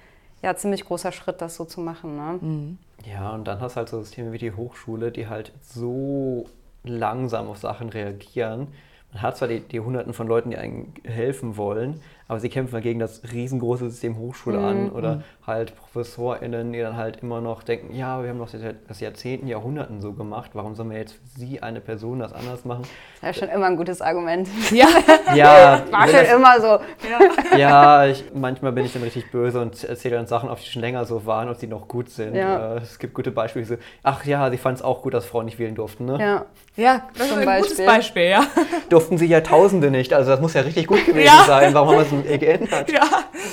[0.41, 2.15] ja, ziemlich großer Schritt, das so zu machen.
[2.15, 2.39] Ne?
[2.41, 2.77] Mhm.
[3.05, 6.45] Ja, und dann hast du halt so Systeme wie die Hochschule, die halt so
[6.87, 8.67] langsam auf Sachen reagieren.
[9.13, 12.73] Man hat zwar die, die Hunderten von Leuten, die einem helfen wollen, aber sie kämpfen
[12.73, 17.63] halt gegen das riesengroße System Hochschule an oder halt ProfessorInnen, die dann halt immer noch
[17.63, 21.13] denken, ja, wir haben das seit das Jahrzehnten, Jahrhunderten so gemacht, warum sollen wir jetzt
[21.13, 22.83] für sie eine Person das anders machen?
[23.21, 24.47] Das ist schon immer ein gutes Argument.
[24.71, 24.87] Ja.
[25.35, 26.79] Ja, War schon das- immer so.
[27.57, 30.81] ja, ich, manchmal bin ich dann richtig böse und erzähle dann Sachen, auf die schon
[30.81, 32.35] länger so waren und die noch gut sind.
[32.35, 32.75] Ja.
[32.75, 35.45] Äh, es gibt gute Beispiele, so, ach ja, sie fand es auch gut, dass Frauen
[35.45, 36.05] nicht wählen durften.
[36.05, 36.17] Ne?
[36.19, 36.45] Ja.
[36.75, 37.85] Ja, das ist ein gutes Beispiel.
[37.85, 38.43] Beispiel, ja.
[38.89, 41.43] Durften sie Jahrtausende nicht, also das muss ja richtig gut gewesen Ja.
[41.47, 41.73] sein.
[41.73, 42.91] Warum haben wir es geändert?
[42.91, 43.05] Ja.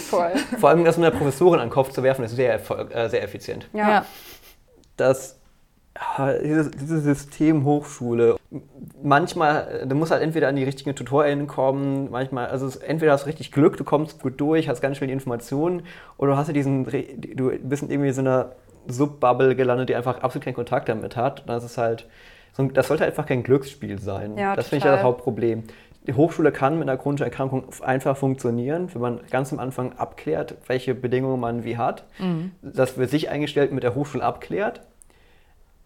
[0.09, 0.33] Voll.
[0.59, 3.09] Vor allem das mit der Professorin an den Kopf zu werfen, ist sehr, erfolg, äh,
[3.09, 3.69] sehr effizient.
[3.73, 3.89] Ja.
[3.89, 4.05] ja.
[4.97, 5.39] das
[5.95, 8.37] ah, dieses, dieses System Hochschule,
[9.03, 13.13] manchmal, äh, du musst halt entweder an die richtigen TutorInnen kommen, manchmal, also es, entweder
[13.13, 15.83] hast du richtig Glück, du kommst gut durch, hast ganz schnell die Informationen,
[16.17, 18.53] oder du hast ja diesen, du bist in irgendwie so einer
[18.87, 21.41] Subbubble gelandet, die einfach absolut keinen Kontakt damit hat.
[21.41, 22.07] Und das ist halt,
[22.57, 24.37] das sollte einfach kein Glücksspiel sein.
[24.37, 25.65] Ja, das finde ich ja das Hauptproblem.
[26.07, 30.57] Die Hochschule kann mit einer chronischen Erkrankung einfach funktionieren, wenn man ganz am Anfang abklärt,
[30.67, 32.05] welche Bedingungen man wie hat,
[32.61, 34.83] das für sich eingestellt mit der Hochschule abklärt.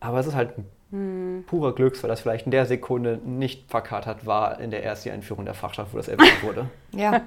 [0.01, 0.55] Aber es ist halt
[0.93, 5.45] ein purer Glücksfall, dass vielleicht in der Sekunde nicht verkatert war in der ersten Einführung
[5.45, 6.66] der Fachschaft, wo das erwähnt wurde.
[6.93, 7.23] Ja.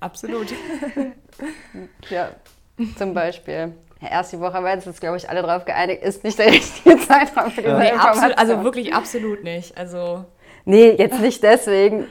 [0.00, 0.48] Absolut.
[2.08, 2.28] Ja,
[2.96, 3.72] zum Beispiel.
[4.00, 6.96] Ja, erst die Woche, weil jetzt, glaube ich, alle darauf geeinigt, ist nicht der richtige
[6.98, 8.24] Zeitraum für diese Nee, Information.
[8.30, 9.76] absolut, also wirklich absolut nicht.
[9.76, 10.24] Also
[10.64, 12.06] Nee, jetzt nicht deswegen,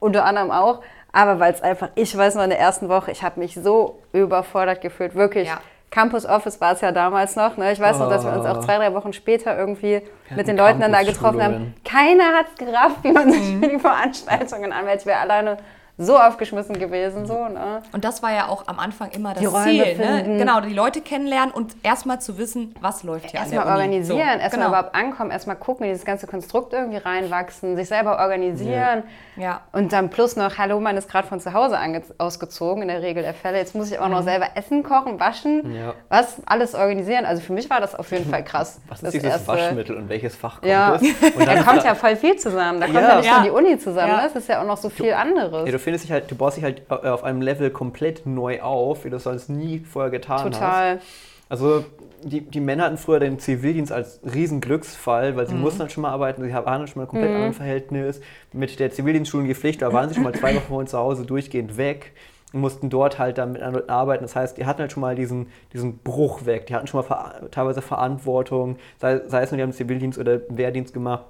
[0.00, 0.80] unter anderem auch,
[1.12, 3.98] aber weil es einfach, ich weiß noch in der ersten Woche, ich habe mich so
[4.12, 5.48] überfordert gefühlt, wirklich.
[5.48, 5.60] Ja.
[5.90, 7.56] Campus Office war es ja damals noch.
[7.56, 7.72] Ne?
[7.72, 8.60] Ich weiß noch, dass wir uns auch Oh.
[8.60, 10.02] zwei, drei Wochen später irgendwie
[10.36, 11.74] mit den Leuten dann da getroffen haben.
[11.82, 15.00] Keiner hat gerafft, wie man sich für die Veranstaltungen anmeldet.
[15.00, 15.56] Ich wäre alleine
[15.98, 17.26] so aufgeschmissen gewesen.
[17.26, 17.82] So, ne?
[17.92, 19.96] Und das war ja auch am Anfang immer das Die Räume Ziel.
[19.98, 20.38] Ne?
[20.38, 24.50] Genau, die Leute kennenlernen und erstmal zu wissen, was läuft hier Erstmal organisieren, So, erstmal
[24.50, 24.68] genau.
[24.68, 29.02] überhaupt ankommen, erstmal gucken, in dieses ganze Konstrukt irgendwie reinwachsen, sich selber organisieren.
[29.36, 29.62] Ja.
[29.72, 31.76] Und dann plus noch, hallo, man ist gerade von zu Hause
[32.18, 33.58] ausgezogen, in der Regel der Fälle.
[33.58, 35.94] Jetzt muss ich auch noch selber essen, kochen, waschen, Ja.
[36.08, 37.24] was, alles organisieren.
[37.24, 38.80] Also für mich war das auf jeden Fall krass.
[38.88, 39.48] Was ist das dieses erste.
[39.48, 40.94] Waschmittel und welches Fach kommt Ja.
[40.94, 41.02] es?
[41.02, 42.80] Und Da kommt ja voll viel zusammen.
[42.80, 43.16] Da kommt ja, Ja.
[43.16, 43.34] nicht Ja.
[43.40, 44.16] nur die Uni zusammen, Ja.
[44.22, 44.26] ne?
[44.26, 45.66] es ist ja auch noch so viel anderes.
[45.88, 49.10] Findest dich halt, du baust dich halt äh, auf einem Level komplett neu auf, wie
[49.10, 50.52] du es sonst nie vorher getan hast.
[50.52, 51.00] Total.
[51.48, 51.82] Also
[52.22, 56.02] die, die Männer hatten früher den Zivildienst als riesen Glücksfall, weil sie mussten halt schon
[56.02, 58.20] mal arbeiten, sie waren schon mal ein komplett anderen Verhältnis.
[58.52, 61.24] Mit der Zivildienstschulung die Pflicht, da waren sie schon mal zwei Wochen von zu Hause
[61.24, 62.12] durchgehend weg
[62.52, 64.24] und mussten dort halt dann mit anderen arbeiten.
[64.24, 66.66] Das heißt, die hatten halt schon mal diesen, diesen Bruch weg.
[66.66, 70.40] Die hatten schon mal ver teilweise Verantwortung, sei, sei es nur, die haben Zivildienst oder
[70.50, 71.24] Wehrdienst gemacht.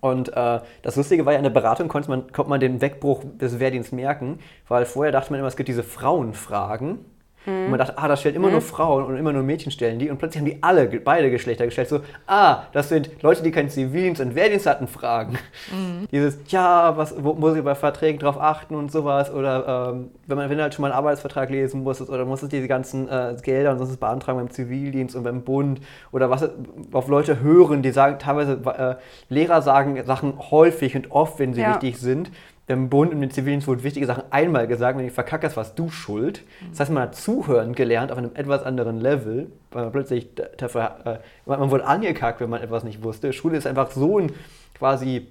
[0.00, 3.22] Und äh, das Lustige war ja, in der Beratung konnte man, konnte man den Wegbruch
[3.40, 4.38] des Wehrdienstes merken,
[4.68, 6.98] weil vorher dachte man immer, es gibt diese Frauenfragen.
[7.46, 10.10] Und man dachte, ah, das stellt immer nur Frauen und immer nur Mädchen stellen die.
[10.10, 11.88] Und plötzlich haben die alle, beide Geschlechter gestellt.
[11.88, 15.38] So, ah, das sind Leute, die keinen Zivildienst und Wehrdienst hatten, Fragen.
[16.12, 19.32] Dieses, ja, was, wo muss ich bei Verträgen drauf achten und sowas.
[19.32, 22.52] Oder ähm, wenn man wenn du halt schon mal einen Arbeitsvertrag lesen musstest oder musstest
[22.52, 25.80] diese ganzen äh, Gelder und sonst beantragen beim Zivildienst und beim Bund.
[26.12, 26.48] Oder was
[26.92, 28.96] auf Leute hören, die sagen, teilweise äh,
[29.32, 31.70] Lehrer sagen Sachen häufig und oft, wenn sie Ja.
[31.74, 32.30] wichtig sind.
[32.68, 35.88] Im Bund und im Zivildienst wurden wichtige Sachen einmal gesagt, wenn du verkackerst, warst du
[35.88, 36.42] schuld.
[36.70, 40.96] Das heißt, man hat zuhören gelernt auf einem etwas anderen Level, weil man plötzlich dafür,
[41.04, 43.32] äh, man wurde angekackt, wenn man etwas nicht wusste.
[43.32, 44.32] Schule ist einfach so ein
[44.76, 45.28] quasi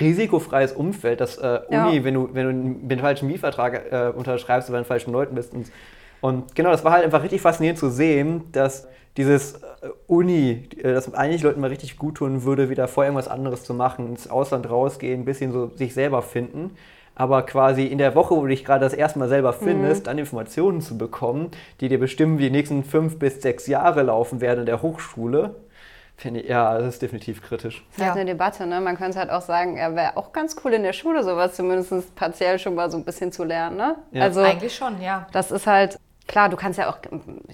[0.00, 1.86] risikofreies Umfeld, dass äh, Ja.
[1.86, 5.12] Uni, wenn du, wenn du einen, den falschen Mietvertrag äh, unterschreibst oder bei den falschen
[5.12, 5.54] Leuten bist.
[5.54, 5.70] Und,
[6.20, 10.92] und genau, das war halt einfach richtig faszinierend zu sehen, dass dieses äh, Uni, äh,
[10.94, 14.30] das eigentlich Leuten mal richtig gut tun würde, wieder vor irgendwas anderes zu machen, ins
[14.30, 16.76] Ausland rausgehen, ein bisschen so sich selber finden.
[17.14, 20.16] Aber quasi in der Woche, wo du dich gerade das erste Mal selber findest, dann
[20.16, 21.50] Informationen zu bekommen,
[21.80, 25.56] die dir bestimmen, wie die nächsten fünf bis sechs Jahre laufen werden in der Hochschule,
[26.16, 27.84] finde ich, ja, das ist definitiv kritisch.
[27.90, 28.20] Das ist halt Ja.
[28.22, 28.80] eine Debatte, ne?
[28.80, 32.14] Man könnte halt auch sagen, er wäre auch ganz cool in der Schule, sowas zumindest
[32.14, 33.96] partiell schon mal so ein bisschen zu lernen, ne?
[34.12, 34.22] Ja.
[34.22, 35.26] Also Eigentlich schon, ja.
[35.32, 35.98] das ist halt,
[36.28, 36.98] klar, du kannst ja auch,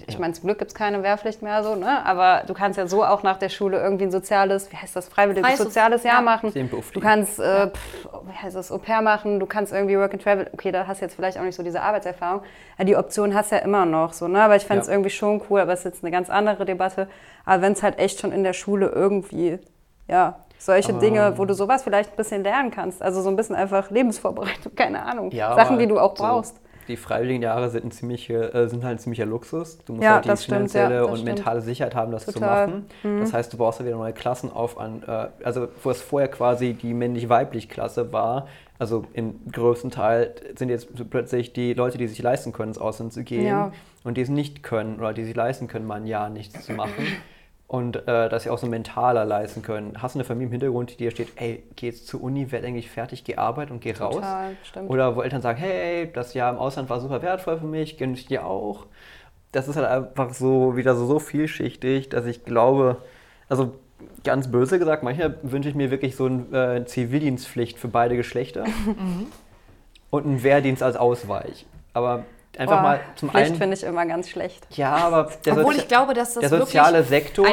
[0.07, 2.05] ich meine, zum Glück gibt es keine Wehrpflicht mehr so, ne?
[2.05, 5.09] Aber du kannst ja so auch nach der Schule irgendwie ein soziales, wie heißt das,
[5.09, 6.21] freiwilliges Freies soziales Sozi- Jahr ja.
[6.21, 6.53] machen.
[6.93, 10.21] Du kannst, äh, pff, wie heißt das, Au pair machen, du kannst irgendwie Work and
[10.23, 12.41] Travel, okay, da hast du jetzt vielleicht auch nicht so diese Arbeitserfahrung.
[12.77, 14.41] Ja, die Option hast du ja immer noch so, ne?
[14.41, 14.93] Aber ich fände es Ja.
[14.93, 17.07] irgendwie schon cool, aber es ist jetzt eine ganz andere Debatte.
[17.45, 19.59] Aber wenn es halt echt schon in der Schule irgendwie,
[20.07, 23.01] ja, solche Aber- Dinge, wo du sowas vielleicht ein bisschen lernen kannst.
[23.01, 25.31] Also so ein bisschen einfach Lebensvorbereitung, keine Ahnung.
[25.31, 26.57] Ja, Sachen, aber die du auch so, brauchst.
[26.89, 29.77] Die freiwilligen Jahre sind, ein ziemliche, äh, sind halt ein ziemlicher Luxus.
[29.85, 31.35] Du musst Ja, halt die das stimmt, finanzielle ja, und stimmt.
[31.37, 32.67] mentale Sicherheit haben, das Total.
[32.67, 32.73] zu
[33.05, 33.19] machen.
[33.21, 36.27] Das heißt, du brauchst ja wieder neue Klassen auf an, äh, also wo es vorher
[36.29, 38.47] quasi die männlich-weiblich Klasse war,
[38.79, 43.13] also im größten Teil sind jetzt plötzlich die Leute, die sich leisten können, ins Ausland
[43.13, 43.71] zu gehen Ja.
[44.03, 46.71] und die es nicht können oder die sich leisten können, mal ein Jahr nichts zu
[46.73, 47.05] machen.
[47.69, 49.93] Und äh, dass sie auch so mentaler leisten können.
[50.01, 52.65] Hast du eine Familie im Hintergrund, die dir steht, ey, geh jetzt zur Uni, werd
[52.65, 54.15] eigentlich fertig, geh arbeiten und geh raus?
[54.15, 54.89] Total, stimmt.
[54.89, 58.15] Oder wo Eltern sagen, hey, das Jahr im Ausland war super wertvoll für mich, gönn
[58.15, 58.87] ich dir auch.
[59.51, 62.97] Das ist halt einfach so wieder so, so vielschichtig, dass ich glaube,
[63.49, 63.75] also
[64.23, 68.65] ganz böse gesagt, manchmal wünsche ich mir wirklich so eine äh, Zivildienstpflicht für beide Geschlechter
[70.09, 71.67] und einen Wehrdienst als Ausweich.
[71.93, 72.23] Aber
[72.59, 73.55] einfach Boah, mal zum Pflicht einen.
[73.55, 74.67] finde ich immer ganz schlecht.
[74.71, 77.45] Ja, aber der, Obwohl Sozi- ich glaube, dass das der soziale Sektor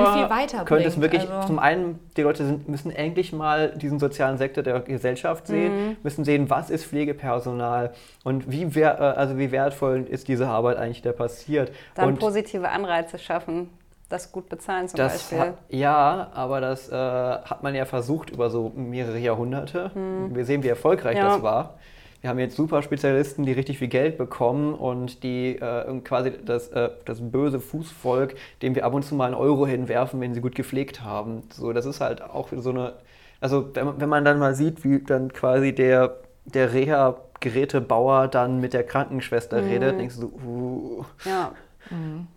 [0.64, 4.62] könnte es wirklich Also- zum einen, die Leute sind, müssen endlich mal diesen sozialen Sektor
[4.64, 5.96] der Gesellschaft sehen, Mhm.
[6.02, 7.92] müssen sehen, was ist Pflegepersonal
[8.24, 11.72] und wie, wer, äh, also wie wertvoll ist diese Arbeit eigentlich, die da passiert.
[11.94, 13.70] Dann und positive Anreize schaffen,
[14.08, 15.38] das gut bezahlen zum das Beispiel.
[15.40, 19.90] hat, ja, aber das äh, hat man ja versucht über so mehrere Jahrhunderte.
[20.30, 21.16] Wir sehen, wie erfolgreich.
[21.16, 21.24] Ja.
[21.28, 21.74] das war.
[22.20, 26.68] Wir haben jetzt super Spezialisten, die richtig viel Geld bekommen und die äh, quasi das,
[26.68, 30.40] äh, das böse Fußvolk, dem wir ab und zu mal einen Euro hinwerfen, wenn sie
[30.40, 31.42] gut gepflegt haben.
[31.52, 32.94] So, das ist halt auch so eine,
[33.40, 38.60] also wenn man, wenn man dann mal sieht, wie dann quasi der, der Reha-Gerätebauer dann
[38.60, 39.68] mit der Krankenschwester mhm.
[39.68, 41.04] redet, denkst du, uh.
[41.24, 41.52] Ja.
[41.90, 42.28] Mhm.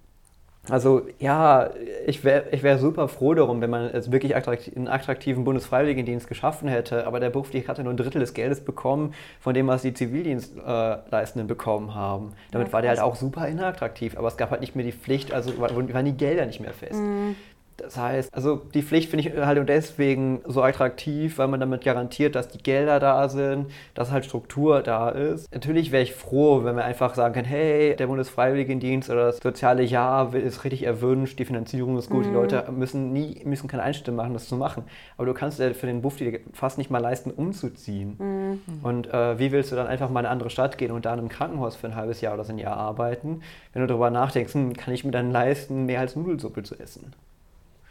[0.70, 1.70] Also ja,
[2.06, 6.28] ich wäre ich wär super froh darum, wenn man es wirklich attraktiv, einen attraktiven Bundesfreiwilligendienst
[6.28, 9.68] geschaffen hätte, aber der Beruf, die hatte nur ein Drittel des Geldes bekommen, von dem,
[9.68, 12.34] was die Zivildienstleistenden bekommen haben.
[12.52, 14.92] Damit ja, war der halt auch super inattraktiv, aber es gab halt nicht mehr die
[14.92, 17.00] Pflicht, also waren die Gelder nicht mehr fest.
[17.00, 17.36] Mhm.
[17.82, 22.36] Das heißt, also die Pflicht finde ich halt deswegen so attraktiv, weil man damit garantiert,
[22.36, 25.52] dass die Gelder da sind, dass halt Struktur da ist.
[25.54, 29.84] Natürlich wäre ich froh, wenn wir einfach sagen können, hey, der Bundesfreiwilligendienst oder das soziale
[29.84, 32.30] Jahr ist richtig erwünscht, die Finanzierung ist gut, mhm.
[32.30, 34.84] die Leute müssen nie, müssen keine Einstellung machen, das zu machen.
[35.18, 38.16] Aber du kannst dir für den Buff die fast nicht mal leisten, umzuziehen.
[38.20, 38.80] Mhm.
[38.84, 41.14] Und äh, wie willst du dann einfach mal in eine andere Stadt gehen und da
[41.14, 43.42] in einem Krankenhaus für ein halbes Jahr oder so ein Jahr arbeiten,
[43.74, 47.14] wenn du darüber nachdenkst, hm, kann ich mir dann leisten, mehr als Nudelsuppe zu essen?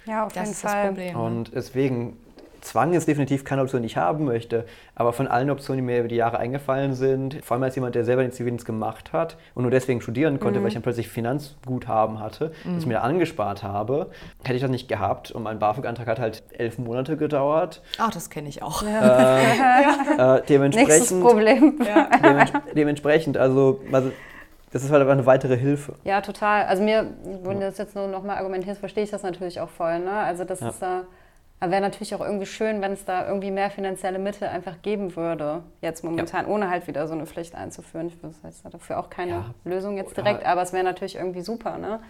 [0.08, 0.86] Ja, auf das jeden Fall.
[0.86, 2.16] Das Problem, und deswegen,
[2.60, 4.64] Zwang ist definitiv keine Option, die ich haben möchte.
[4.94, 7.94] Aber von allen Optionen, die mir über die Jahre eingefallen sind, vor allem als jemand,
[7.94, 10.64] der selber den Zivildienst gemacht hat und nur deswegen studieren konnte, mhm.
[10.64, 12.74] weil ich dann plötzlich Finanzguthaben hatte, mhm.
[12.74, 14.10] das ich mir da angespart habe,
[14.42, 15.30] hätte ich das nicht gehabt.
[15.30, 17.82] Und mein BAföG-Antrag hat halt elf Monate gedauert.
[17.98, 18.82] Ach, das kenne ich auch.
[18.82, 19.38] Ja.
[19.38, 21.80] Äh, äh, dementsprechend, Nächstes Problem.
[21.86, 22.08] Ja.
[22.74, 24.10] dementsprechend, also, also
[24.70, 25.94] das ist halt aber eine weitere Hilfe.
[26.04, 26.66] Ja, total.
[26.66, 27.06] Also mir,
[27.42, 30.00] wenn du das jetzt nur nochmal argumentierst, verstehe ich das natürlich auch voll.
[30.00, 30.10] Ne?
[30.10, 30.68] Also das ja.
[30.68, 31.04] ist da,
[31.60, 35.62] wäre natürlich auch irgendwie schön, wenn es da irgendwie mehr finanzielle Mittel einfach geben würde,
[35.80, 36.52] jetzt momentan, ja.
[36.52, 38.08] ohne halt wieder so eine Pflicht einzuführen.
[38.08, 39.54] Ich weiß dafür auch keine ja.
[39.64, 41.78] Lösung jetzt direkt, aber es wäre natürlich irgendwie super.
[41.78, 42.00] Ne?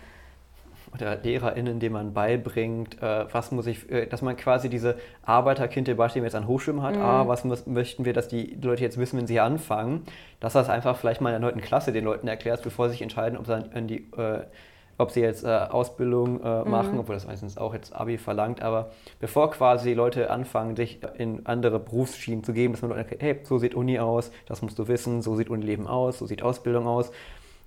[0.95, 6.15] Oder LehrerInnen, denen man beibringt, äh, was muss ich, äh, dass man quasi diese Arbeiterkind-Debatte,
[6.15, 7.03] die man jetzt an Hochschulen hat, mhm.
[7.03, 10.03] ah, was muss, möchten wir, dass die Leute jetzt wissen, wenn sie hier anfangen,
[10.41, 11.61] dass das einfach vielleicht mal in der 9.
[11.61, 14.45] Klasse den Leuten erklärst, bevor sie sich entscheiden, ob sie, die, äh,
[14.97, 16.71] ob sie jetzt äh, Ausbildung äh, mhm.
[16.71, 21.47] machen, obwohl das meistens auch jetzt Abi verlangt, aber bevor quasi Leute anfangen, sich in
[21.47, 24.79] andere Berufsschienen zu geben, dass man Leute erklärt, hey, so sieht Uni aus, das musst
[24.79, 27.13] du wissen, so sieht Unileben aus, so sieht Ausbildung aus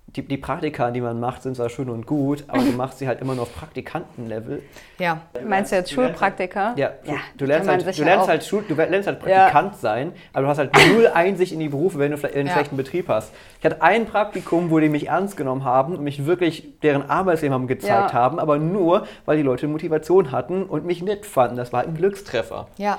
[0.06, 3.08] die, die Praktika, die man macht, sind zwar schön und gut, aber du machst sie
[3.08, 4.62] halt immer nur auf Praktikantenlevel.
[4.98, 5.22] Ja.
[5.46, 6.74] Meinst du jetzt Schulpraktika?
[6.76, 9.78] Ja, ja du, lernst halt, du, lernst halt Schul, du lernst halt Praktikant ja.
[9.78, 12.52] sein, aber du hast halt null Einsicht in die Berufe, wenn du vielleicht einen ja.
[12.52, 13.32] schlechten Betrieb hast.
[13.58, 17.54] Ich hatte ein Praktikum, wo die mich ernst genommen haben und mich wirklich deren Arbeitsleben
[17.54, 18.12] haben gezeigt ja.
[18.12, 21.56] haben, aber nur, weil die Leute Motivation hatten und mich nett fanden.
[21.56, 22.66] Das war halt ein Glückstreffer.
[22.76, 22.98] Ja.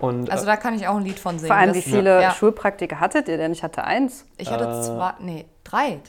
[0.00, 1.48] Und, also äh, da kann ich auch ein Lied von singen.
[1.48, 3.52] Vor allem, wie viele Schulpraktika hattet ihr denn?
[3.52, 4.26] Ich hatte eins.
[4.36, 6.00] Ich hatte äh, zwei, nee, drei.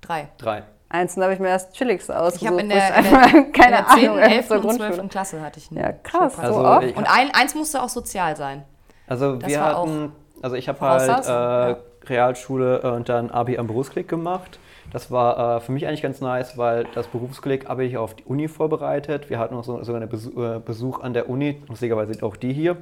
[0.00, 0.28] Drei.
[0.38, 0.62] Drei.
[0.88, 2.42] Eins, und da habe ich mir das Chilligste ausgesucht.
[2.42, 3.20] Ich habe in der, in der,
[3.52, 4.50] keine in der 10., 11.
[4.50, 5.08] und 12.
[5.08, 6.38] Klasse hatte ich einen Ja, krass.
[6.38, 6.96] Also so oft.
[6.96, 8.64] Und ein, eins musste auch sozial sein.
[9.08, 11.76] Also das wir hatten, also ich habe halt äh, ja.
[12.06, 14.58] Realschule und dann Abi am Berufsklick gemacht.
[14.96, 18.24] Das war äh, für mich eigentlich ganz nice, weil das Berufsklick habe ich auf die
[18.24, 19.28] Uni vorbereitet.
[19.28, 22.54] Wir hatten noch so, sogar einen Besuch, äh, Besuch an der Uni, lustigerweise auch die
[22.54, 22.78] hier.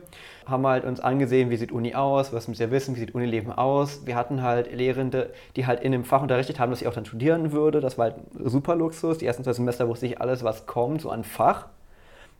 [0.47, 3.51] Haben halt uns angesehen, wie sieht Uni aus, was müssen wir wissen, wie sieht Unileben
[3.51, 4.07] aus.
[4.07, 7.05] Wir hatten halt Lehrende, die halt in dem Fach unterrichtet haben, dass ich auch dann
[7.05, 7.81] studieren würde.
[7.81, 9.19] Das war halt super Luxus.
[9.19, 11.67] Die ersten zwei Semester wusste ich alles, was kommt, so an Fach.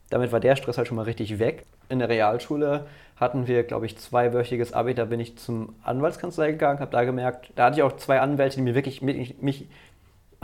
[0.09, 1.65] Damit war der Stress halt schon mal richtig weg.
[1.89, 2.85] In der Realschule
[3.15, 4.93] hatten wir, glaube ich, zweiwöchiges Abi.
[4.93, 8.57] Da bin ich zum Anwaltskanzlei gegangen, habe da gemerkt, da hatte ich auch zwei Anwälte,
[8.57, 9.67] die mir wirklich mich, mich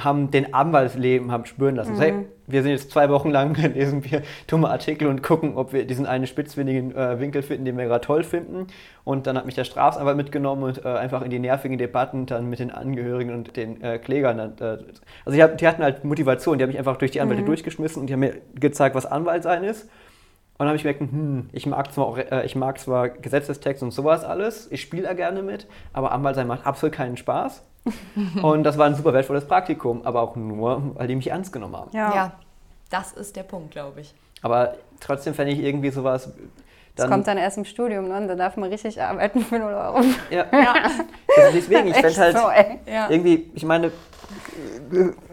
[0.03, 1.93] haben den Anwaltsleben haben spüren lassen.
[1.93, 1.95] Mhm.
[1.95, 2.13] So, hey,
[2.47, 6.05] wir sind jetzt zwei Wochen lang, lesen wir dumme Artikel und gucken, ob wir diesen
[6.05, 8.67] einen spitzfindigen äh, Winkel finden, den wir gerade toll finden.
[9.03, 12.49] Und dann hat mich der Staatsanwalt mitgenommen und äh, einfach in die nervigen Debatten dann
[12.49, 14.39] mit den Angehörigen und den äh, Klägern.
[14.39, 14.63] Äh,
[15.25, 17.47] also die, die, hatten halt Motivation, die haben mich einfach durch die Anwälte mhm.
[17.47, 19.89] durchgeschmissen und die haben mir gezeigt, was Anwalt sein ist.
[20.57, 23.81] Und dann habe ich gemerkt, hm, ich mag zwar auch, äh, ich mag zwar Gesetzestext
[23.81, 27.63] und sowas alles, ich spiele da gerne mit, aber Anwalt sein macht absolut keinen Spaß.
[28.43, 31.75] und das war ein super wertvolles Praktikum, aber auch nur, weil die mich ernst genommen
[31.75, 31.89] haben.
[31.93, 32.33] Ja, ja
[32.91, 34.13] das ist der Punkt, glaube ich.
[34.43, 36.25] Aber trotzdem fände ich irgendwie sowas.
[36.25, 36.51] Dann,
[36.95, 38.27] das kommt dann erst im Studium, ne?
[38.27, 40.01] da darf man richtig arbeiten für 0 Euro.
[40.29, 40.73] Ja, ja.
[41.37, 42.49] Also deswegen, ich fände halt so,
[43.09, 43.91] irgendwie, ich meine,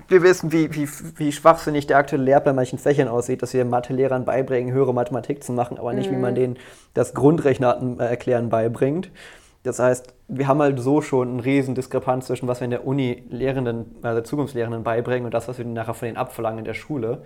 [0.09, 4.25] wir wissen, wie, wie, wie schwachsinnig der aktuelle Lehrplan manchen Fächern aussieht, dass wir Mathe-Lehrern
[4.25, 6.17] beibringen, höhere Mathematik zu machen, aber nicht, mhm.
[6.17, 6.37] wie man mhm.
[6.37, 6.57] denen
[6.95, 9.11] das Grundrechnarten äh, erklären beibringt.
[9.65, 12.87] Das heißt, wir haben halt so schon eine riesen Diskrepanz zwischen was wir in der
[12.87, 16.75] Uni Lehrenden, also Zukunftslehrenden beibringen und das, was wir nachher von denen abverlangen in der
[16.75, 17.23] Schule.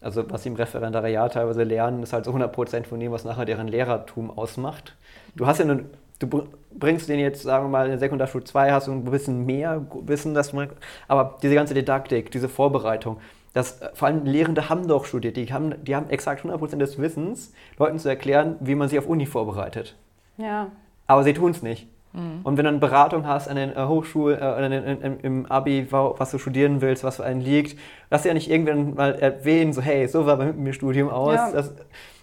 [0.00, 3.44] Also was sie im Referendariat teilweise lernen, ist halt so 100% von dem, was nachher
[3.44, 4.96] deren Lehrertum ausmacht.
[5.34, 5.84] Du hast ja eine,
[6.22, 9.44] du bringst den jetzt, sagen wir mal, in der Sekundarschule 2, hast du ein bisschen
[9.44, 10.66] mehr Wissen, dass du,
[11.08, 13.18] aber diese ganze Didaktik, diese Vorbereitung,
[13.52, 17.52] das, vor allem Lehrende haben doch studiert, die haben, die haben exakt 100% des Wissens,
[17.78, 19.94] Leuten zu erklären, wie man sich auf Uni vorbereitet.
[20.38, 20.68] Ja.
[21.06, 21.86] Aber sie tun es nicht.
[22.14, 22.40] Mhm.
[22.44, 26.38] Und wenn du eine Beratung hast an den äh, Hochschulen, äh, im Abi, was du
[26.38, 27.78] studieren willst, was für einen liegt,
[28.10, 31.34] lass dir ja nicht irgendwann mal erwähnen, so hey, so war bei mir Studium aus.
[31.34, 31.52] Ja.
[31.52, 31.74] Das,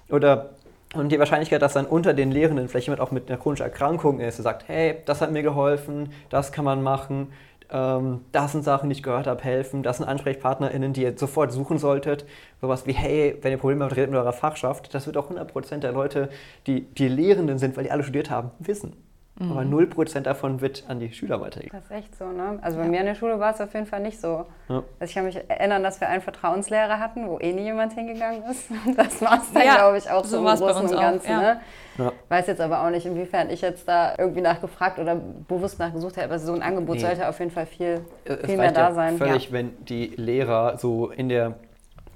[0.09, 0.51] oder
[0.95, 4.19] und die Wahrscheinlichkeit, dass dann unter den Lehrenden vielleicht jemand auch mit einer chronischen Erkrankung
[4.19, 7.31] ist, der sagt, hey, das hat mir geholfen, das kann man machen,
[7.71, 11.51] ähm, das sind Sachen, die ich gehört habe, helfen, das sind AnsprechpartnerInnen, die ihr sofort
[11.51, 12.25] suchen solltet.
[12.61, 14.93] Sowas wie, hey, wenn ihr Probleme habt, redet mit eurer Fachschaft.
[14.93, 16.29] Das wird auch 100% der Leute,
[16.65, 18.93] die, die Lehrenden sind, weil die alle studiert haben, wissen.
[19.39, 19.51] Mhm.
[19.51, 21.79] Aber 0% davon wird an die Schüler weitergegeben.
[21.79, 22.59] Das ist echt so, ne?
[22.61, 22.89] Also bei ja.
[22.89, 24.45] mir in der Schule war es auf jeden Fall nicht so.
[24.67, 24.83] Ja.
[24.99, 28.43] Also ich kann mich erinnern, dass wir einen Vertrauenslehrer hatten, wo eh nie jemand hingegangen
[28.43, 28.69] ist.
[28.97, 31.31] Das war es dann, ja, glaube ich, auch so, so im Großen und Ganzen.
[31.31, 31.61] Auch, ne?
[31.97, 32.11] Ja.
[32.27, 36.25] Weiß jetzt aber auch nicht, inwiefern ich jetzt da irgendwie nachgefragt oder bewusst nachgesucht hätte.
[36.25, 37.01] Aber so ein Angebot nee.
[37.01, 38.01] sollte auf jeden Fall viel,
[38.45, 39.17] viel mehr da sein.
[39.17, 41.55] Völlig, wenn die Lehrer so in der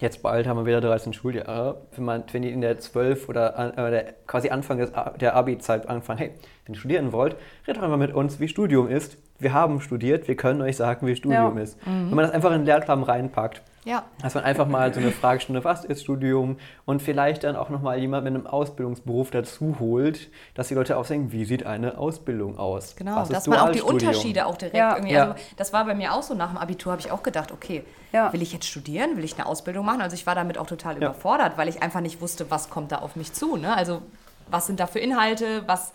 [0.03, 1.77] Jetzt bald haben wir wieder 13 Schuljahre.
[1.95, 4.91] Wenn, man, wenn die in der 12 oder äh, quasi Anfang des,
[5.21, 6.31] der Abi-Zeit anfangen, hey,
[6.65, 9.17] wenn ihr studieren wollt, redet doch einfach mit uns, wie Studium ist.
[9.39, 11.63] Wir haben studiert, wir können euch sagen, wie Studium ja.
[11.63, 11.87] ist.
[11.87, 12.09] Mhm.
[12.09, 14.03] Wenn man das einfach in den Lehrplan reinpackt, ja.
[14.21, 16.57] Dass man einfach mal so eine Fragestunde, was ist Studium?
[16.85, 21.05] Und vielleicht dann auch nochmal jemand mit einem Ausbildungsberuf dazu holt, dass die Leute auch
[21.05, 22.95] sagen, wie sieht eine Ausbildung aus?
[22.95, 24.95] Genau, was dass man auch die Unterschiede auch direkt ja.
[24.95, 25.17] irgendwie.
[25.17, 27.83] Also das war bei mir auch so nach dem Abitur, habe ich auch gedacht, okay,
[28.11, 28.31] ja.
[28.31, 29.17] will ich jetzt studieren?
[29.17, 30.01] Will ich eine Ausbildung machen?
[30.01, 31.09] Also ich war damit auch total ja.
[31.09, 33.57] überfordert, weil ich einfach nicht wusste, was kommt da auf mich zu.
[33.57, 33.75] Ne?
[33.75, 34.01] Also
[34.49, 35.91] was sind da für Inhalte, was.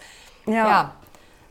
[0.46, 0.92] ja.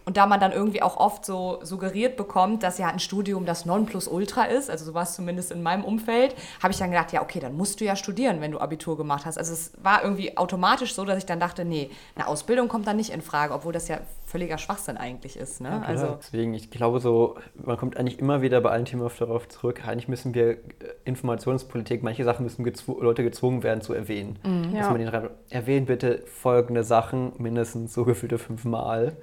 [0.07, 3.65] Und da man dann irgendwie auch oft so suggeriert bekommt, dass ja ein Studium das
[3.65, 6.33] Nonplusultra ist, also so war es zumindest in meinem Umfeld,
[6.63, 9.25] habe ich dann gedacht, ja, okay, dann musst du ja studieren, wenn du Abitur gemacht
[9.25, 9.37] hast.
[9.37, 12.93] Also es war irgendwie automatisch so, dass ich dann dachte, nee, eine Ausbildung kommt da
[12.93, 15.59] nicht in Frage, obwohl das ja völliger Schwachsinn eigentlich ist.
[15.59, 15.69] Ne?
[15.69, 19.49] Ja, also Deswegen, ich glaube so, man kommt eigentlich immer wieder bei allen Themen darauf
[19.49, 20.57] zurück, eigentlich müssen wir äh,
[21.03, 24.39] Informationspolitik, manche Sachen müssen gezw Leute gezwungen werden zu erwähnen.
[24.45, 24.73] Mhm.
[24.73, 24.89] Dass ja.
[24.89, 29.17] man den erwähnt bitte folgende Sachen mindestens so gefühlte fünfmal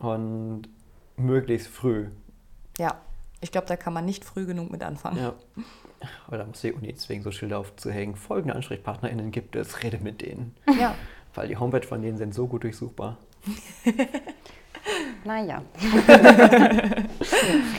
[0.00, 0.62] und
[1.16, 2.08] möglichst früh.
[2.78, 2.96] Ja,
[3.40, 5.18] ich glaube, da kann man nicht früh genug mit anfangen.
[5.18, 5.34] Ja.
[6.26, 8.16] Aber da muss die Uni deswegen so Schilder aufzuhängen.
[8.16, 10.56] Folgende AnsprechpartnerInnen gibt es, rede mit denen.
[10.78, 10.94] Ja.
[11.34, 13.18] Weil die Homepage von denen sind so gut durchsuchbar.
[15.24, 15.62] naja.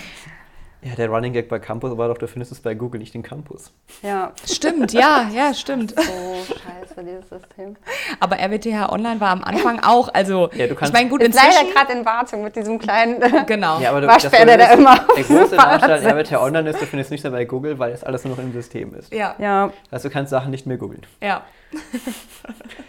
[0.83, 3.21] Ja, der Running Gag bei Campus war doch, du findest es bei Google nicht den
[3.21, 3.71] Campus.
[4.01, 4.31] Ja.
[4.49, 5.91] Stimmt, ja, ja, stimmt.
[5.91, 6.01] So
[6.47, 7.75] scheiße, dieses System.
[8.19, 11.35] Aber RWTH Online war am Anfang auch, also ja, du kannst ich meine, gut, ist
[11.35, 13.79] leider gerade in Wartung mit diesem kleinen genau.
[13.79, 16.85] ja, aber du, Waschbär, der da immer Der große Nachteil an RWTH Online ist, du
[16.87, 19.13] findest nicht mehr bei Google, weil es alles nur noch im System ist.
[19.13, 19.35] Ja.
[19.37, 19.71] ja.
[19.91, 21.05] Also du kannst Sachen nicht mehr googeln.
[21.21, 21.43] Ja.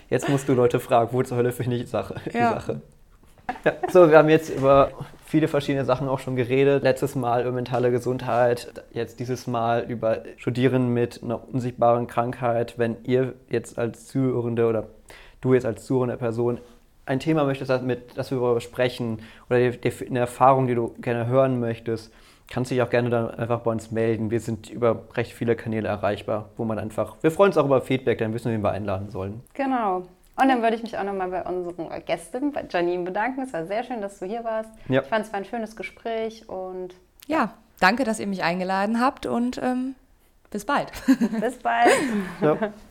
[0.09, 2.15] Jetzt musst du Leute fragen, wo zur Hölle finde ich die Sache?
[2.33, 2.55] Die ja.
[2.55, 2.81] Sache.
[3.65, 4.93] Ja, so, wir haben jetzt über
[5.33, 6.83] viele verschiedene Sachen auch schon geredet.
[6.83, 12.75] Letztes Mal über mentale Gesundheit, jetzt dieses Mal über Studieren mit einer unsichtbaren Krankheit.
[12.77, 14.89] Wenn ihr jetzt als Zuhörende oder
[15.41, 16.61] du jetzt als zuhörende Person
[17.07, 21.61] ein Thema möchtest, damit, dass wir darüber sprechen oder eine Erfahrung, die du gerne hören
[21.61, 22.13] möchtest,
[22.51, 24.31] kannst du dich auch gerne dann einfach bei uns melden.
[24.31, 27.81] Wir sind über recht viele Kanäle erreichbar, wo man einfach, wir freuen uns auch über
[27.81, 29.41] Feedback, dann wissen wir, wen wir einladen sollen.
[29.55, 30.03] Genau.
[30.37, 33.43] Und dann würde ich mich auch nochmal bei unserer Gästin, bei Janine, bedanken.
[33.43, 34.71] Es war sehr schön, dass du hier warst.
[34.89, 35.03] Ja.
[35.03, 36.95] Ich fand es war ein schönes Gespräch und.
[37.27, 39.95] Ja, danke, dass ihr mich eingeladen habt und ähm,
[40.51, 40.91] bis bald.
[41.41, 41.93] bis bald.
[42.41, 42.73] Ja.